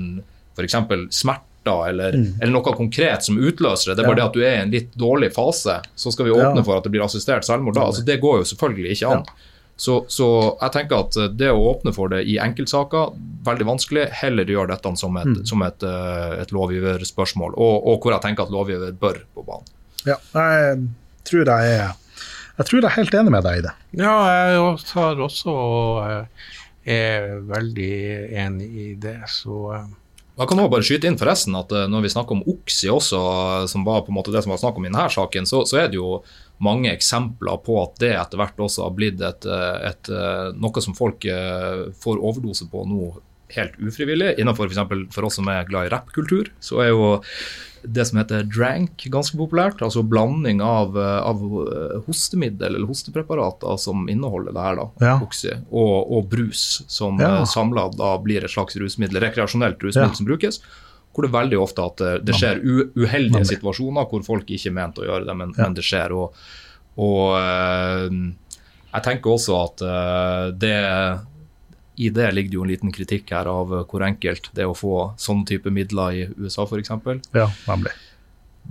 f.eks. 0.55 0.79
smerte 1.11 1.44
smerter 1.65 1.89
eller, 1.89 2.13
mm. 2.13 2.41
eller, 2.41 2.51
noe 2.51 2.75
konkret 2.75 3.23
som 3.23 3.37
utløser 3.37 3.91
det. 3.91 3.97
Det 3.97 4.03
er 4.03 4.07
bare 4.07 4.19
ja. 4.19 4.23
det 4.23 4.29
at 4.29 4.33
du 4.33 4.43
er 4.43 4.55
i 4.55 4.61
en 4.63 4.71
litt 4.71 4.93
dårlig 4.93 5.33
fase, 5.33 5.81
så 5.95 6.11
skal 6.11 6.25
vi 6.25 6.31
åpne 6.31 6.61
ja. 6.61 6.63
for 6.63 6.77
at 6.77 6.83
det 6.83 6.91
blir 6.91 7.05
assistert 7.05 7.45
selvmord 7.45 7.75
da. 7.75 7.87
Altså, 7.89 8.03
det 8.05 8.19
går 8.21 8.41
jo 8.41 8.45
selvfølgelig 8.45 8.95
ikke 8.95 9.11
an. 9.11 9.25
Ja. 9.25 9.51
Så, 9.77 10.05
så, 10.07 10.55
jeg 10.61 10.71
tenker 10.71 11.01
at 11.03 11.17
det 11.35 11.49
å 11.51 11.65
åpne 11.73 11.91
for 11.91 12.07
det 12.07 12.21
i 12.31 12.37
enkeltsaker, 12.39 13.11
veldig 13.43 13.65
vanskelig. 13.67 14.05
Heller 14.21 14.47
gjøre 14.47 14.71
dette 14.71 14.93
som 14.95 15.17
et, 15.19 15.27
mm. 15.27 15.41
som 15.49 15.65
et, 15.65 15.83
eh, 15.83 16.37
et 16.45 16.53
lovgiverspørsmål, 16.55 17.57
og, 17.57 17.75
og, 17.83 17.97
hvor 17.99 18.15
jeg 18.15 18.23
tenker 18.23 18.47
at 18.47 18.53
lovgiver 18.55 18.95
bør 18.95 19.19
på 19.35 19.43
banen. 19.43 19.67
Ja, 20.05 20.15
jeg 20.31 20.79
tror 21.27 21.49
jeg 21.49 21.75
er 21.75 22.01
jeg 22.55 22.69
tror 22.69 22.79
jeg 22.79 22.87
er 22.87 22.95
helt 22.95 23.15
enig 23.19 23.31
med 23.33 23.43
deg 23.43 23.57
i 23.59 23.63
det. 23.65 23.71
Ja, 23.99 24.13
jeg 24.31 24.83
tar 24.87 25.19
også 25.19 25.51
og 25.51 26.05
er 26.87 27.25
veldig 27.49 27.95
enig 28.45 28.69
i 28.79 28.85
det. 28.95 29.17
Så 29.27 29.57
eh, 29.75 29.89
jeg 30.35 30.49
kan 30.49 30.59
også 30.59 30.71
bare 30.73 30.85
skyte 30.85 31.07
inn 31.07 31.19
forresten 31.19 31.55
at 31.55 31.71
eh, 31.71 31.85
Når 31.91 32.01
vi 32.03 32.11
snakker 32.11 32.35
om 32.35 32.43
Oksi 32.51 32.89
også, 32.91 33.19
som 33.71 33.85
var 33.87 34.03
på 34.03 34.11
en 34.11 34.17
måte 34.17 34.33
det 34.35 34.43
som 34.43 34.51
var 34.51 34.59
snakk 34.59 34.79
om 34.79 34.87
i 34.87 34.91
denne 34.91 35.07
saken, 35.11 35.47
så, 35.47 35.63
så 35.69 35.79
er 35.83 35.91
det 35.91 35.99
jo 35.99 36.19
mange 36.63 36.91
eksempler 36.91 37.59
på 37.63 37.77
at 37.81 37.95
det 38.03 38.13
etter 38.15 38.39
hvert 38.39 38.59
også 38.63 38.85
har 38.85 38.97
blitt 38.97 39.23
et, 39.23 39.47
eh, 39.47 39.77
et, 39.91 40.11
eh, 40.11 40.49
noe 40.59 40.83
som 40.83 40.97
folk 40.97 41.27
får 42.03 42.19
overdose 42.19 42.67
på 42.71 42.83
nå 42.89 43.13
helt 43.55 43.79
ufrivillig. 43.79 44.33
Innenfor 44.41 44.67
f.eks. 44.67 44.83
For, 44.89 45.07
for 45.15 45.29
oss 45.29 45.39
som 45.39 45.49
er 45.51 45.67
glad 45.69 45.87
i 45.87 45.93
rappkultur, 45.93 46.51
så 46.63 46.81
er 46.83 46.91
jo 46.91 47.09
det 47.87 48.05
som 48.07 48.17
heter 48.19 48.43
drank 48.49 48.97
ganske 49.13 49.37
populært. 49.37 49.81
Altså 49.85 50.01
blanding 50.07 50.61
av, 50.61 50.97
av 50.97 51.41
hostemiddel 52.07 52.75
eller 52.75 52.87
hostepreparater 52.89 53.77
som 53.81 54.07
inneholder 54.09 54.53
det 54.55 54.61
her, 54.65 54.75
da, 54.75 54.87
Ja. 55.05 55.19
oxy, 55.23 55.51
og, 55.71 56.11
og 56.11 56.29
brus, 56.29 56.83
som 56.87 57.19
Ja. 57.19 57.39
ja. 57.39 57.45
samla 57.45 57.89
da 57.95 58.17
blir 58.17 58.43
et 58.43 58.51
slags 58.51 58.75
rusmiddel, 58.75 59.21
rekreasjonelt 59.21 59.77
rusmiddel 59.79 60.09
Ja. 60.11 60.13
som 60.15 60.25
brukes. 60.25 60.59
Hvor 61.15 61.23
det 61.23 61.31
veldig 61.31 61.59
ofte 61.61 61.79
at 61.85 61.97
det, 62.25 62.35
skjer 62.35 62.59
uheldige 62.95 63.31
Nemlig. 63.39 63.47
situasjoner 63.47 64.09
hvor 64.09 64.23
folk 64.25 64.45
ikke 64.51 64.67
er 64.67 64.73
ment 64.75 64.95
å 64.99 65.05
gjøre 65.07 65.25
det, 65.25 65.35
men, 65.35 65.53
Ja. 65.57 65.63
men 65.63 65.73
det 65.73 65.83
skjer. 65.83 66.11
Og, 66.11 66.33
og 66.97 67.37
eh, 67.39 68.09
jeg 68.95 69.03
tenker 69.03 69.31
også 69.31 69.55
at 69.63 69.81
eh, 69.81 70.51
det 70.59 70.75
i 71.95 72.09
det 72.13 72.31
ligger 72.35 72.51
det 72.51 72.57
jo 72.57 72.65
en 72.65 72.71
liten 72.73 72.95
kritikk 72.95 73.31
her 73.35 73.47
av 73.49 73.71
hvor 73.89 74.03
enkelt 74.05 74.49
det 74.55 74.65
er 74.65 74.71
å 74.71 74.77
få 74.77 74.95
sånne 75.21 75.47
type 75.49 75.71
midler 75.71 76.17
i 76.17 76.25
USA 76.35 76.65
f.eks. 76.67 76.91
Ja, 77.35 77.47
nemlig. 77.69 77.93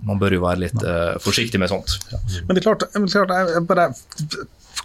Man 0.05 0.19
bør 0.19 0.35
jo 0.37 0.43
være 0.43 0.65
litt 0.65 0.81
uh, 0.83 1.15
forsiktig 1.23 1.61
med 1.63 1.71
sånt. 1.71 1.97
Men 2.45 2.57
det 2.57 2.63
er 2.63 2.67
klart, 2.67 2.85
det 2.91 3.01
er 3.01 3.27
klart 3.27 3.55
jeg 3.55 3.67
bare 3.69 3.89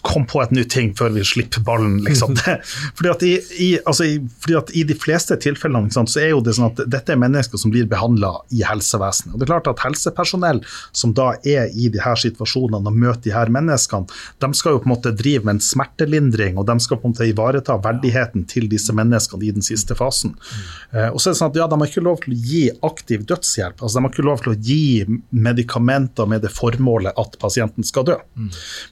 kom 0.02 0.26
på 0.30 0.41
et 0.43 0.52
nytt 0.56 0.72
ting 0.72 0.91
før 0.97 1.12
vi 1.16 1.24
slipper 1.28 1.64
ballen, 1.66 1.97
liksom. 2.06 2.36
Fordi, 2.97 3.10
at 3.12 3.24
i, 3.26 3.34
i, 3.60 3.70
altså 3.86 4.06
i, 4.08 4.16
fordi 4.39 4.56
at 4.60 4.72
i 4.78 4.84
de 4.88 4.95
fleste 4.97 5.36
tilfellene 5.41 5.91
sant, 5.93 6.12
så 6.12 6.22
er 6.24 6.32
jo 6.32 6.41
det 6.43 6.56
sånn 6.58 6.70
at 6.70 6.82
dette 6.88 7.14
er 7.14 7.20
mennesker 7.20 7.60
som 7.60 7.74
blir 7.74 7.88
behandla 7.89 8.32
i 8.56 8.64
helsevesenet. 8.68 9.34
Og 9.34 9.41
det 9.41 9.47
er 9.47 9.52
klart 9.54 9.70
at 9.72 9.84
Helsepersonell 9.84 10.62
som 10.95 11.14
da 11.18 11.34
er 11.47 11.72
i 11.74 11.89
de 11.91 12.02
her 12.04 12.20
situasjonene 12.20 12.91
og 12.91 13.00
møter 13.00 13.28
de 13.28 13.36
her 13.36 13.52
menneskene, 13.54 14.08
de 14.39 14.50
skal 14.58 14.76
jo 14.76 14.84
på 14.84 14.89
en 14.89 14.93
måte 14.93 15.14
drive 15.16 15.45
med 15.45 15.58
en 15.58 15.64
smertelindring, 15.64 16.60
og 16.60 16.68
de 16.70 16.78
skal 16.84 17.00
på 17.00 17.10
en 17.10 17.16
måte 17.16 17.28
ivareta 17.30 17.78
verdigheten 17.84 18.45
til 18.50 18.70
disse 18.72 18.95
menneskene 18.95 19.47
i 19.50 19.54
den 19.56 19.66
siste 19.66 19.97
fasen. 20.00 20.36
Mm. 20.39 21.14
og 21.14 21.20
så 21.20 21.30
er 21.30 21.34
det 21.34 21.39
sånn 21.39 21.52
at 21.52 21.58
ja, 21.60 21.68
De 21.70 21.78
har 21.80 21.89
ikke 21.89 22.06
lov 22.06 22.20
til 22.24 22.34
å 22.34 22.39
gi 22.50 22.64
aktiv 22.86 23.26
dødshjelp. 23.30 23.82
altså 23.82 24.00
De 24.00 24.04
har 24.06 24.14
ikke 24.14 24.28
lov 24.28 24.43
til 24.43 24.54
å 24.54 24.58
gi 24.70 25.20
medikamenter 25.30 26.30
med 26.30 26.43
det 26.45 26.52
formålet 26.54 27.18
at 27.20 27.38
pasienten 27.41 27.86
skal 27.88 28.08
dø. 28.08 28.18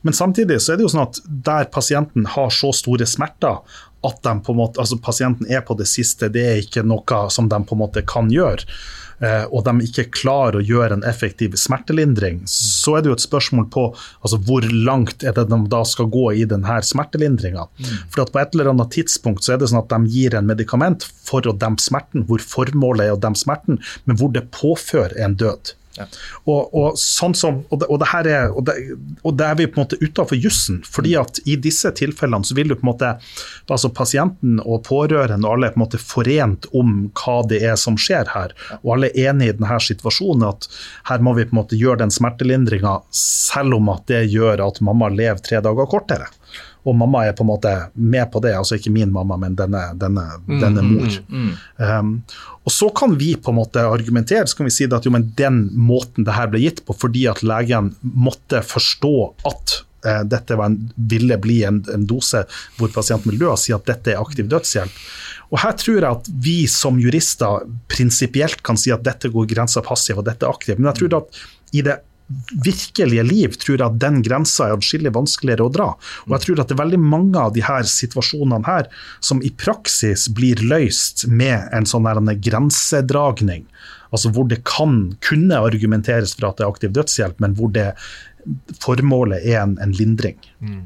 Men 0.01 0.15
samtidig 0.15 0.59
så 0.63 0.73
er 0.73 0.79
det 0.79 0.87
jo 0.87 0.91
sånn 0.93 0.96
at 1.01 1.19
der 1.25 1.69
pasienten 1.73 2.25
har 2.35 2.49
så 2.53 2.73
store 2.75 3.07
smerter 3.09 3.61
at 4.05 4.47
måte, 4.53 4.79
altså 4.79 4.97
pasienten 5.01 5.49
er 5.49 5.61
på 5.65 5.75
det 5.77 5.87
siste, 5.89 6.29
det 6.29 6.45
er 6.45 6.61
ikke 6.61 6.85
noe 6.85 7.27
som 7.33 7.49
de 7.49 7.59
på 7.65 7.75
en 7.75 7.81
måte 7.81 8.03
kan 8.07 8.29
gjøre. 8.31 8.65
eh, 9.19 9.45
Og 9.49 9.63
de 9.65 9.87
ikke 9.87 10.11
klarer 10.13 10.59
å 10.59 10.65
gjøre 10.65 10.93
en 10.93 11.03
effektiv 11.03 11.55
smertelindring, 11.57 12.43
så 12.45 12.97
er 12.97 13.01
det 13.01 13.09
jo 13.09 13.17
et 13.17 13.25
spørsmål 13.25 13.65
på 13.73 13.87
altså 14.21 14.37
hvor 14.37 14.61
langt 14.71 15.23
er 15.23 15.33
det 15.33 15.47
de 15.49 15.59
da 15.73 15.83
skal 15.83 16.11
gå 16.13 16.27
i 16.37 16.45
denne 16.45 16.77
smertelindringa. 16.83 17.65
For 18.13 18.21
at 18.21 18.31
på 18.31 18.39
et 18.39 18.53
eller 18.53 18.69
annet 18.73 18.93
tidspunkt 18.93 19.43
så 19.43 19.55
er 19.55 19.57
det 19.57 19.71
sånn 19.71 19.81
at 19.81 19.89
de 19.89 20.13
gir 20.13 20.37
en 20.37 20.47
medikament 20.47 21.03
for 21.25 21.41
å 21.47 21.57
dempe 21.57 21.81
smerten, 21.81 22.27
hvor 22.29 22.39
formålet 22.39 23.07
er 23.07 23.17
å 23.17 23.19
dempe 23.19 23.41
smerten, 23.41 23.81
men 24.05 24.21
hvor 24.21 24.31
det 24.31 24.49
påfører 24.53 25.17
en 25.25 25.35
død. 25.35 25.73
Og, 26.45 26.73
og, 26.73 26.97
sånn 27.01 27.35
som, 27.37 27.61
og, 27.69 27.81
det, 27.81 27.89
og, 27.89 27.99
det 28.01 28.09
her 28.11 28.29
er, 28.31 28.51
og, 28.51 28.65
det, 28.67 28.75
og 29.23 29.37
det 29.39 29.47
er 29.47 29.59
vi 29.59 29.67
på 29.69 29.79
en 29.79 29.85
måte 29.85 29.99
utafor 30.01 30.39
jussen. 30.39 30.81
fordi 30.85 31.15
at 31.19 31.41
i 31.45 31.57
disse 31.61 31.91
tilfellene 31.97 32.45
så 32.47 32.57
vil 32.57 32.71
du 32.71 32.75
på 32.75 32.85
en 32.85 32.91
måte, 32.91 33.13
altså 33.67 33.91
pasienten 33.93 34.61
og 34.63 34.83
pårørende 34.87 35.47
og 35.47 35.57
alle 35.57 35.69
er 35.69 35.75
på 35.75 35.81
en 35.81 35.85
måte 35.85 36.01
forent 36.01 36.69
om 36.77 36.95
hva 37.17 37.37
det 37.49 37.61
er 37.65 37.77
som 37.79 37.97
skjer 37.99 38.31
her. 38.33 38.55
Og 38.83 38.97
alle 38.97 39.11
er 39.13 39.31
enige 39.31 39.55
i 39.55 39.57
denne 39.57 39.79
situasjonen 39.83 40.47
at 40.49 40.69
her 41.09 41.23
må 41.23 41.35
vi 41.37 41.47
på 41.47 41.55
en 41.55 41.61
måte 41.61 41.79
gjøre 41.79 42.01
den 42.03 42.13
smertelindringa 42.13 42.99
selv 43.15 43.79
om 43.79 43.91
at 43.93 44.07
det 44.11 44.25
gjør 44.31 44.65
at 44.67 44.81
mamma 44.85 45.09
lever 45.13 45.41
tre 45.43 45.61
dager 45.63 45.89
kortere. 45.89 46.29
Og 46.87 46.95
mamma 46.95 47.25
er 47.27 47.35
på 47.35 47.43
en 47.43 47.49
måte 47.49 47.71
med 47.93 48.29
på 48.31 48.39
det, 48.43 48.53
altså 48.55 48.77
ikke 48.77 48.93
min 48.95 49.11
mamma, 49.11 49.35
men 49.41 49.57
denne, 49.59 49.81
denne, 49.99 50.23
denne 50.47 50.83
mor. 50.85 51.17
Um, 51.83 52.13
og 52.63 52.73
så 52.73 52.87
kan 52.95 53.17
vi 53.19 53.33
på 53.35 53.51
en 53.51 53.59
måte 53.59 53.83
argumentere 53.83 54.47
så 54.47 54.59
kan 54.59 54.69
vi 54.69 54.75
si 54.75 54.87
det 54.87 54.95
at 54.95 55.07
jo, 55.07 55.11
men 55.11 55.27
den 55.39 55.65
måten 55.75 56.27
det 56.27 56.37
her 56.37 56.47
ble 56.51 56.63
gitt 56.63 56.83
på, 56.87 56.95
fordi 56.95 57.25
at 57.31 57.43
legen 57.43 57.91
måtte 58.01 58.63
forstå 58.63 59.13
at 59.51 59.75
uh, 60.07 60.23
dette 60.31 60.55
var 60.59 60.71
en, 60.71 60.79
ville 60.95 61.39
bli 61.43 61.59
en, 61.67 61.81
en 61.93 62.07
dose 62.07 62.45
hvor 62.79 62.93
pasienten 62.95 63.33
vil 63.33 63.43
dø, 63.43 63.51
og 63.51 63.61
si 63.61 63.75
at 63.75 63.87
dette 63.89 64.15
er 64.15 64.23
aktiv 64.23 64.47
dødshjelp. 64.51 65.03
Og 65.51 65.61
Her 65.63 65.75
tror 65.79 65.99
jeg 65.99 66.09
at 66.09 66.31
vi 66.43 66.57
som 66.71 66.97
jurister 66.99 67.67
prinsipielt 67.91 68.63
kan 68.67 68.79
si 68.79 68.91
at 68.95 69.03
dette 69.05 69.31
går 69.31 69.47
grensa 69.51 69.83
passiv 69.83 70.19
og 70.19 70.27
dette 70.27 70.47
er 70.47 70.55
aktiv, 70.55 70.79
men 70.79 70.91
jeg 70.91 71.01
tror 71.01 71.21
at 71.21 71.41
i 71.75 71.83
det 71.83 71.99
virkelige 72.63 73.23
liv 73.23 73.55
tror 73.61 73.77
jeg 73.77 73.85
at 73.85 73.99
den 74.01 74.21
grensa 74.25 74.67
er 74.67 74.77
atskillig 74.77 75.13
vanskeligere 75.15 75.67
å 75.67 75.73
dra. 75.73 75.89
Og 76.27 76.35
jeg 76.35 76.45
tror 76.45 76.61
at 76.61 76.69
det 76.71 76.77
er 76.77 76.83
veldig 76.83 77.01
mange 77.03 77.39
av 77.39 77.53
de 77.55 77.63
her 77.63 77.87
situasjonene 77.87 78.67
her 78.67 78.89
som 79.23 79.41
i 79.45 79.53
praksis 79.55 80.27
blir 80.35 80.61
løst 80.67 81.27
med 81.27 81.69
en 81.75 81.87
sånn 81.87 82.07
her 82.09 82.19
grensedragning. 82.43 83.67
Altså 84.11 84.31
hvor 84.31 84.47
det 84.47 84.63
kan 84.67 85.17
kunne 85.23 85.59
argumenteres 85.59 86.35
for 86.35 86.49
at 86.49 86.59
det 86.59 86.65
er 86.65 86.73
aktiv 86.73 86.95
dødshjelp, 86.95 87.39
men 87.43 87.55
hvor 87.57 87.71
det 87.75 87.91
formålet 88.79 89.43
er 89.43 89.57
en, 89.61 89.73
en 89.83 89.91
lindring. 89.91 90.37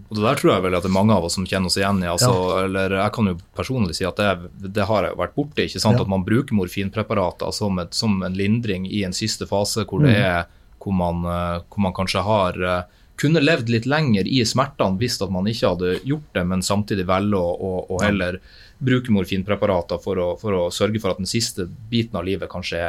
Og 0.09 0.15
Det 0.17 0.23
der 0.23 0.39
tror 0.39 0.53
jeg 0.53 0.63
vel 0.65 0.77
at 0.77 0.85
det 0.85 0.89
er 0.89 0.95
mange 0.95 1.13
av 1.13 1.27
oss 1.27 1.35
som 1.37 1.45
kjenner 1.45 1.69
oss 1.69 1.77
igjen 1.77 2.01
i. 2.01 2.09
Altså, 2.09 2.31
eller 2.63 2.95
Jeg 2.97 3.13
kan 3.17 3.29
jo 3.29 3.35
personlig 3.57 3.97
si 3.99 4.07
at 4.07 4.17
det, 4.17 4.71
det 4.77 4.87
har 4.89 5.07
jeg 5.07 5.19
vært 5.19 5.35
borti. 5.37 5.67
ikke 5.67 5.83
sant? 5.83 5.99
Ja. 5.99 6.05
At 6.05 6.11
man 6.11 6.25
bruker 6.25 6.57
morfinpreparater 6.57 7.53
som, 7.55 7.77
et, 7.83 7.93
som 7.97 8.17
en 8.25 8.37
lindring 8.37 8.87
i 8.89 9.03
en 9.07 9.15
siste 9.15 9.47
fase 9.49 9.85
hvor, 9.85 10.01
det 10.05 10.17
er, 10.17 10.49
hvor, 10.81 10.95
man, 10.97 11.23
eh, 11.25 11.61
hvor 11.69 11.85
man 11.87 11.95
kanskje 11.97 12.23
har 12.25 12.59
eh, 12.61 12.97
kunne 13.21 13.43
levd 13.43 13.69
litt 13.69 13.85
lenger 13.85 14.25
i 14.25 14.41
smertene 14.47 14.97
hvis 14.97 15.19
at 15.21 15.31
man 15.33 15.47
ikke 15.49 15.73
hadde 15.75 15.93
gjort 16.07 16.29
det, 16.33 16.43
men 16.49 16.63
samtidig 16.65 17.05
velge 17.09 17.37
å, 17.37 17.51
å, 17.53 17.71
å 17.93 18.01
heller 18.01 18.39
bruke 18.81 19.13
morfinpreparater 19.13 20.01
for 20.01 20.17
å, 20.17 20.29
for 20.41 20.57
å 20.57 20.63
sørge 20.73 21.01
for 21.03 21.13
at 21.13 21.21
den 21.21 21.29
siste 21.29 21.67
biten 21.91 22.17
av 22.17 22.25
livet 22.25 22.49
kanskje 22.49 22.81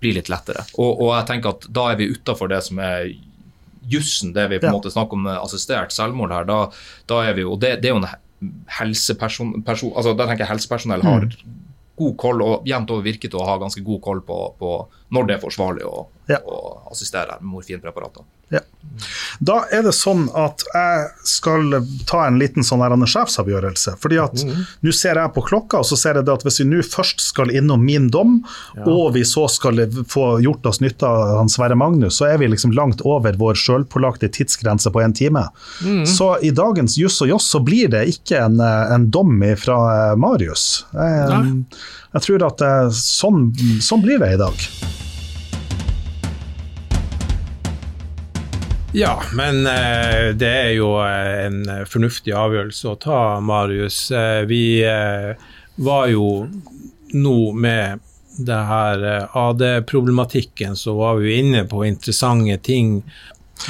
blir 0.00 0.16
litt 0.16 0.30
lettere. 0.32 0.64
Og, 0.80 0.94
og 0.94 1.10
jeg 1.12 1.28
tenker 1.28 1.52
at 1.52 1.66
da 1.68 1.90
er 1.92 2.00
vi 2.00 2.08
utafor 2.14 2.48
det 2.48 2.62
som 2.64 2.80
er 2.80 3.10
jussen, 3.90 4.32
det 4.32 4.46
vi 4.48 4.58
på 4.60 4.68
en 4.68 4.72
Ja. 4.72 4.76
måte 4.78 4.92
snakker 4.92 5.18
om 5.18 5.26
med 5.28 5.36
assistert 5.36 5.92
selvmord 5.92 6.32
her, 6.32 6.48
da, 6.48 6.58
da 7.10 7.20
er 7.28 7.36
vi 7.36 7.44
jo 7.44 7.56
det, 7.60 7.82
det 7.82 7.90
er 7.90 7.96
jo 7.96 8.00
en 8.00 8.08
helseperson... 8.78 9.58
Person, 9.66 9.92
altså 9.92 10.14
Da 10.16 10.24
tenker 10.24 10.46
jeg 10.46 10.54
helsepersonell 10.54 11.04
har 11.04 11.28
god 12.00 12.16
koll 12.20 12.42
og 12.46 12.66
jevnt 12.68 12.90
over 12.94 13.04
virker 13.06 13.30
til 13.32 13.40
å 13.42 13.46
ha 13.48 13.56
ganske 13.60 13.82
god 13.86 14.00
koll 14.04 14.20
på, 14.26 14.38
på 14.60 14.74
når 15.14 15.28
det 15.28 15.36
er 15.36 15.42
forsvarlig 15.44 15.86
å, 15.88 16.06
Ja. 16.30 16.38
å 16.44 16.90
assistere 16.90 17.36
med 17.40 17.50
morfinpreparater. 17.54 18.24
Ja. 18.50 18.60
Da 19.40 19.62
er 19.72 19.84
det 19.86 19.92
sånn 19.96 20.26
at 20.36 20.62
jeg 20.74 21.04
skal 21.28 21.78
ta 22.08 22.24
en 22.26 22.38
liten 22.40 22.66
sånn 22.66 22.82
her 22.84 22.92
sjefsavgjørelse. 23.08 23.96
fordi 24.02 24.18
at 24.20 24.42
Nå 24.84 24.92
ser 24.96 25.16
jeg 25.20 25.32
på 25.34 25.44
klokka, 25.46 25.80
og 25.80 25.88
så 25.88 25.96
ser 25.98 26.18
jeg 26.18 26.26
det 26.28 26.34
at 26.34 26.44
hvis 26.44 26.60
vi 26.62 26.68
nå 26.68 26.82
først 26.84 27.22
skal 27.24 27.52
innom 27.54 27.84
min 27.84 28.10
dom, 28.12 28.40
og 28.84 29.14
vi 29.16 29.24
så 29.28 29.46
skal 29.48 29.82
få 30.10 30.26
gjort 30.44 30.66
oss 30.66 30.82
nytte 30.84 31.08
av 31.08 31.38
han 31.38 31.52
Sverre 31.52 31.78
Magnus, 31.78 32.18
så 32.20 32.28
er 32.30 32.40
vi 32.42 32.50
liksom 32.52 32.74
langt 32.76 33.04
over 33.06 33.38
vår 33.40 33.58
sjølpålagte 33.60 34.30
tidsgrense 34.36 34.92
på 34.92 35.02
en 35.04 35.16
time. 35.16 35.46
Så 36.08 36.32
i 36.44 36.52
dagens 36.54 36.98
Juss 37.00 37.20
og 37.24 37.32
Joss 37.32 37.48
så 37.54 37.62
blir 37.64 37.90
det 37.92 38.06
ikke 38.12 38.44
en, 38.44 38.60
eh, 38.60 38.94
en 38.94 39.08
dom 39.10 39.40
fra 39.56 39.78
eh, 39.94 40.16
Marius. 40.20 40.84
Jeg, 40.92 41.64
jeg 42.12 42.26
tror 42.26 42.48
at 42.50 42.64
eh, 42.66 42.88
sånn, 42.96 43.50
sånn 43.80 44.04
blir 44.04 44.20
det 44.22 44.34
i 44.34 44.40
dag. 44.40 44.89
Ja, 48.92 49.22
men 49.34 49.66
eh, 49.66 50.32
det 50.34 50.48
er 50.50 50.70
jo 50.74 50.88
eh, 51.04 51.44
en 51.46 51.60
fornuftig 51.86 52.32
avgjørelse 52.34 52.88
å 52.90 52.96
ta, 52.98 53.18
Marius. 53.44 54.08
Eh, 54.10 54.42
vi 54.50 54.62
var 55.80 56.08
jo 56.10 56.48
nå 57.14 57.36
med 57.54 58.02
det 58.40 58.58
her 58.66 59.04
AD-problematikken, 59.36 60.76
så 60.78 60.94
var 60.98 61.18
vi 61.22 61.36
inne 61.42 61.64
på 61.70 61.84
interessante 61.86 62.56
ting. 62.66 63.00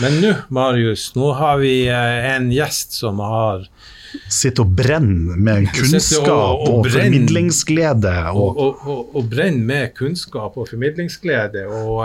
Men 0.01 0.21
nå, 0.23 0.33
Marius, 0.55 1.11
nå 1.19 1.33
har 1.37 1.59
vi 1.61 1.75
en 1.91 2.51
gjest 2.55 2.97
som 3.03 3.21
har 3.25 3.67
Sitter 4.31 4.65
og 4.65 4.73
brenner 4.75 5.37
med 5.39 5.69
kunnskap 5.71 6.27
og- 6.27 6.65
og, 6.67 6.79
og 6.81 6.87
formidlingsglede. 6.91 8.15
og, 8.33 8.57
Og, 8.59 9.13
og, 9.15 9.29
brenner 9.31 9.67
med 9.69 9.93
kunnskap 9.95 10.57
og 10.59 10.67
formidlingsglede. 10.73 11.63
Og 11.71 12.01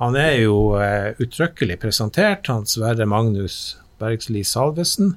han 0.00 0.16
er 0.18 0.40
jo 0.42 0.74
eh, 0.80 1.14
uttrykkelig 1.22 1.78
presentert, 1.82 2.48
han 2.50 2.66
Sverre 2.66 3.06
Magnus 3.06 3.76
Bergsli 3.98 4.42
Salvesen, 4.44 5.14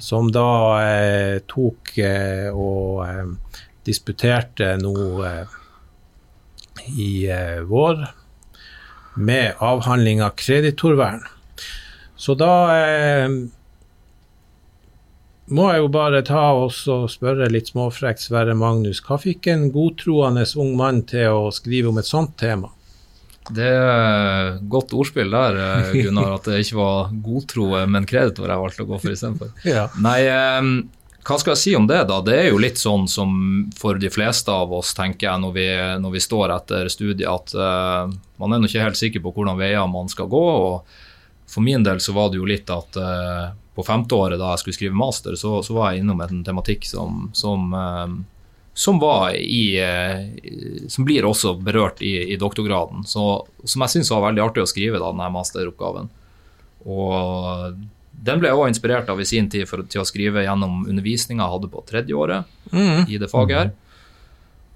som 0.00 0.30
da 0.32 0.48
eh, 0.80 1.40
tok 1.50 1.92
eh, 2.00 2.48
og 2.48 3.04
eh, 3.04 3.58
disputerte 3.84 4.74
nå 4.80 4.94
eh, 5.28 5.58
i 6.96 7.10
eh, 7.28 7.60
vår 7.68 8.06
med 9.14 9.60
avhandling 9.62 10.22
av 10.24 10.32
kreditorvern. 10.40 11.20
Så 12.16 12.34
da 12.38 12.54
må 15.54 15.66
jeg 15.68 15.82
jo 15.82 15.90
bare 15.92 16.22
ta 16.24 16.46
oss 16.56 16.80
og 16.90 17.10
spørre 17.12 17.50
litt 17.52 17.68
småfrekt 17.70 18.24
Sverre 18.24 18.56
Magnus, 18.58 19.02
hva 19.04 19.18
fikk 19.20 19.50
en 19.52 19.68
godtroende 19.74 20.46
ung 20.58 20.72
mann 20.78 21.02
til 21.10 21.36
å 21.36 21.52
skrive 21.54 21.92
om 21.92 22.00
et 22.00 22.08
sånt 22.08 22.34
tema? 22.40 22.72
Det 23.52 23.66
er 23.68 24.58
godt 24.72 24.94
ordspill 24.96 25.32
der, 25.34 25.58
eh, 25.60 25.94
Gunnar, 26.06 26.36
at 26.38 26.46
det 26.48 26.62
ikke 26.64 26.78
var 26.80 27.10
godtro, 27.24 27.66
men 27.90 28.06
kreditor 28.08 28.48
jeg 28.48 28.62
valgte 28.62 28.86
å 28.86 28.88
gå 28.88 29.00
for 29.02 29.12
istedenfor. 29.12 29.50
Ja. 29.74 29.88
Nei, 30.00 30.20
eh, 30.30 30.68
hva 31.24 31.38
skal 31.40 31.54
jeg 31.54 31.62
si 31.62 31.72
om 31.76 31.86
det, 31.88 32.02
da? 32.10 32.18
Det 32.24 32.34
er 32.36 32.50
jo 32.50 32.60
litt 32.60 32.80
sånn 32.80 33.06
som 33.08 33.30
for 33.78 33.96
de 34.00 34.10
fleste 34.12 34.52
av 34.52 34.72
oss, 34.76 34.92
tenker 34.96 35.30
jeg, 35.30 35.40
når 35.40 35.54
vi, 35.56 35.66
når 36.04 36.12
vi 36.18 36.20
står 36.20 36.52
etter 36.52 36.90
studiet, 36.92 37.24
at 37.30 37.54
uh, 37.56 38.12
man 38.42 38.52
er 38.52 38.60
nå 38.60 38.68
ikke 38.68 38.84
helt 38.84 39.00
sikker 39.00 39.24
på 39.24 39.32
hvordan 39.32 39.56
veier 39.56 39.88
man 39.88 40.10
skal 40.12 40.28
gå. 40.28 40.42
og 40.44 41.48
For 41.48 41.64
min 41.64 41.86
del 41.86 42.02
så 42.04 42.12
var 42.12 42.28
det 42.28 42.42
jo 42.42 42.48
litt 42.48 42.68
at 42.68 43.00
uh, 43.00 43.56
på 43.74 43.86
femte 43.88 44.18
året 44.20 44.36
da 44.40 44.52
jeg 44.52 44.64
skulle 44.64 44.76
skrive 44.76 45.00
master, 45.00 45.38
så, 45.40 45.62
så 45.64 45.78
var 45.78 45.94
jeg 45.94 46.04
innom 46.04 46.20
en 46.20 46.44
tematikk 46.44 46.84
som, 46.92 47.30
som 47.32 47.72
uh, 47.72 48.04
som, 48.74 48.98
i, 49.30 49.78
som 50.90 51.06
blir 51.06 51.26
også 51.28 51.54
berørt 51.62 52.02
i, 52.02 52.16
i 52.34 52.38
doktorgraden. 52.40 53.04
Så, 53.06 53.44
som 53.64 53.84
jeg 53.84 53.92
syns 53.92 54.10
var 54.10 54.24
veldig 54.26 54.42
artig 54.42 54.64
å 54.64 54.68
skrive, 54.70 54.98
da, 54.98 55.12
denne 55.14 55.30
masteroppgaven. 55.30 56.10
Og 56.84 57.78
den 58.24 58.40
ble 58.40 58.50
jeg 58.50 58.58
også 58.58 58.72
inspirert 58.72 59.10
av 59.12 59.20
i 59.20 59.26
sin 59.28 59.48
tid 59.52 59.68
for, 59.68 59.84
til 59.90 60.02
å 60.02 60.08
skrive 60.08 60.44
gjennom 60.44 60.84
undervisninga 60.88 61.44
jeg 61.44 61.54
hadde 61.56 61.72
på 61.72 61.82
tredjeåret 61.88 62.52
mm. 62.72 63.06
i 63.08 63.18
det 63.20 63.30
faget 63.32 63.58
her. 63.58 63.72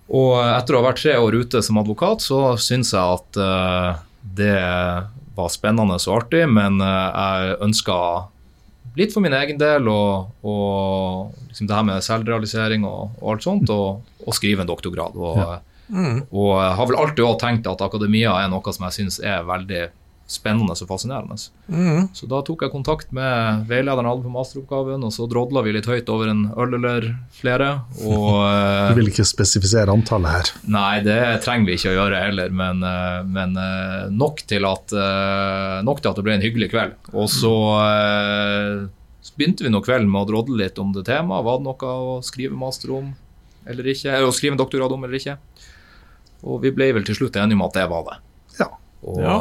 Og 0.09 0.35
etter 0.41 0.75
å 0.75 0.81
ha 0.81 0.89
vært 0.89 1.03
tre 1.03 1.15
år 1.21 1.37
ute 1.37 1.63
som 1.65 1.81
advokat, 1.81 2.25
så 2.25 2.57
syns 2.61 2.95
jeg 2.95 3.19
at 3.19 3.41
uh, 3.41 4.01
det 4.23 4.57
var 5.37 5.53
spennende 5.53 5.99
og 5.99 6.15
artig, 6.17 6.47
men 6.49 6.81
uh, 6.81 6.89
jeg 6.89 7.59
ønska 7.69 7.99
litt 8.99 9.15
for 9.15 9.25
min 9.25 9.37
egen 9.39 9.61
del, 9.61 9.89
og, 9.91 10.33
og 10.43 11.37
liksom 11.49 11.69
det 11.71 11.77
her 11.77 11.87
med 11.87 12.05
selvrealisering 12.05 12.87
og, 12.89 13.15
og 13.21 13.35
alt 13.35 13.47
sånt, 13.47 13.73
og, 13.75 14.03
og, 14.25 14.33
skrive 14.37 14.65
en 14.65 14.71
doktorgrad. 14.71 15.17
Og, 15.17 15.39
ja. 15.39 15.59
mm. 15.89 16.21
og 16.31 16.53
har 16.81 16.91
vel 16.91 17.01
alltid 17.05 17.25
òg 17.27 17.39
tenkt 17.43 17.71
at 17.71 17.85
akademia 17.87 18.35
er 18.43 18.51
noe 18.53 18.75
som 18.75 18.89
jeg 18.89 18.99
syns 19.01 19.21
er 19.23 19.47
veldig 19.49 19.87
spennende 20.29 20.75
og 20.77 20.89
fascinerende. 20.91 21.39
Mm. 21.73 22.11
Så 22.13 22.29
da 22.29 22.43
tok 22.45 22.67
jeg 22.67 22.73
kontakt 22.73 23.15
med 23.17 23.65
veilederen 23.71 24.05
jeg 24.05 24.13
hadde 24.13 24.27
på 24.27 24.33
masteroppgaven, 24.35 25.05
og 25.07 25.13
så 25.15 25.25
drodla 25.31 25.63
vi 25.65 25.73
litt 25.73 25.89
høyt 25.89 26.11
over 26.13 26.29
en 26.29 26.43
øl 26.53 26.77
eller 26.77 27.07
flere. 27.33 27.71
Og, 28.05 28.35
du 28.93 28.99
vil 29.01 29.09
ikke 29.09 29.25
spesifisere 29.29 29.95
antallet 29.95 30.35
her? 30.35 30.51
Nei, 30.69 31.01
det 31.07 31.19
trenger 31.47 31.71
vi 31.71 31.79
ikke 31.79 31.95
å 31.95 31.97
gjøre 31.97 32.21
heller, 32.27 32.53
men, 32.61 32.85
eh, 32.85 33.21
men 33.25 33.57
eh, 33.63 34.11
nok, 34.13 34.43
til 34.51 34.69
at, 34.69 34.93
eh, 34.93 35.79
nok, 35.89 36.03
til 36.03 36.13
at, 36.13 36.21
det 36.21 36.27
ble 36.27 36.37
en 36.37 36.45
hyggelig 36.45 36.69
kveld. 36.75 36.99
Og 37.15 37.31
så 37.33 37.55
begynte 39.39 39.65
vi 39.65 39.73
nå 39.73 39.81
kvelden 39.87 40.11
med 40.13 40.27
å 40.27 40.29
drodle 40.29 40.59
litt 40.61 40.81
om 40.83 40.93
det 40.93 41.07
temaet. 41.09 41.47
Var 41.47 41.61
det 41.61 41.67
noe 41.71 41.95
å 41.95 42.19
skrive 42.27 42.59
master 42.59 42.93
om 42.99 43.15
eller 43.69 43.89
ikke? 43.95 44.11
Eller 44.11 44.29
å 44.29 44.35
skrive 44.35 44.57
en 44.57 44.61
doktorgrad 44.61 44.93
om 44.93 45.07
eller 45.07 45.21
ikke? 45.21 45.39
Og 46.49 46.61
vi 46.63 46.73
ble 46.75 46.91
vel 46.97 47.07
til 47.07 47.17
slutt 47.17 47.39
enige 47.41 47.57
om 47.59 47.65
at 47.65 47.79
det 47.79 47.87
var 47.91 48.05
det. 48.09 48.19
Ja. 48.59 48.69
Og, 49.07 49.23
ja. 49.23 49.39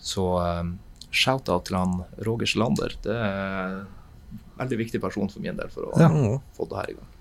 Så 0.00 0.24
um, 0.38 0.74
shout-out 1.10 1.68
til 1.68 1.78
han 1.78 2.00
Roger 2.26 2.50
Slander. 2.50 2.96
Det 3.04 3.14
er 3.14 3.78
en 3.78 4.58
veldig 4.58 4.80
viktig 4.84 5.00
person 5.02 5.30
for 5.30 5.44
min 5.44 5.58
del 5.58 5.70
for 5.72 5.88
å 5.88 6.00
ja. 6.00 6.10
få 6.56 6.68
det 6.70 6.82
her 6.82 6.92
i 6.92 6.98
gang. 6.98 7.14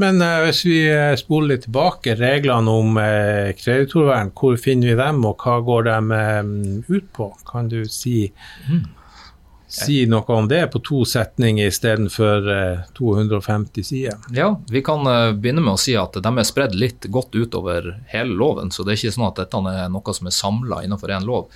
Men 0.00 0.22
uh, 0.24 0.40
hvis 0.46 0.62
vi 0.64 0.78
eh, 0.88 1.12
spoler 1.20 1.52
litt 1.52 1.66
tilbake, 1.66 2.14
reglene 2.16 2.72
om 2.80 2.96
uh, 2.96 3.52
kreditorvern, 3.58 4.32
hvor 4.38 4.56
finner 4.60 4.92
vi 4.92 4.98
dem, 4.98 5.20
og 5.28 5.44
hva 5.44 5.58
går 5.66 5.88
de 5.90 5.96
um, 6.00 6.54
ut 6.88 7.10
på? 7.12 7.28
Kan 7.48 7.68
du 7.72 7.82
si, 7.90 8.30
mm. 8.70 8.86
Si 9.72 10.02
noe 10.10 10.36
om 10.36 10.48
det 10.48 10.66
på 10.72 10.82
to 10.84 11.02
setninger 11.08 11.70
istedenfor 11.72 12.48
uh, 12.48 12.80
250 12.98 13.86
sider? 13.88 14.18
Ja, 14.36 14.50
vi 14.70 14.82
kan 14.84 15.06
uh, 15.08 15.32
begynne 15.32 15.64
med 15.64 15.78
å 15.78 15.80
si 15.80 15.94
at 15.96 16.18
de 16.20 16.32
er 16.32 16.48
spredd 16.48 16.76
litt 16.76 17.08
godt 17.08 17.32
utover 17.34 17.94
hele 18.12 18.36
loven. 18.36 18.72
Så 18.74 18.84
det 18.84 18.94
er 18.94 19.00
ikke 19.00 19.16
sånn 19.16 19.30
at 19.30 19.40
dette 19.40 19.62
er 19.72 19.88
noe 19.92 20.16
som 20.16 20.28
er 20.28 20.36
samla 20.36 20.82
innenfor 20.84 21.14
én 21.16 21.24
lov. 21.28 21.48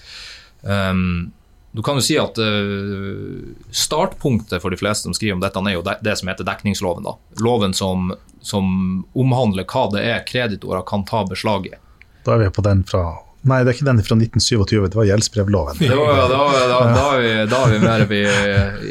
Um, 0.63 1.35
du 1.77 1.83
kan 1.85 1.99
jo 2.01 2.07
si 2.07 2.17
at 2.17 2.39
uh, 2.41 3.53
Startpunktet 3.69 4.63
for 4.63 4.73
de 4.73 4.81
fleste 4.81 5.05
som 5.05 5.17
skriver 5.17 5.37
om 5.37 5.45
dette, 5.45 5.61
er 5.61 5.77
jo 5.77 5.85
det, 5.85 5.99
det 6.01 6.17
som 6.17 6.33
heter 6.33 6.49
dekningsloven. 6.49 7.05
da. 7.05 7.19
Loven 7.45 7.77
som, 7.77 8.15
som, 8.41 9.05
omhandler 9.13 9.69
hva 9.69 9.85
det 9.93 10.07
er 10.09 10.25
kreditorer 10.25 10.87
kan 10.89 11.05
ta 11.05 11.27
beslag 11.29 11.69
i. 11.69 11.77
Da 12.25 12.39
er 12.39 12.47
vi 12.47 12.51
på 12.57 12.65
den 12.65 12.81
fra 12.89 13.11
Nei, 13.47 13.61
det 13.63 13.71
er 13.71 13.77
ikke 13.77 13.87
den 13.87 14.01
fra 14.03 14.17
1927, 14.19 14.89
det 14.91 14.99
var 14.99 15.07
gjeldsbrevloven. 15.07 15.83
Da, 15.87 15.99
da, 16.33 16.39
da, 16.67 16.79
da, 16.91 17.05
er 17.15 17.21
vi, 17.23 17.35
da 17.53 17.61
er 17.63 17.75
vi 17.75 17.83
mer 17.85 18.07
vi, 18.11 18.23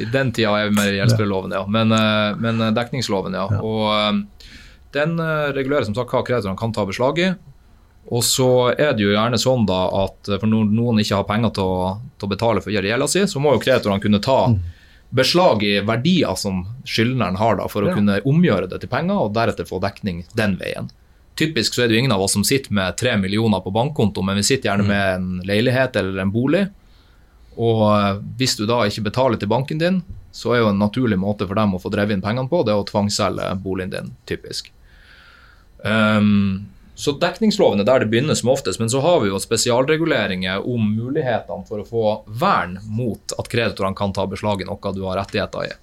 I 0.03 0.05
den 0.13 0.31
tida 0.35 0.53
er 0.61 0.69
vi 0.69 0.77
mer 0.77 0.93
i 0.93 1.01
gjeldsbrevloven, 1.01 1.55
ja. 1.57 1.65
Men, 1.67 1.91
uh, 1.91 2.37
men 2.39 2.63
dekningsloven, 2.77 3.35
ja. 3.35 3.49
ja. 3.51 3.59
Og 3.59 3.89
um, 3.91 4.23
den 4.95 5.19
regulerer 5.19 5.83
som 5.83 5.97
sagt 5.97 6.13
hva 6.13 6.23
kreditorene 6.23 6.59
kan 6.59 6.71
ta 6.71 6.85
beslag 6.87 7.19
i. 7.19 7.33
Og 8.13 8.23
så 8.23 8.49
er 8.77 8.93
det 8.93 9.03
jo 9.03 9.13
gjerne 9.13 9.37
sånn 9.41 9.65
da 9.65 9.81
at 10.03 10.29
for 10.29 10.49
når 10.49 10.69
noen 10.77 11.01
ikke 11.01 11.19
har 11.19 11.27
penger 11.29 11.55
til 11.57 11.69
å, 11.69 11.85
til 12.15 12.27
å 12.27 12.31
betale 12.31 12.61
for 12.61 12.73
gjelda 12.73 13.07
si, 13.09 13.23
så 13.27 13.41
må 13.41 13.55
jo 13.55 13.63
kreditorene 13.63 14.03
kunne 14.03 14.21
ta 14.23 14.37
mm. 14.51 14.59
beslag 15.17 15.65
i 15.65 15.79
verdier 15.85 16.37
som 16.37 16.61
skyldneren 16.85 17.39
har, 17.41 17.57
da, 17.59 17.65
for 17.71 17.85
å 17.85 17.89
ja. 17.89 17.97
kunne 17.97 18.19
omgjøre 18.29 18.69
det 18.71 18.83
til 18.83 18.91
penger, 18.91 19.25
og 19.25 19.33
deretter 19.35 19.67
få 19.67 19.81
dekning 19.83 20.23
den 20.37 20.55
veien. 20.61 20.91
Typisk 21.35 21.75
så 21.75 21.83
er 21.83 21.89
det 21.89 21.97
jo 21.97 22.03
ingen 22.05 22.15
av 22.15 22.23
oss 22.23 22.35
som 22.37 22.43
sitter 22.47 22.73
med 22.73 22.95
tre 22.97 23.17
millioner 23.19 23.59
på 23.59 23.73
bankkonto, 23.75 24.23
men 24.23 24.39
vi 24.39 24.45
sitter 24.47 24.69
gjerne 24.69 24.85
mm. 24.87 24.91
med 24.91 25.15
en 25.15 25.47
leilighet 25.47 25.97
eller 25.99 26.21
en 26.23 26.31
bolig. 26.31 26.65
Og 27.55 27.81
eh, 27.89 28.21
hvis 28.39 28.55
du 28.59 28.63
da 28.69 28.83
ikke 28.87 29.07
betaler 29.09 29.39
til 29.39 29.51
banken 29.51 29.81
din, 29.81 29.99
så 30.35 30.53
er 30.53 30.63
jo 30.63 30.69
en 30.71 30.79
naturlig 30.79 31.17
måte 31.19 31.47
for 31.47 31.55
dem 31.55 31.75
å 31.75 31.81
få 31.81 31.91
drevet 31.91 32.17
inn 32.17 32.23
pengene 32.23 32.51
på, 32.51 32.63
det 32.67 32.73
er 32.73 32.79
å 32.79 32.87
tvangsselge 32.87 33.49
boligen 33.63 33.93
din, 33.93 34.09
typisk. 34.27 34.71
Um, 35.83 36.65
så 36.95 37.13
dekningsloven 37.19 37.79
er 37.83 37.87
der 37.87 38.03
det 38.03 38.09
begynner 38.11 38.35
som 38.35 38.51
oftest, 38.51 38.79
men 38.79 38.91
så 38.91 38.99
har 39.03 39.21
vi 39.23 39.29
jo 39.29 39.39
spesialreguleringer 39.39 40.63
om 40.67 40.89
mulighetene 40.95 41.67
for 41.67 41.83
å 41.83 41.87
få 41.87 42.05
vern 42.39 42.77
mot 42.87 43.35
at 43.39 43.51
kreditorene 43.51 43.95
kan 43.95 44.15
ta 44.15 44.27
beslag 44.31 44.63
i 44.63 44.67
noe 44.67 44.93
du 44.95 45.03
har 45.03 45.19
rettigheter 45.19 45.67
i. 45.67 45.73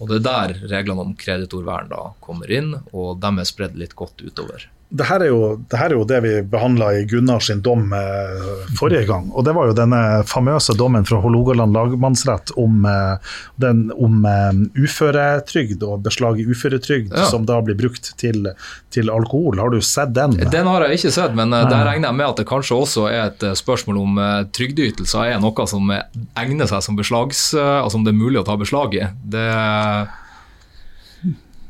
Og 0.00 0.08
Det 0.08 0.20
er 0.20 0.26
der 0.26 0.60
reglene 0.72 1.04
om 1.04 1.16
kreditorvern 1.18 1.90
da 1.92 2.02
kommer 2.24 2.50
inn, 2.50 2.72
og 2.96 3.20
de 3.20 3.30
er 3.36 3.48
spredd 3.48 3.76
litt 3.76 3.92
godt 3.98 4.22
utover 4.24 4.64
det 4.90 5.06
her, 5.06 5.22
jo, 5.22 5.54
det 5.70 5.78
her 5.78 5.92
er 5.92 5.94
jo 5.94 6.04
det, 6.08 6.18
vi 6.24 6.30
behandla 6.50 6.88
i 6.98 7.04
Gunnars 7.06 7.46
dom 7.62 7.92
eh, 7.94 8.46
forrige 8.78 9.04
gang. 9.06 9.28
og 9.30 9.44
Det 9.46 9.52
var 9.54 9.68
jo 9.68 9.76
denne 9.78 10.00
famøse 10.26 10.74
dommen 10.74 11.06
fra 11.06 11.20
Hålogaland 11.22 11.76
lagmannsrett 11.76 12.50
om, 12.58 12.82
eh, 12.90 13.36
den, 13.62 13.84
om 13.94 14.24
eh, 14.26 14.48
uføretrygd 14.82 15.84
og 15.86 16.02
beslag 16.06 16.40
i 16.42 16.46
uføretrygd, 16.50 17.14
ja. 17.14 17.28
som 17.30 17.46
da 17.46 17.60
blir 17.62 17.78
brukt 17.78 18.10
til, 18.18 18.50
til, 18.90 19.12
alkohol. 19.14 19.62
Har 19.62 19.70
du 19.70 19.78
sett 19.78 20.10
den? 20.16 20.34
Den 20.50 20.66
har 20.66 20.88
jeg 20.88 20.98
ikke 20.98 21.14
sett, 21.14 21.38
men 21.38 21.54
der 21.54 21.86
regner 21.86 22.10
jeg 22.10 22.18
med 22.18 22.26
at 22.26 22.42
det 22.42 22.48
kanskje 22.50 22.80
også 22.82 23.06
er 23.12 23.30
et 23.30 23.46
spørsmål 23.60 24.00
om 24.02 24.18
trygdeytelser 24.56 25.36
er 25.36 25.42
noe 25.42 25.68
som 25.70 25.86
egner 25.94 26.66
seg 26.70 26.82
som 26.82 26.98
beslags, 26.98 27.52
altså 27.54 28.00
om 28.00 28.06
det 28.06 28.10
er 28.10 28.18
mulig 28.18 28.42
å 28.42 28.46
ta 28.48 28.58
beslag 28.58 28.98
i. 28.98 29.06
Det 29.30 29.46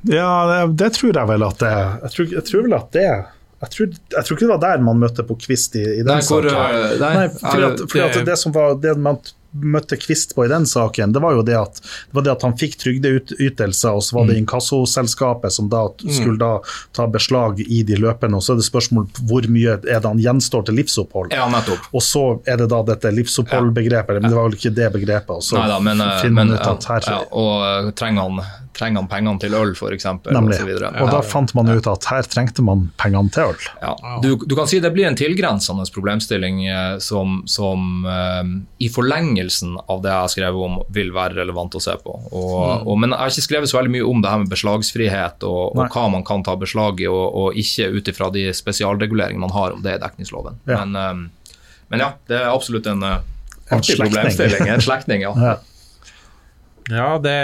ja, 0.09 0.31
det, 0.51 0.61
det, 0.81 0.93
tror 0.97 1.13
jeg 1.13 1.29
vel 1.33 1.45
at 1.45 1.61
det 1.61 1.75
er. 1.75 1.93
Jeg 2.07 2.15
tror, 2.15 2.33
jeg 2.39 2.47
tror 2.49 2.67
vel 2.69 2.79
at 2.79 2.91
det 2.97 3.05
er 3.09 3.29
jeg 3.61 3.73
tror, 3.75 3.89
jeg 3.93 4.25
tror, 4.25 4.37
ikke 4.37 4.47
det 4.47 4.55
var 4.55 4.61
der 4.63 4.85
man 4.85 5.01
møtte 5.03 5.25
på 5.29 5.35
Kvist 5.37 5.75
i, 5.77 5.83
i 5.85 6.01
den 6.01 6.09
nei, 6.09 6.23
saken. 6.25 6.49
Hvor, 6.49 6.79
nei, 7.03 7.11
nei, 7.19 7.27
fordi 7.35 7.67
at, 7.67 7.83
fordi 7.85 8.05
at 8.07 8.23
det 8.31 8.37
som 8.41 8.55
var 8.57 8.79
det 8.81 8.95
man 8.97 9.19
møtte 9.51 9.99
Kvist 10.01 10.35
på 10.37 10.45
i 10.47 10.49
den 10.49 10.67
saken, 10.67 11.13
det 11.13 11.21
var 11.21 11.35
jo 11.35 11.43
det 11.45 11.57
at, 11.59 11.81
det 11.83 12.17
var 12.17 12.25
det 12.25 12.33
at 12.33 12.45
han 12.47 12.55
fikk 12.59 12.79
trygdeytelser, 12.81 13.99
og 13.99 14.05
så 14.07 14.17
var 14.17 14.29
det 14.29 14.37
mm. 14.37 14.41
inkassoselskapet 14.45 15.53
som 15.53 15.69
da 15.69 15.83
mm. 15.91 16.13
skulle 16.15 16.39
da 16.41 16.53
ta 16.97 17.09
beslag 17.11 17.61
i 17.67 17.83
de 17.87 17.99
løpende. 18.01 18.39
Og 18.39 18.47
så 18.47 18.55
er 18.55 18.63
det 18.63 18.69
spørsmål 18.69 19.09
hvor 19.29 19.51
mye 19.53 19.77
er 19.77 20.01
det 20.01 20.07
han 20.07 20.23
gjenstår 20.23 20.69
til 20.71 20.81
livsopphold. 20.81 21.35
Ja, 21.37 21.49
og 21.91 22.07
så 22.07 22.25
er 22.49 22.63
det 22.63 22.71
da 22.73 22.81
dette 22.95 23.13
livsoppholdbegrepet, 23.17 24.21
men 24.23 24.31
det 24.31 24.39
var 24.39 24.49
vel 24.49 24.57
ikke 24.57 24.75
det 24.77 24.91
begrepet. 24.97 25.37
Og 25.37 25.45
så 25.45 25.59
Neida, 25.59 25.81
men, 25.85 26.01
eh, 26.01 26.17
finner 26.23 26.41
man 26.41 26.57
ut 26.57 26.65
at 26.65 26.91
her 26.95 27.11
ja, 27.11 27.21
Og 27.37 27.55
eh, 27.67 27.93
trenger 27.99 28.29
han, 28.29 28.45
trenger 28.81 29.03
han 29.03 29.09
pengene 29.11 29.41
til 29.43 29.55
øl, 29.57 29.75
f.eks. 29.77 30.07
Nemlig. 30.33 30.59
Og, 30.65 30.71
så 30.81 30.91
og 31.05 31.11
da 31.13 31.21
fant 31.25 31.53
man 31.57 31.69
ut 31.69 31.89
at 31.91 32.07
her 32.11 32.27
trengte 32.31 32.65
man 32.65 32.87
pengene 33.01 33.33
til 33.35 33.53
øl. 33.53 33.67
Ja. 33.83 33.93
Du, 34.25 34.33
du, 34.41 34.55
kan 34.57 34.69
si 34.71 34.81
det 34.83 34.93
blir 34.95 35.09
en 35.09 35.19
tilgrensende 35.19 35.85
problemstilling 35.93 36.63
eh, 36.67 36.97
som, 37.05 37.43
som 37.51 38.07
um, 38.07 38.55
i 38.81 38.91
forlengelsen 38.93 39.77
av 39.87 40.03
det 40.05 40.13
jeg 40.13 40.25
har 40.25 40.33
skrevet 40.35 40.67
om, 40.69 40.79
vil 40.93 41.13
være 41.17 41.39
relevant 41.43 41.77
å 41.77 41.83
se 41.83 41.97
på. 42.01 42.17
Og, 42.31 42.57
mm. 42.57 42.87
og, 42.87 42.93
men 43.03 43.15
jeg 43.15 43.23
har 43.23 43.35
ikke 43.35 43.49
skrevet 43.49 43.73
så 43.73 43.81
veldig 43.81 43.95
mye 43.99 44.11
om 44.13 44.25
det 44.25 44.33
her 44.33 44.43
med 44.45 44.55
beslagsfrihet 44.55 45.49
og, 45.49 45.63
og 45.77 45.95
hva 45.95 46.07
man 46.17 46.27
kan 46.27 46.45
ta 46.47 46.57
beslag 46.61 47.05
i, 47.05 47.09
og, 47.11 47.27
og 47.43 47.61
ikke 47.61 47.91
ut 47.93 48.13
ifra 48.13 48.31
de 48.35 48.49
spesialreguleringene 48.57 49.45
man 49.45 49.57
har 49.57 49.77
om 49.77 49.85
det 49.85 49.99
i 49.99 50.03
dekningsloven. 50.03 50.61
Ja. 50.71 50.85
Men, 50.85 50.97
um, 50.97 51.57
men, 51.93 52.05
ja, 52.07 52.15
det 52.31 52.39
er 52.39 52.53
absolutt 52.53 52.89
en 52.91 53.05
uh, 53.05 53.19
artig 53.71 53.99
problemstilling. 54.01 54.69
En 54.71 54.85
slektning, 54.85 55.27
ja. 55.27 55.35
ja. 55.51 55.57
ja, 56.91 57.11
det 57.23 57.41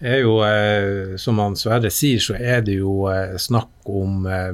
er 0.00 0.22
jo, 0.24 0.38
eh, 0.44 1.16
som 1.16 1.38
han 1.38 1.56
Sverre 1.56 1.90
sier, 1.92 2.20
så 2.24 2.36
er 2.36 2.62
det 2.64 2.78
jo 2.78 3.04
eh, 3.12 3.36
snakk 3.40 3.90
om 3.90 4.24
eh, 4.26 4.52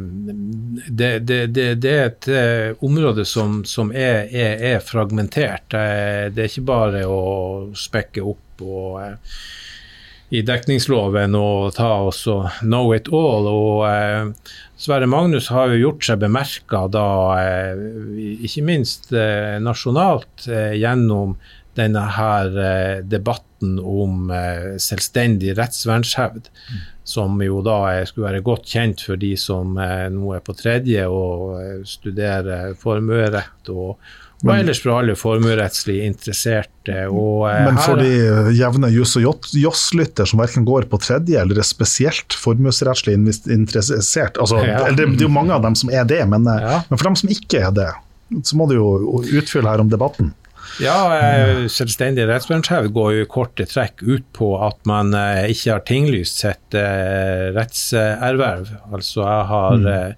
det, 0.88 1.12
det, 1.28 1.40
det, 1.54 1.68
det, 1.82 1.92
er 1.92 2.10
et 2.10 2.82
område 2.84 3.24
som, 3.24 3.60
som 3.64 3.92
er, 3.94 4.26
er, 4.26 4.58
er, 4.74 4.80
fragmentert. 4.82 5.70
Det 5.70 6.42
er 6.42 6.50
ikke 6.50 6.66
bare 6.66 7.06
å 7.06 7.22
spekke 7.76 8.26
opp 8.26 8.66
og 8.66 8.98
i 10.34 10.40
dekningsloven 10.42 11.36
og 11.38 11.76
ta 11.76 11.90
oss 12.08 12.24
og 12.32 12.48
know 12.64 12.90
it 12.96 13.06
all. 13.14 13.46
Og 13.46 14.32
Sverre 14.80 15.06
Magnus 15.06 15.52
har 15.54 15.70
jo 15.70 15.82
gjort 15.84 16.08
seg 16.08 16.24
bemerka 16.24 16.82
ikke 18.16 18.64
minst 18.66 19.12
nasjonalt, 19.62 20.48
gjennom 20.48 21.36
denne 21.78 22.02
her 22.16 22.58
eh, 22.58 22.98
debatten 23.04 23.78
om 23.80 24.30
eh, 24.34 24.76
selvstendig 24.82 25.56
rettsvernshevd, 25.58 26.50
mm. 26.50 26.84
som 27.06 27.40
jo 27.44 27.62
da 27.64 27.78
skulle 28.08 28.30
være 28.30 28.44
godt 28.46 28.68
kjent 28.74 29.06
for 29.08 29.20
de 29.20 29.32
som 29.40 29.76
nå 29.76 30.36
er 30.36 30.44
på 30.44 30.56
tredje 30.58 31.06
og 31.08 31.84
studerer 31.88 32.74
formuerett. 32.80 33.72
og 33.72 33.96
og 34.44 34.52
ellers 34.52 34.80
for 34.82 34.92
alle 34.98 35.14
formuerettslig 35.16 35.96
interesserte. 36.04 36.96
Og, 37.08 37.46
eh, 37.48 37.64
Men 37.64 37.78
for 37.80 37.96
de 38.00 38.52
jevne 38.56 38.90
juss- 38.92 39.16
og 39.16 39.46
joss-lytter 39.56 40.28
som 40.28 40.42
verken 40.42 40.66
går 40.68 40.88
på 40.90 41.00
tredje 41.00 41.40
eller 41.40 41.58
er 41.58 41.66
spesielt 41.66 42.36
formuesrettslig 42.36 43.16
interessert 43.16 44.36
altså, 44.36 44.60
ja. 44.66 44.84
det, 44.90 45.08
det, 45.16 45.22
er 45.22 45.28
jo 45.28 45.32
mange 45.32 45.54
av 45.56 45.64
dem 45.64 45.74
som 45.74 45.90
er 45.90 46.04
det, 46.04 46.20
men, 46.28 46.46
eh, 46.52 46.60
ja. 46.62 46.82
men 46.88 46.98
for 46.98 47.08
dem 47.08 47.16
som 47.16 47.32
ikke 47.32 47.64
er 47.64 47.72
det, 47.72 47.92
så 48.44 48.58
må 48.58 48.68
du 48.68 48.76
jo 48.76 49.22
utfylle 49.40 49.70
her 49.70 49.80
om 49.80 49.88
debatten. 49.88 50.34
Ja, 50.82 50.96
eh, 51.16 51.62
selvstendig 51.72 52.26
rettsvernshevd 52.28 52.92
går 52.96 53.12
jo 53.14 53.22
i 53.24 53.30
korte 53.30 53.64
trekk 53.68 54.02
ut 54.04 54.26
på 54.36 54.50
at 54.66 54.76
man 54.88 55.14
ikke 55.48 55.72
har 55.72 55.86
tinglyst 55.88 56.42
sitt 56.44 56.76
rettserverv. 57.56 58.74
Altså 58.92 59.24
jeg 59.24 59.48
har 59.52 59.80
mm 59.80 60.14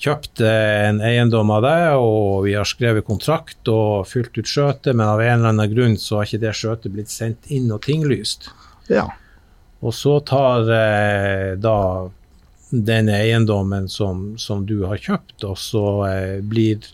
kjøpt 0.00 0.40
en 0.46 1.00
eiendom 1.04 1.50
av 1.52 1.64
deg, 1.64 1.86
og 2.00 2.46
vi 2.46 2.54
har 2.56 2.68
skrevet 2.68 3.06
kontrakt 3.06 3.68
og 3.68 4.08
fylt 4.08 4.38
ut 4.38 4.48
skjøtet, 4.48 4.94
men 4.94 5.04
av 5.06 5.20
en 5.20 5.34
eller 5.34 5.52
annen 5.52 5.74
grunn 5.74 5.98
så 6.00 6.20
har 6.20 6.28
ikke 6.28 6.44
det 6.46 6.54
skjøtet 6.56 6.94
blitt 6.94 7.12
sendt 7.12 7.50
inn 7.52 7.68
og 7.74 7.82
tinglyst. 7.84 8.48
Ja. 8.88 9.10
Og 9.84 9.94
så 9.96 10.16
tar 10.24 10.68
eh, 10.72 11.52
da 11.60 11.76
den 12.70 13.10
eiendommen 13.12 13.88
som, 13.92 14.38
som, 14.40 14.64
du 14.66 14.86
har 14.88 15.00
kjøpt, 15.00 15.44
og 15.44 15.58
så 15.60 15.86
eh, 16.08 16.36
blir 16.40 16.84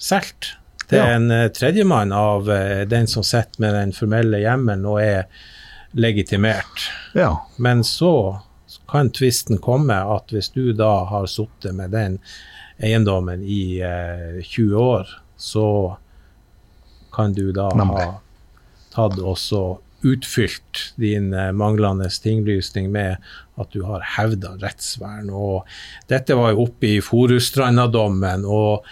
solgt 0.00 0.54
til 0.90 1.00
ja. 1.00 1.10
en 1.16 1.30
eh, 1.30 1.48
tredjemann 1.54 2.12
av 2.12 2.50
eh, 2.52 2.82
den 2.88 3.06
som 3.10 3.24
sitter 3.26 3.62
med 3.64 3.74
den 3.78 3.94
formelle 3.96 4.40
hjemmelen 4.42 4.86
og 4.88 5.00
er 5.02 5.28
legitimert. 5.94 6.88
Ja. 7.14 7.36
Men 7.56 7.84
så 7.84 8.40
kan 8.90 9.10
tvisten 9.14 9.58
komme 9.62 9.96
at 9.96 10.32
hvis 10.34 10.50
du 10.54 10.72
da 10.76 11.04
har 11.10 11.28
sittet 11.30 11.76
med 11.76 11.94
den 11.94 12.18
eiendommen 12.82 13.42
i 13.42 13.78
eh, 13.84 14.42
20 14.42 14.76
år, 14.76 15.08
så 15.36 15.96
kan 17.14 17.34
du 17.34 17.52
da 17.54 17.70
Nemlig. 17.74 18.02
ha 18.02 18.20
tatt 18.94 19.18
også 19.18 19.64
utfylt 20.04 20.92
din 21.00 21.32
eh, 21.32 21.52
manglende 21.52 22.10
tinglysning 22.10 22.90
med 22.92 23.16
at 23.56 23.70
du 23.72 23.84
har 23.86 24.04
hevda 24.16 24.56
rettsvern. 24.60 25.30
Og 25.30 25.64
dette 26.10 26.36
var 26.36 26.52
jo 26.52 26.66
oppe 26.66 26.96
i 26.96 27.02
Forusstranda-dommen. 27.04 28.44
og 28.44 28.84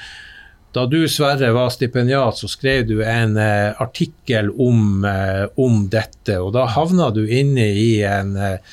da 0.73 0.87
du, 0.89 1.03
Sverre, 1.09 1.51
var 1.53 1.71
stipendiat, 1.71 2.39
så 2.39 2.49
skrev 2.49 2.87
du 2.89 3.03
en 3.05 3.37
eh, 3.37 3.83
artikkel 3.83 4.49
om, 4.57 5.05
eh, 5.05 5.45
om, 5.61 5.85
dette. 5.93 6.39
Og 6.41 6.55
da 6.57 6.65
havna 6.73 7.11
du 7.13 7.27
inne 7.27 7.67
i 7.77 7.91
en 8.09 8.33
eh, 8.41 8.73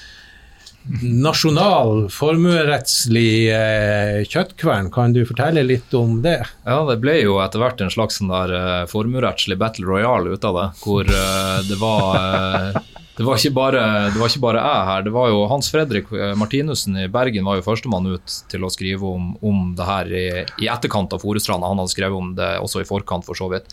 nasjonal 1.04 2.08
formuerettslig 2.14 3.34
eh, 3.52 4.22
kjøttkvern. 4.24 4.88
Kan 4.96 5.14
du 5.14 5.26
fortelle 5.28 5.66
litt 5.68 5.94
om 5.94 6.22
det? 6.24 6.40
Ja, 6.64 6.80
Det 6.88 6.98
ble 7.04 7.20
jo 7.20 7.38
etter 7.44 7.62
hvert 7.62 7.84
en 7.84 7.92
slags 7.94 8.22
sånn 8.22 8.32
der 8.32 8.56
eh, 8.56 8.86
formuerettslig 8.90 9.60
battle 9.60 9.90
royal 9.90 10.32
ut 10.32 10.48
av 10.48 10.56
det. 10.62 10.68
Hvor 10.86 11.04
eh, 11.04 11.60
det 11.68 11.82
var 11.84 12.16
eh, 12.16 12.82
det 13.20 13.26
var, 13.28 13.42
bare, 13.52 13.80
det 14.14 14.16
var, 14.16 14.30
ikke 14.32 14.40
bare, 14.40 14.60
jeg 14.64 14.84
her. 14.88 15.02
det 15.04 15.12
var 15.12 15.28
jo 15.28 15.40
Hans 15.52 15.68
Fredrik 15.74 16.12
eh, 16.16 16.38
Martinussen 16.40 16.96
i 17.02 17.10
Bergen 17.12 17.44
var 17.44 17.58
jo 17.60 17.66
førstemann 17.66 18.08
ut 18.14 18.36
til 18.48 18.64
å 18.64 18.70
skrive 18.72 19.10
om, 19.10 19.34
om 19.44 19.74
det 19.76 19.88
her 19.90 20.12
i, 20.16 20.28
i 20.64 20.70
etterkant 20.72 21.12
av 21.12 21.20
Forestranda. 21.20 21.68
Han 21.68 21.82
hadde 21.84 21.92
skrevet 21.92 22.16
om 22.16 22.30
det 22.38 22.48
også 22.64 22.80
i 22.80 22.88
forkant, 22.88 23.28
for 23.28 23.36
så 23.36 23.50
vidt. 23.52 23.68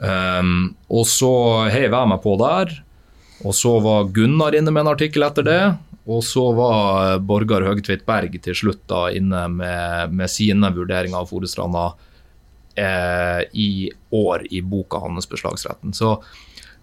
Um, 0.00 0.72
og 0.88 1.04
så 1.12 1.34
heiv 1.74 1.92
jeg 1.92 2.10
meg 2.14 2.22
på 2.24 2.38
der. 2.40 2.72
Og 3.44 3.52
så 3.52 3.74
var 3.84 4.08
Gunnar 4.16 4.56
inne 4.56 4.72
med 4.72 4.86
en 4.86 4.94
artikkel 4.94 5.28
etter 5.28 5.44
det. 5.44 5.60
Og 6.08 6.24
så 6.24 6.46
var 6.56 7.20
Borgar 7.20 7.68
Høgtvedt 7.68 8.08
Berg 8.08 8.40
til 8.48 8.56
slutt 8.56 8.80
da 8.88 9.10
inne 9.12 9.44
med, 9.52 10.16
med 10.16 10.32
sine 10.32 10.72
vurderinger 10.72 11.20
av 11.20 11.28
Forestranda 11.28 11.90
eh, 12.80 13.44
i 13.52 13.92
år 14.08 14.48
i 14.48 14.64
boka 14.64 15.04
hans 15.04 15.28
'Beslagsretten'. 15.28 15.92
Så 15.92 16.16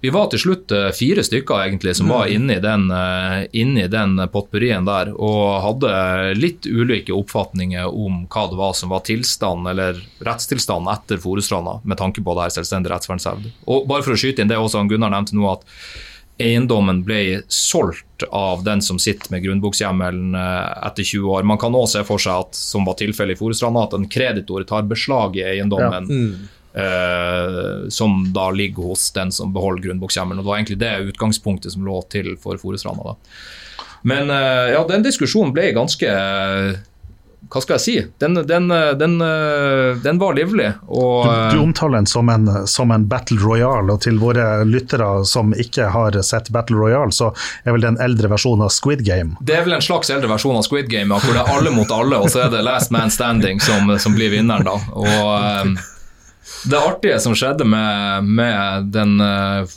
vi 0.02 0.12
var 0.14 0.30
til 0.32 0.42
slutt 0.42 0.74
eh, 0.76 0.90
fire 0.98 1.24
stykker 1.26 1.64
egentlig 1.66 1.96
som 1.98 2.12
var 2.12 2.28
mm. 2.28 2.34
inne 2.36 2.58
i 2.58 2.64
den, 2.64 2.86
inni 3.64 3.88
den 3.92 4.18
potpurrien 4.34 4.88
der, 4.88 5.14
og 5.14 5.62
hadde 5.66 5.92
litt 6.38 6.66
ulike 6.66 7.14
oppfatninger 7.16 7.88
om 7.88 8.24
hva 8.32 8.48
det 8.50 8.60
var 8.60 8.78
som 8.78 8.94
var 8.94 9.06
tilstand, 9.08 9.70
eller 9.72 10.00
rettstilstand 10.26 10.90
etter 10.92 11.22
Forestranda, 11.22 11.80
med 11.84 12.02
tanke 12.02 12.24
på 12.26 12.38
det 12.38 12.48
her 12.48 12.56
selvstendige 12.60 12.96
rettsvernshevd. 12.96 13.52
Og 13.70 13.86
bare 13.90 14.06
for 14.06 14.16
å 14.16 14.22
skyte 14.22 14.44
inn 14.44 14.52
det 14.52 14.60
også, 14.60 14.84
Gunnar 14.90 15.14
nevnte 15.14 15.38
nå 15.38 15.52
at 15.52 15.68
eiendommen 16.42 17.04
ble 17.06 17.42
solgt 17.48 18.24
av 18.32 18.64
den 18.64 18.82
som 18.82 19.00
sitter 19.00 19.32
med 19.34 19.44
grunnbokshjemmelen 19.46 20.36
eh, 20.38 20.88
etter 20.88 21.04
20 21.04 21.36
år. 21.36 21.46
Man 21.48 21.60
kan 21.62 21.76
også 21.76 22.00
se 22.00 22.08
for 22.08 22.22
seg 22.22 22.48
at 22.48 22.58
som 22.58 22.88
var 22.88 22.98
tilfellet 23.00 23.38
i 23.38 23.40
Forestranda, 23.40 23.86
at 23.88 23.96
en 23.98 24.10
kreditor 24.12 24.66
tar 24.70 24.88
beslag 24.90 25.38
i 25.40 25.46
eiendommen. 25.54 26.10
Ja. 26.10 26.24
Mm. 26.24 26.50
Eh, 26.74 27.90
som 27.90 28.34
da 28.34 28.52
ligger 28.52 28.84
hos 28.84 29.12
den 29.12 29.32
som 29.32 29.54
beholder 29.54 29.84
grunnbokshjemmelen. 29.84 30.40
og 30.40 30.46
Det 30.46 30.50
var 30.50 30.58
egentlig 30.58 30.80
det 30.80 31.12
utgangspunktet 31.12 31.74
som 31.74 31.86
lå 31.86 32.02
til 32.10 32.38
for 32.40 32.58
Forestranda. 32.58 33.18
Men 34.02 34.32
uh, 34.32 34.72
ja, 34.72 34.80
den 34.90 35.04
diskusjonen 35.06 35.52
ble 35.54 35.68
ganske 35.76 36.08
hva 37.52 37.60
skal 37.60 37.76
jeg 37.76 37.84
si? 37.84 37.94
Den, 38.22 38.38
den, 38.48 38.70
den, 38.96 39.18
den 40.04 40.20
var 40.22 40.36
livlig. 40.38 40.70
Og, 40.88 41.26
du, 41.26 41.58
du, 41.58 41.60
omtaler 41.60 41.98
den 42.00 42.08
som 42.08 42.30
en, 42.32 42.48
som 42.70 42.94
en, 42.96 43.08
Battle 43.12 43.42
Royale, 43.42 43.92
og 43.92 44.06
til 44.06 44.22
våre 44.22 44.62
lyttere 44.64 45.10
som 45.28 45.52
ikke 45.52 45.90
har 45.92 46.16
sett 46.24 46.48
Battle 46.56 46.80
Royale, 46.80 47.12
så 47.12 47.34
er 47.66 47.76
vel 47.76 47.84
det 47.84 47.92
en 47.92 48.00
eldre 48.06 48.32
versjon 48.32 48.64
av 48.64 48.72
Squid 48.72 49.04
Game? 49.04 49.36
Det 49.42 49.58
er 49.58 49.66
vel 49.68 49.76
en 49.76 49.84
slags 49.84 50.14
eldre 50.14 50.32
versjon 50.32 50.62
av 50.62 50.64
Squid 50.70 50.88
Game, 50.94 51.12
hvor 51.12 51.36
det 51.36 51.44
er 51.44 51.52
alle 51.58 51.76
mot 51.76 51.92
alle, 51.92 52.22
og 52.22 52.32
så 52.32 52.46
er 52.46 52.54
det 52.56 52.64
last 52.64 52.94
man 52.96 53.12
standing 53.12 53.60
som, 53.60 53.90
som 54.00 54.16
blir 54.16 54.32
vinneren, 54.32 54.72
da. 54.72 54.78
Og 54.96 55.76
det 56.66 56.78
artige 56.78 57.20
som 57.20 57.36
skjedde 57.38 57.66
med, 57.68 58.28
med 58.28 58.92
den 58.94 59.16
uh, 59.22 59.70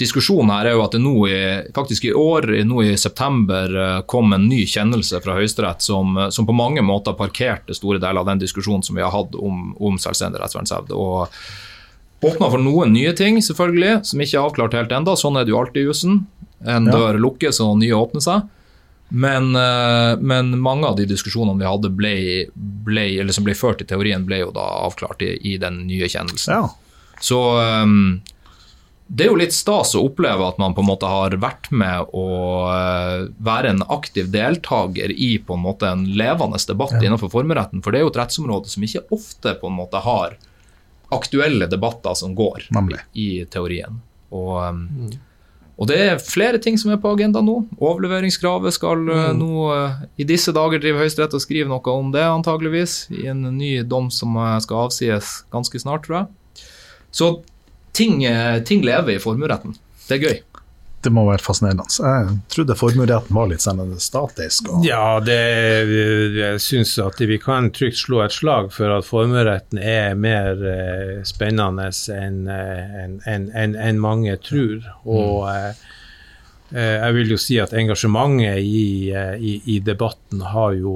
diskusjonen 0.00 0.50
her 0.50 0.70
er 0.70 0.76
jo 0.76 0.82
at 0.84 0.96
det 0.96 1.02
nå 1.04 1.14
i, 1.30 1.42
faktisk 1.76 2.08
i 2.08 2.14
år, 2.16 2.48
nå 2.66 2.82
i 2.82 2.96
september, 2.98 3.76
uh, 3.76 4.00
kom 4.10 4.34
en 4.34 4.48
ny 4.50 4.64
kjennelse 4.66 5.20
fra 5.24 5.36
Høyesterett 5.38 5.84
som, 5.84 6.16
uh, 6.18 6.30
som, 6.34 6.48
på 6.48 6.56
mange 6.56 6.82
måter 6.82 7.16
parkerte 7.18 7.76
store 7.76 8.02
deler 8.02 8.24
av 8.24 8.32
den 8.32 8.42
diskusjonen 8.42 8.82
som 8.86 8.98
vi 8.98 9.04
har 9.04 9.14
hatt 9.14 9.36
om, 9.38 9.70
om 9.78 10.00
selvstendig 10.00 10.42
rettsvernshevd. 10.42 10.94
Og 10.96 12.24
åpna 12.24 12.50
for 12.50 12.62
noen 12.62 12.94
nye 12.96 13.14
ting, 13.16 13.38
selvfølgelig, 13.44 14.00
som 14.08 14.24
ikke 14.24 14.38
er 14.38 14.48
avklart 14.48 14.76
helt 14.78 14.94
enda. 14.96 15.14
Sånn 15.20 15.38
er 15.38 15.46
det 15.46 15.54
jo 15.54 15.60
alltid 15.60 15.84
i 15.84 15.88
jussen. 15.88 16.22
En 16.64 16.88
dør 16.88 17.18
lukkes 17.20 17.60
og 17.60 17.76
nye 17.82 17.96
åpner 17.96 18.24
seg. 18.24 18.46
Men, 19.14 19.54
eh, 19.56 20.18
men, 20.18 20.58
mange 20.58 20.88
av 20.88 20.96
de 20.98 21.04
diskusjonene 21.06 21.60
vi 21.60 21.68
hadde 21.68 21.90
ble, 21.94 22.14
ble, 22.54 23.04
eller 23.22 23.36
som 23.36 23.46
ble 23.46 23.54
ført 23.54 23.84
i 23.84 23.86
teorien, 23.86 24.24
ble 24.26 24.40
jo 24.40 24.48
da 24.54 24.64
avklart 24.88 25.22
i, 25.22 25.36
i 25.52 25.58
den 25.62 25.84
nye 25.86 26.08
kjennelsen. 26.10 26.50
Ja. 26.50 27.20
Så 27.22 27.38
um, 27.60 28.22
det 29.06 29.26
er 29.26 29.30
jo 29.30 29.38
litt 29.38 29.54
stas 29.54 29.92
å 29.94 30.02
oppleve 30.08 30.48
at 30.48 30.58
man 30.58 30.74
på 30.74 30.82
en 30.82 30.88
måte 30.88 31.06
har 31.06 31.36
vært 31.38 31.68
med 31.70 32.10
å 32.16 32.24
eh, 32.72 33.26
være 33.44 33.74
en 33.74 33.84
aktiv 33.92 34.32
deltaker 34.34 35.12
i 35.12 35.36
på 35.38 35.54
en 35.54 35.62
måte 35.62 35.90
en 35.92 36.02
levende 36.16 36.58
debatt 36.66 36.96
ja. 36.96 37.04
innenfor 37.04 37.30
formueretten. 37.30 37.84
For 37.84 37.94
det 37.94 38.00
er 38.00 38.06
jo 38.06 38.10
et 38.14 38.18
rettsområde 38.18 38.72
som 38.72 38.86
ikke 38.86 39.04
ofte 39.14 39.54
på 39.60 39.70
en 39.70 39.76
måte 39.76 40.00
har 40.02 40.34
aktuelle 41.14 41.68
debatter 41.70 42.18
som 42.18 42.34
går 42.34 42.66
Nemlig. 42.74 43.04
i 43.14 43.44
teorien. 43.46 44.00
Og, 44.34 44.56
um, 44.58 44.82
mm. 45.04 45.14
Og, 45.74 45.88
det 45.90 45.96
er 45.98 46.22
flere 46.22 46.60
ting 46.62 46.78
som 46.78 46.92
er 46.94 47.00
på 47.02 47.10
agendaen 47.16 47.48
nå. 47.48 47.56
Overleveringskravet 47.78 48.76
skal 48.76 49.00
uh, 49.08 49.30
mm. 49.32 49.40
nå 49.40 49.64
uh, 49.72 50.04
i 50.20 50.26
disse 50.28 50.54
dager 50.54 50.82
drive 50.82 51.02
Høyesterett 51.02 51.34
og 51.34 51.42
skrive 51.42 51.70
noe 51.70 51.96
om 51.96 52.12
det, 52.14 52.22
antageligvis, 52.22 53.08
i 53.10 53.26
en 53.32 53.42
ny 53.56 53.76
dom 53.82 54.06
som 54.14 54.38
skal 54.62 54.86
avsies 54.86 55.40
ganske 55.54 55.82
snart, 55.82 56.06
tror 56.06 56.22
jeg. 56.22 56.30
Så 57.14 57.28
ting, 57.94 58.24
eh, 58.24 58.62
ting 58.62 58.82
lever 58.84 59.14
i 59.14 59.22
formueretten. 59.22 59.76
Det 60.08 60.18
er 60.18 60.24
gøy. 60.26 60.40
Det 61.04 61.10
må 61.12 61.26
være 61.28 61.42
fascinerende. 61.44 61.84
Jeg 62.00 62.36
trodde 62.52 62.76
formueretten 62.80 63.36
var 63.36 63.48
litt 63.50 63.64
sånn 63.64 63.82
statisk. 64.00 64.70
Og... 64.72 64.84
Ja, 64.86 65.18
det, 65.20 65.40
jeg 66.38 66.62
syns 66.64 66.94
at 67.02 67.20
vi 67.20 67.36
kan 67.42 67.68
trygt 67.76 68.00
slå 68.00 68.22
et 68.24 68.32
slag 68.32 68.70
for 68.72 68.94
at 68.94 69.04
formueretten 69.04 69.80
er 69.80 70.14
mer 70.16 70.62
eh, 70.64 71.18
spennende 71.28 71.90
enn 72.14 72.46
en, 72.48 73.18
en, 73.28 73.50
en, 73.52 73.74
en 73.76 74.00
mange 74.00 74.36
tror. 74.46 74.80
Og 75.04 75.44
mm. 75.44 75.82
eh, 76.72 76.94
jeg 76.94 77.16
vil 77.18 77.34
jo 77.34 77.38
si 77.42 77.58
at 77.60 77.76
engasjementet 77.76 78.64
i, 78.64 79.12
eh, 79.12 79.34
i, 79.36 79.58
i 79.74 79.80
debatten 79.84 80.40
har 80.54 80.72
jo, 80.78 80.94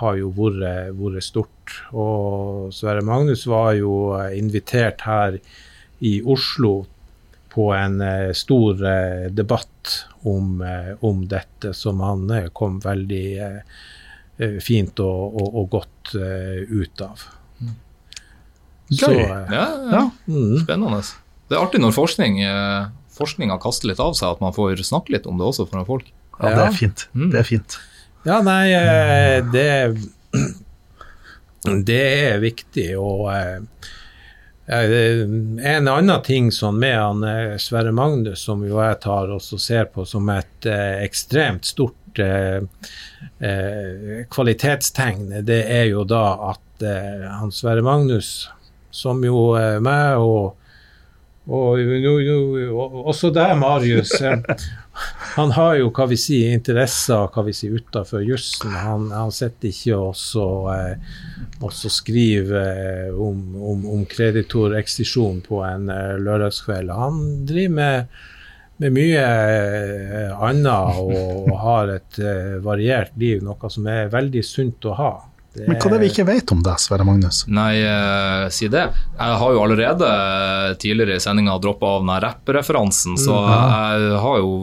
har 0.00 0.18
jo 0.18 0.32
vært, 0.34 0.90
vært, 0.98 1.28
stort. 1.28 1.78
Og 1.94 2.74
Sverre 2.74 3.06
Magnus 3.06 3.46
var 3.46 3.76
jo 3.78 4.16
invitert 4.34 5.06
her 5.06 5.38
i 6.02 6.18
Oslo 6.26 6.80
på 7.54 7.70
en 7.74 8.00
eh, 8.00 8.32
stor 8.32 8.86
eh, 8.86 9.30
debatt 9.30 10.06
om, 10.22 10.60
eh, 10.62 10.96
om 11.00 11.28
dette, 11.28 11.74
som 11.74 12.00
han 12.00 12.26
kom 12.52 12.80
veldig 12.82 13.26
fint 14.64 14.98
og, 14.98 15.36
og, 15.38 15.50
og 15.60 15.66
godt 15.70 16.14
ut 16.18 17.02
av. 17.04 17.20
Gøy. 18.90 18.96
Så, 18.98 19.12
Ja, 19.14 19.44
ja. 19.54 19.66
Ja. 19.92 20.00
mm. 20.26 20.56
spennende. 20.64 20.98
Det 21.46 21.54
er 21.54 21.62
artig 21.62 21.78
når 21.84 21.94
forskning, 21.94 22.40
forskninga 23.14 23.60
kaster 23.62 23.92
litt 23.92 24.02
av 24.02 24.16
seg, 24.18 24.34
at 24.34 24.42
man 24.42 24.56
får 24.56 24.82
snakke 24.82 25.14
litt 25.14 25.28
om 25.30 25.38
det 25.38 25.46
også 25.46 25.68
foran 25.70 25.86
folk. 25.86 26.10
ja, 26.40 26.50
det 26.50 26.64
er 26.64 26.74
fint. 26.80 27.06
Mm. 27.14 27.28
Det 27.30 27.40
er 27.44 27.46
fint. 27.46 27.78
Ja, 28.26 28.40
nei, 28.42 28.74
det 29.54 29.68
Det 31.92 32.02
er 32.02 32.42
viktig, 32.42 32.90
og 32.98 33.30
en 34.66 35.88
annen 35.88 36.22
ting 36.24 36.50
sånn 36.52 36.78
med 36.80 36.96
han 36.96 37.24
eh, 37.28 37.56
Sverre 37.60 37.92
Magnus, 37.92 38.44
som 38.46 38.62
jo 38.64 38.78
jeg 38.80 39.00
tar 39.04 39.32
og 39.34 39.42
ser 39.42 39.90
på 39.92 40.06
som 40.08 40.28
et 40.32 40.68
eh, 40.68 41.02
ekstremt 41.04 41.68
stort 41.68 42.20
eh, 42.22 42.64
eh, 43.44 44.24
kvalitetstegn, 44.32 45.42
det 45.44 45.60
er 45.68 45.88
jo 45.90 46.06
da 46.08 46.24
at 46.54 46.86
eh, 46.86 47.26
han 47.28 47.52
Sverre 47.52 47.84
Magnus, 47.84 48.48
som 48.94 49.20
jo 49.24 49.50
eh, 49.60 49.80
meg 49.84 50.20
og 50.22 50.60
og 51.44 51.76
og, 51.76 52.54
og 52.72 52.94
også 53.12 53.28
deg, 53.36 53.50
Marius. 53.60 54.14
Han 55.34 55.50
har 55.56 55.74
jo 55.80 55.88
hva 55.94 56.06
vi 56.06 56.16
sier, 56.20 56.52
interesser 56.54 57.26
hva 57.34 57.42
vi 57.46 57.54
sier, 57.56 57.74
utenfor 57.74 58.22
jussen. 58.22 58.70
Han, 58.84 59.08
han 59.14 59.32
sitter 59.34 59.72
ikke 59.72 59.98
og 59.98 60.68
eh, 60.70 61.80
skriver 61.90 62.54
eh, 62.60 63.18
om, 63.18 63.42
om, 63.58 63.82
om 63.96 64.06
kreditorekstisjon 64.06 65.42
på 65.48 65.64
en 65.66 65.90
eh, 65.90 66.14
lørdagskveld. 66.22 66.94
Han 66.94 67.20
driver 67.48 67.74
med, 67.80 68.16
med 68.84 68.94
mye 68.94 69.26
eh, 69.26 70.32
annet 70.38 71.02
og, 71.02 71.14
og 71.50 71.54
har 71.64 71.96
et 71.98 72.22
eh, 72.22 72.56
variert 72.62 73.16
liv, 73.18 73.42
noe 73.42 73.70
som 73.70 73.90
er 73.90 74.12
veldig 74.14 74.44
sunt 74.46 74.86
å 74.86 74.98
ha. 75.00 75.14
Det 75.54 75.68
Men 75.70 75.78
hva 75.78 75.86
er 75.86 75.92
det 75.94 76.00
vi 76.02 76.06
ikke 76.10 76.26
vet 76.26 76.50
om 76.50 76.62
deg, 76.66 76.80
Sverre 76.82 77.04
Magnus? 77.06 77.44
Nei, 77.46 77.76
eh, 77.86 78.46
si 78.54 78.66
det. 78.70 78.88
Jeg 79.18 79.36
har 79.42 79.52
jo 79.54 79.60
allerede 79.62 80.08
eh, 80.14 80.70
tidligere 80.82 81.18
i 81.18 81.22
sendinga 81.22 81.54
droppa 81.62 81.92
av 81.96 82.06
den 82.06 82.16
rappreferansen, 82.24 83.18
så 83.18 83.36
jeg 83.38 84.16
har 84.24 84.40
jo 84.42 84.56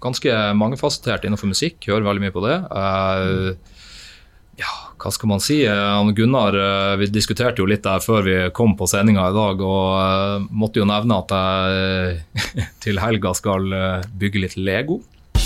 ganske 0.00 0.38
mangefasettert 0.58 1.26
innenfor 1.28 1.50
musikk, 1.50 1.84
hører 1.88 2.06
veldig 2.08 2.24
mye 2.26 2.34
på 2.34 2.44
det. 2.46 2.56
Eh, 2.70 3.76
ja, 4.60 4.72
hva 5.00 5.12
skal 5.14 5.30
man 5.32 5.40
si? 5.44 5.62
Eh, 5.64 5.72
Han 5.96 6.14
Gunnar, 6.16 6.56
eh, 6.56 6.96
vi 7.00 7.06
diskuterte 7.12 7.62
jo 7.62 7.68
litt 7.70 7.84
der 7.86 8.02
før 8.04 8.24
vi 8.26 8.36
kom 8.56 8.76
på 8.76 8.88
sendinga 8.90 9.28
i 9.30 9.36
dag, 9.36 9.62
og 9.64 10.50
måtte 10.50 10.82
jo 10.82 10.88
nevne 10.88 11.20
at 11.22 11.36
jeg 11.36 12.66
til 12.84 13.00
helga 13.00 13.34
skal 13.38 13.70
bygge 14.20 14.44
litt 14.46 14.56
Lego. 14.60 15.00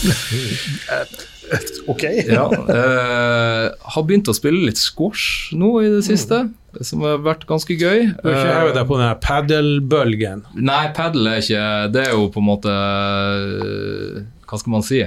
Ok. 1.86 2.02
Ja, 2.24 2.46
eh, 2.72 3.66
har 3.94 4.04
begynt 4.08 4.28
å 4.30 4.34
spille 4.36 4.64
litt 4.64 4.80
squash 4.80 5.52
nå 5.56 5.74
i 5.84 5.90
det 5.92 6.04
siste, 6.06 6.38
som 6.80 7.04
har 7.04 7.20
vært 7.24 7.44
ganske 7.48 7.76
gøy. 7.76 8.06
Du 8.16 8.28
har 8.30 8.38
ikke 8.38 8.62
øvd 8.68 8.78
deg 8.78 8.88
på 8.88 8.98
den 8.98 9.06
her 9.10 9.18
padelbølgen. 9.22 10.44
Nei, 10.56 10.84
padel 10.96 11.28
er 11.30 11.42
ikke 11.42 11.66
Det 11.94 12.06
er 12.06 12.14
jo 12.16 12.30
på 12.32 12.40
en 12.42 12.48
måte 12.48 12.74
Hva 14.54 14.62
skal 14.62 14.74
man 14.76 14.86
si? 14.86 15.02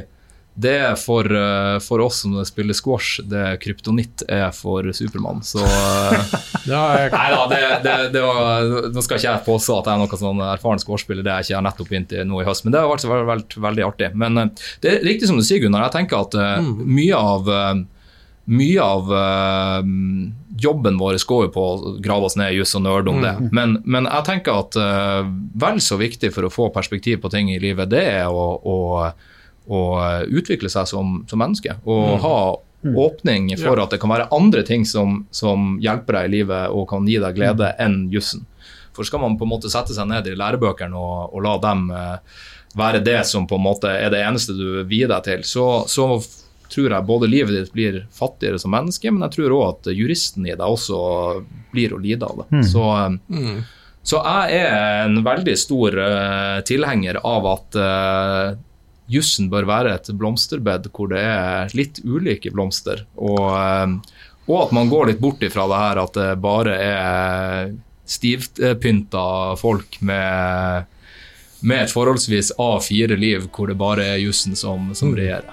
Det 0.57 0.71
er 0.73 0.95
for, 0.97 1.27
eh, 1.29 1.75
for 1.85 2.01
oss 2.01 2.23
som 2.23 2.33
spiller 2.45 2.73
squash, 2.73 3.21
det 3.29 3.59
kryptonitt 3.61 4.23
er 4.25 4.47
for 4.57 4.87
Supermann. 4.89 5.43
Så 5.45 5.61
eh, 5.61 6.31
Nei 6.71 7.27
da, 7.29 7.43
det, 7.51 7.59
det, 7.85 7.97
det 8.15 8.23
var, 8.25 8.65
nå 8.89 9.03
skal 9.05 9.19
ikke 9.19 9.27
jeg 9.27 9.45
påstå 9.45 9.75
at 9.77 9.91
jeg 9.91 9.93
er 9.93 10.01
noen 10.01 10.21
sånn 10.23 10.41
erfaren 10.47 10.81
squashspiller, 10.81 11.21
det 11.25 11.33
er 11.33 11.45
ikke. 11.45 11.53
Jeg 11.53 11.67
nettopp 11.67 11.91
begynt 11.91 12.15
i 12.17 12.25
nå 12.25 12.41
i 12.41 12.47
høst, 12.47 12.65
men 12.65 12.73
det 12.73 12.81
har 12.81 12.89
vært, 12.89 13.05
vært, 13.05 13.27
vært 13.29 13.59
veldig 13.67 13.85
artig. 13.85 14.09
Men 14.17 14.41
eh, 14.41 14.65
det 14.81 14.95
er 14.95 15.05
riktig 15.05 15.29
som 15.29 15.37
du 15.37 15.45
sier, 15.45 15.61
Gunnar. 15.61 15.85
Jeg 15.91 15.97
tenker 15.99 16.25
at 16.25 16.39
eh, 16.41 16.73
mye 16.97 17.21
av 17.21 17.53
mye 18.47 18.79
av 18.79 19.09
uh, 19.11 19.81
jobben 20.55 20.95
vår 20.97 21.17
går 21.27 21.41
jo 21.47 21.49
på 21.51 21.63
å 21.67 21.89
grave 21.99 22.29
oss 22.29 22.37
ned 22.39 22.53
i 22.53 22.61
juss 22.61 22.77
og 22.79 22.85
nerde 22.85 23.11
om 23.11 23.19
det. 23.19 23.33
Men, 23.51 23.81
men 23.83 24.07
jeg 24.07 24.23
tenker 24.29 24.61
at 24.61 24.77
uh, 24.79 25.27
vel 25.59 25.81
så 25.83 25.99
viktig 25.99 26.31
for 26.31 26.47
å 26.47 26.51
få 26.53 26.69
perspektiv 26.71 27.19
på 27.25 27.31
ting 27.33 27.51
i 27.51 27.59
livet, 27.59 27.91
det 27.91 28.05
er 28.07 28.31
å, 28.31 28.45
å, 28.55 28.77
å 29.68 29.82
utvikle 30.28 30.72
seg 30.72 30.88
som, 30.89 31.22
som 31.30 31.41
menneske. 31.43 31.76
Og 31.86 32.18
ha 32.24 32.38
åpning 32.88 33.49
for 33.57 33.80
at 33.82 33.93
det 33.93 33.99
kan 34.01 34.11
være 34.13 34.30
andre 34.36 34.63
ting 34.63 34.86
som, 34.88 35.26
som 35.32 35.76
hjelper 35.84 36.20
deg 36.20 36.28
i 36.28 36.34
livet 36.38 36.74
og 36.74 36.88
kan 36.91 37.07
gi 37.09 37.18
deg 37.22 37.36
glede, 37.38 37.74
enn 37.82 38.05
jussen. 38.13 38.45
For 38.95 39.05
skal 39.05 39.22
man 39.22 39.38
på 39.38 39.45
en 39.45 39.53
måte 39.53 39.70
sette 39.70 39.93
seg 39.93 40.09
ned 40.09 40.30
i 40.30 40.38
lærebøkene 40.38 40.97
og, 40.97 41.34
og 41.36 41.43
la 41.45 41.55
dem 41.61 41.88
eh, 41.93 42.38
være 42.78 43.03
det 43.05 43.22
som 43.30 43.45
på 43.49 43.57
en 43.57 43.65
måte 43.65 43.91
er 43.93 44.11
det 44.13 44.24
eneste 44.26 44.55
du 44.57 44.84
vier 44.89 45.09
deg 45.11 45.26
til, 45.26 45.43
så, 45.45 45.68
så 45.89 46.18
tror 46.72 46.91
jeg 46.91 47.07
både 47.07 47.30
livet 47.32 47.55
ditt 47.55 47.74
blir 47.74 47.99
fattigere 48.13 48.59
som 48.61 48.74
menneske, 48.74 49.11
men 49.11 49.26
jeg 49.28 49.38
tror 49.38 49.55
òg 49.57 49.65
at 49.70 49.91
juristen 49.95 50.47
i 50.47 50.53
deg 50.53 50.65
også 50.65 50.99
blir 51.74 51.95
å 51.95 52.01
lide 52.01 52.28
av 52.28 52.41
det. 52.41 52.63
Så, 52.68 52.86
mm. 53.32 53.59
så 54.03 54.22
jeg 54.26 54.61
er 54.63 55.05
en 55.05 55.22
veldig 55.26 55.55
stor 55.59 55.97
uh, 56.01 56.57
tilhenger 56.68 57.22
av 57.24 57.47
at 57.53 57.80
uh, 57.80 58.57
jussen 59.07 59.47
bør 59.51 59.65
være 59.69 59.93
et 59.95 60.09
blomsterbed 60.19 60.89
hvor 60.93 61.11
det 61.13 61.21
er 61.23 61.73
litt 61.77 62.01
ulike 62.03 62.51
blomster. 62.51 63.05
Og, 63.15 63.43
eh, 63.55 64.23
og 64.47 64.61
at 64.65 64.71
man 64.75 64.89
går 64.91 65.09
litt 65.13 65.19
bort 65.23 65.41
ifra 65.43 65.67
det 65.71 65.79
her 65.83 66.01
at 66.03 66.13
det 66.19 66.29
bare 66.43 66.75
er 66.79 67.73
stivpynta 68.07 69.23
folk 69.59 69.97
med, 70.07 70.85
med 71.67 71.83
et 71.83 71.91
forholdsvis 71.91 72.53
A4-liv 72.55 73.49
hvor 73.51 73.67
det 73.67 73.75
bare 73.79 74.05
er 74.13 74.21
jussen 74.23 74.55
som, 74.55 74.93
som 74.95 75.11
regjerer. 75.17 75.51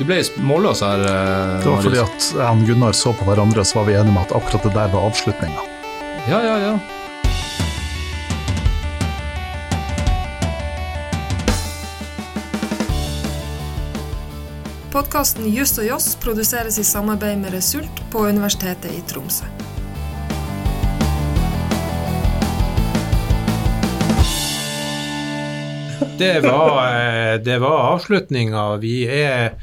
Du 0.00 0.06
ble 0.08 0.16
målløs 0.48 0.80
her. 0.80 1.02
eh, 1.04 1.58
Det 1.60 1.68
var 1.68 1.82
fordi 1.84 1.98
at 2.00 2.30
jeg 2.32 2.46
og 2.48 2.62
Gunnar 2.70 2.96
så 2.96 3.12
på 3.18 3.26
hverandre, 3.28 3.64
så 3.68 3.78
var 3.82 3.84
vi 3.90 3.98
enige 4.00 4.14
om 4.14 4.22
at 4.22 4.32
akkurat 4.32 4.64
det 4.64 4.72
der 4.78 4.94
var 4.94 5.10
avslutninga. 5.10 5.66
Ja, 6.30 6.38
ja, 6.46 6.54
ja. 6.64 6.72
Podkasten 14.90 15.46
Juss 15.54 15.76
og 15.78 15.86
Joss 15.86 16.08
produseres 16.22 16.78
i 16.82 16.84
samarbeid 16.86 17.38
med 17.38 17.54
Result 17.54 18.02
på 18.10 18.24
Universitetet 18.26 18.90
i 18.96 19.02
Tromsø. 19.10 19.46
Det 26.18 26.40
var, 26.40 26.86
eh, 26.86 27.34
det 27.40 27.58
var 27.58 27.94
avslutninga. 27.94 28.76
Vi 28.76 29.06
er 29.08 29.54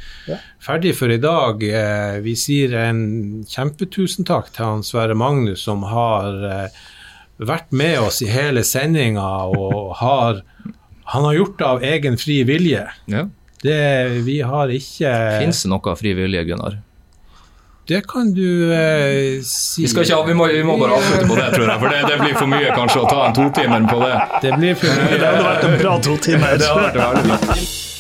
ferdig 0.61 0.95
for 0.97 1.11
i 1.13 1.17
dag. 1.21 1.61
Eh, 1.63 2.19
Vi 2.21 2.33
sier 2.35 2.73
en 2.89 3.43
kjempetusen 3.45 4.25
takk 4.25 4.49
til 4.55 4.65
han 4.65 4.83
Sverre 4.83 5.13
Magnus, 5.15 5.61
som 5.67 5.83
har 5.83 6.33
eh, 6.49 6.79
vært 7.37 7.69
med 7.71 7.99
oss 7.99 8.21
i 8.25 8.29
hele 8.33 8.63
sendinga 8.65 9.27
og 9.53 9.95
har 10.01 10.41
Han 11.07 11.23
har 11.23 11.33
gjort 11.37 11.57
det 11.57 11.65
av 11.65 11.83
egen 11.87 12.17
fri 12.17 12.43
vilje. 12.43 12.81
ja. 13.07 13.21
Det, 13.63 13.79
vi 14.27 14.41
har 14.45 14.69
ikke 14.69 15.13
Fins 15.41 15.63
det 15.65 15.71
noe 15.71 15.95
fri 15.97 16.13
vilje, 16.17 16.43
Gunnar? 16.45 16.77
Det 17.87 18.01
kan 18.07 18.33
du 18.35 18.73
eh, 18.75 19.41
si. 19.47 19.81
Vi, 19.81 19.87
skal 19.87 20.03
ikke, 20.03 20.19
vi, 20.27 20.33
må, 20.35 20.47
vi 20.51 20.63
må 20.67 20.75
bare 20.77 20.97
avslutte 20.99 21.27
på 21.29 21.37
det, 21.39 21.45
tror 21.53 21.69
jeg. 21.71 21.79
For 21.79 21.93
det, 21.93 22.01
det 22.09 22.17
blir 22.19 22.33
for 22.35 22.51
mye 22.51 22.73
kanskje 22.75 23.03
å 23.05 23.07
ta 23.07 23.19
en 23.29 23.37
totimer 23.37 23.87
på 23.87 24.01
det. 24.03 24.15
Det 24.43 24.55
blir 24.59 24.75
for 24.81 24.91
mye. 24.91 25.13
Det 25.15 25.29
hadde 25.29 25.45
vært 25.47 25.67
en 25.69 25.77
bra 25.79 25.93
to 26.03 26.17
timer. 26.27 26.57
Det 26.59 26.67
hadde 26.67 26.89
vært 26.89 27.21
veldig 27.23 27.39
fint. 27.55 27.96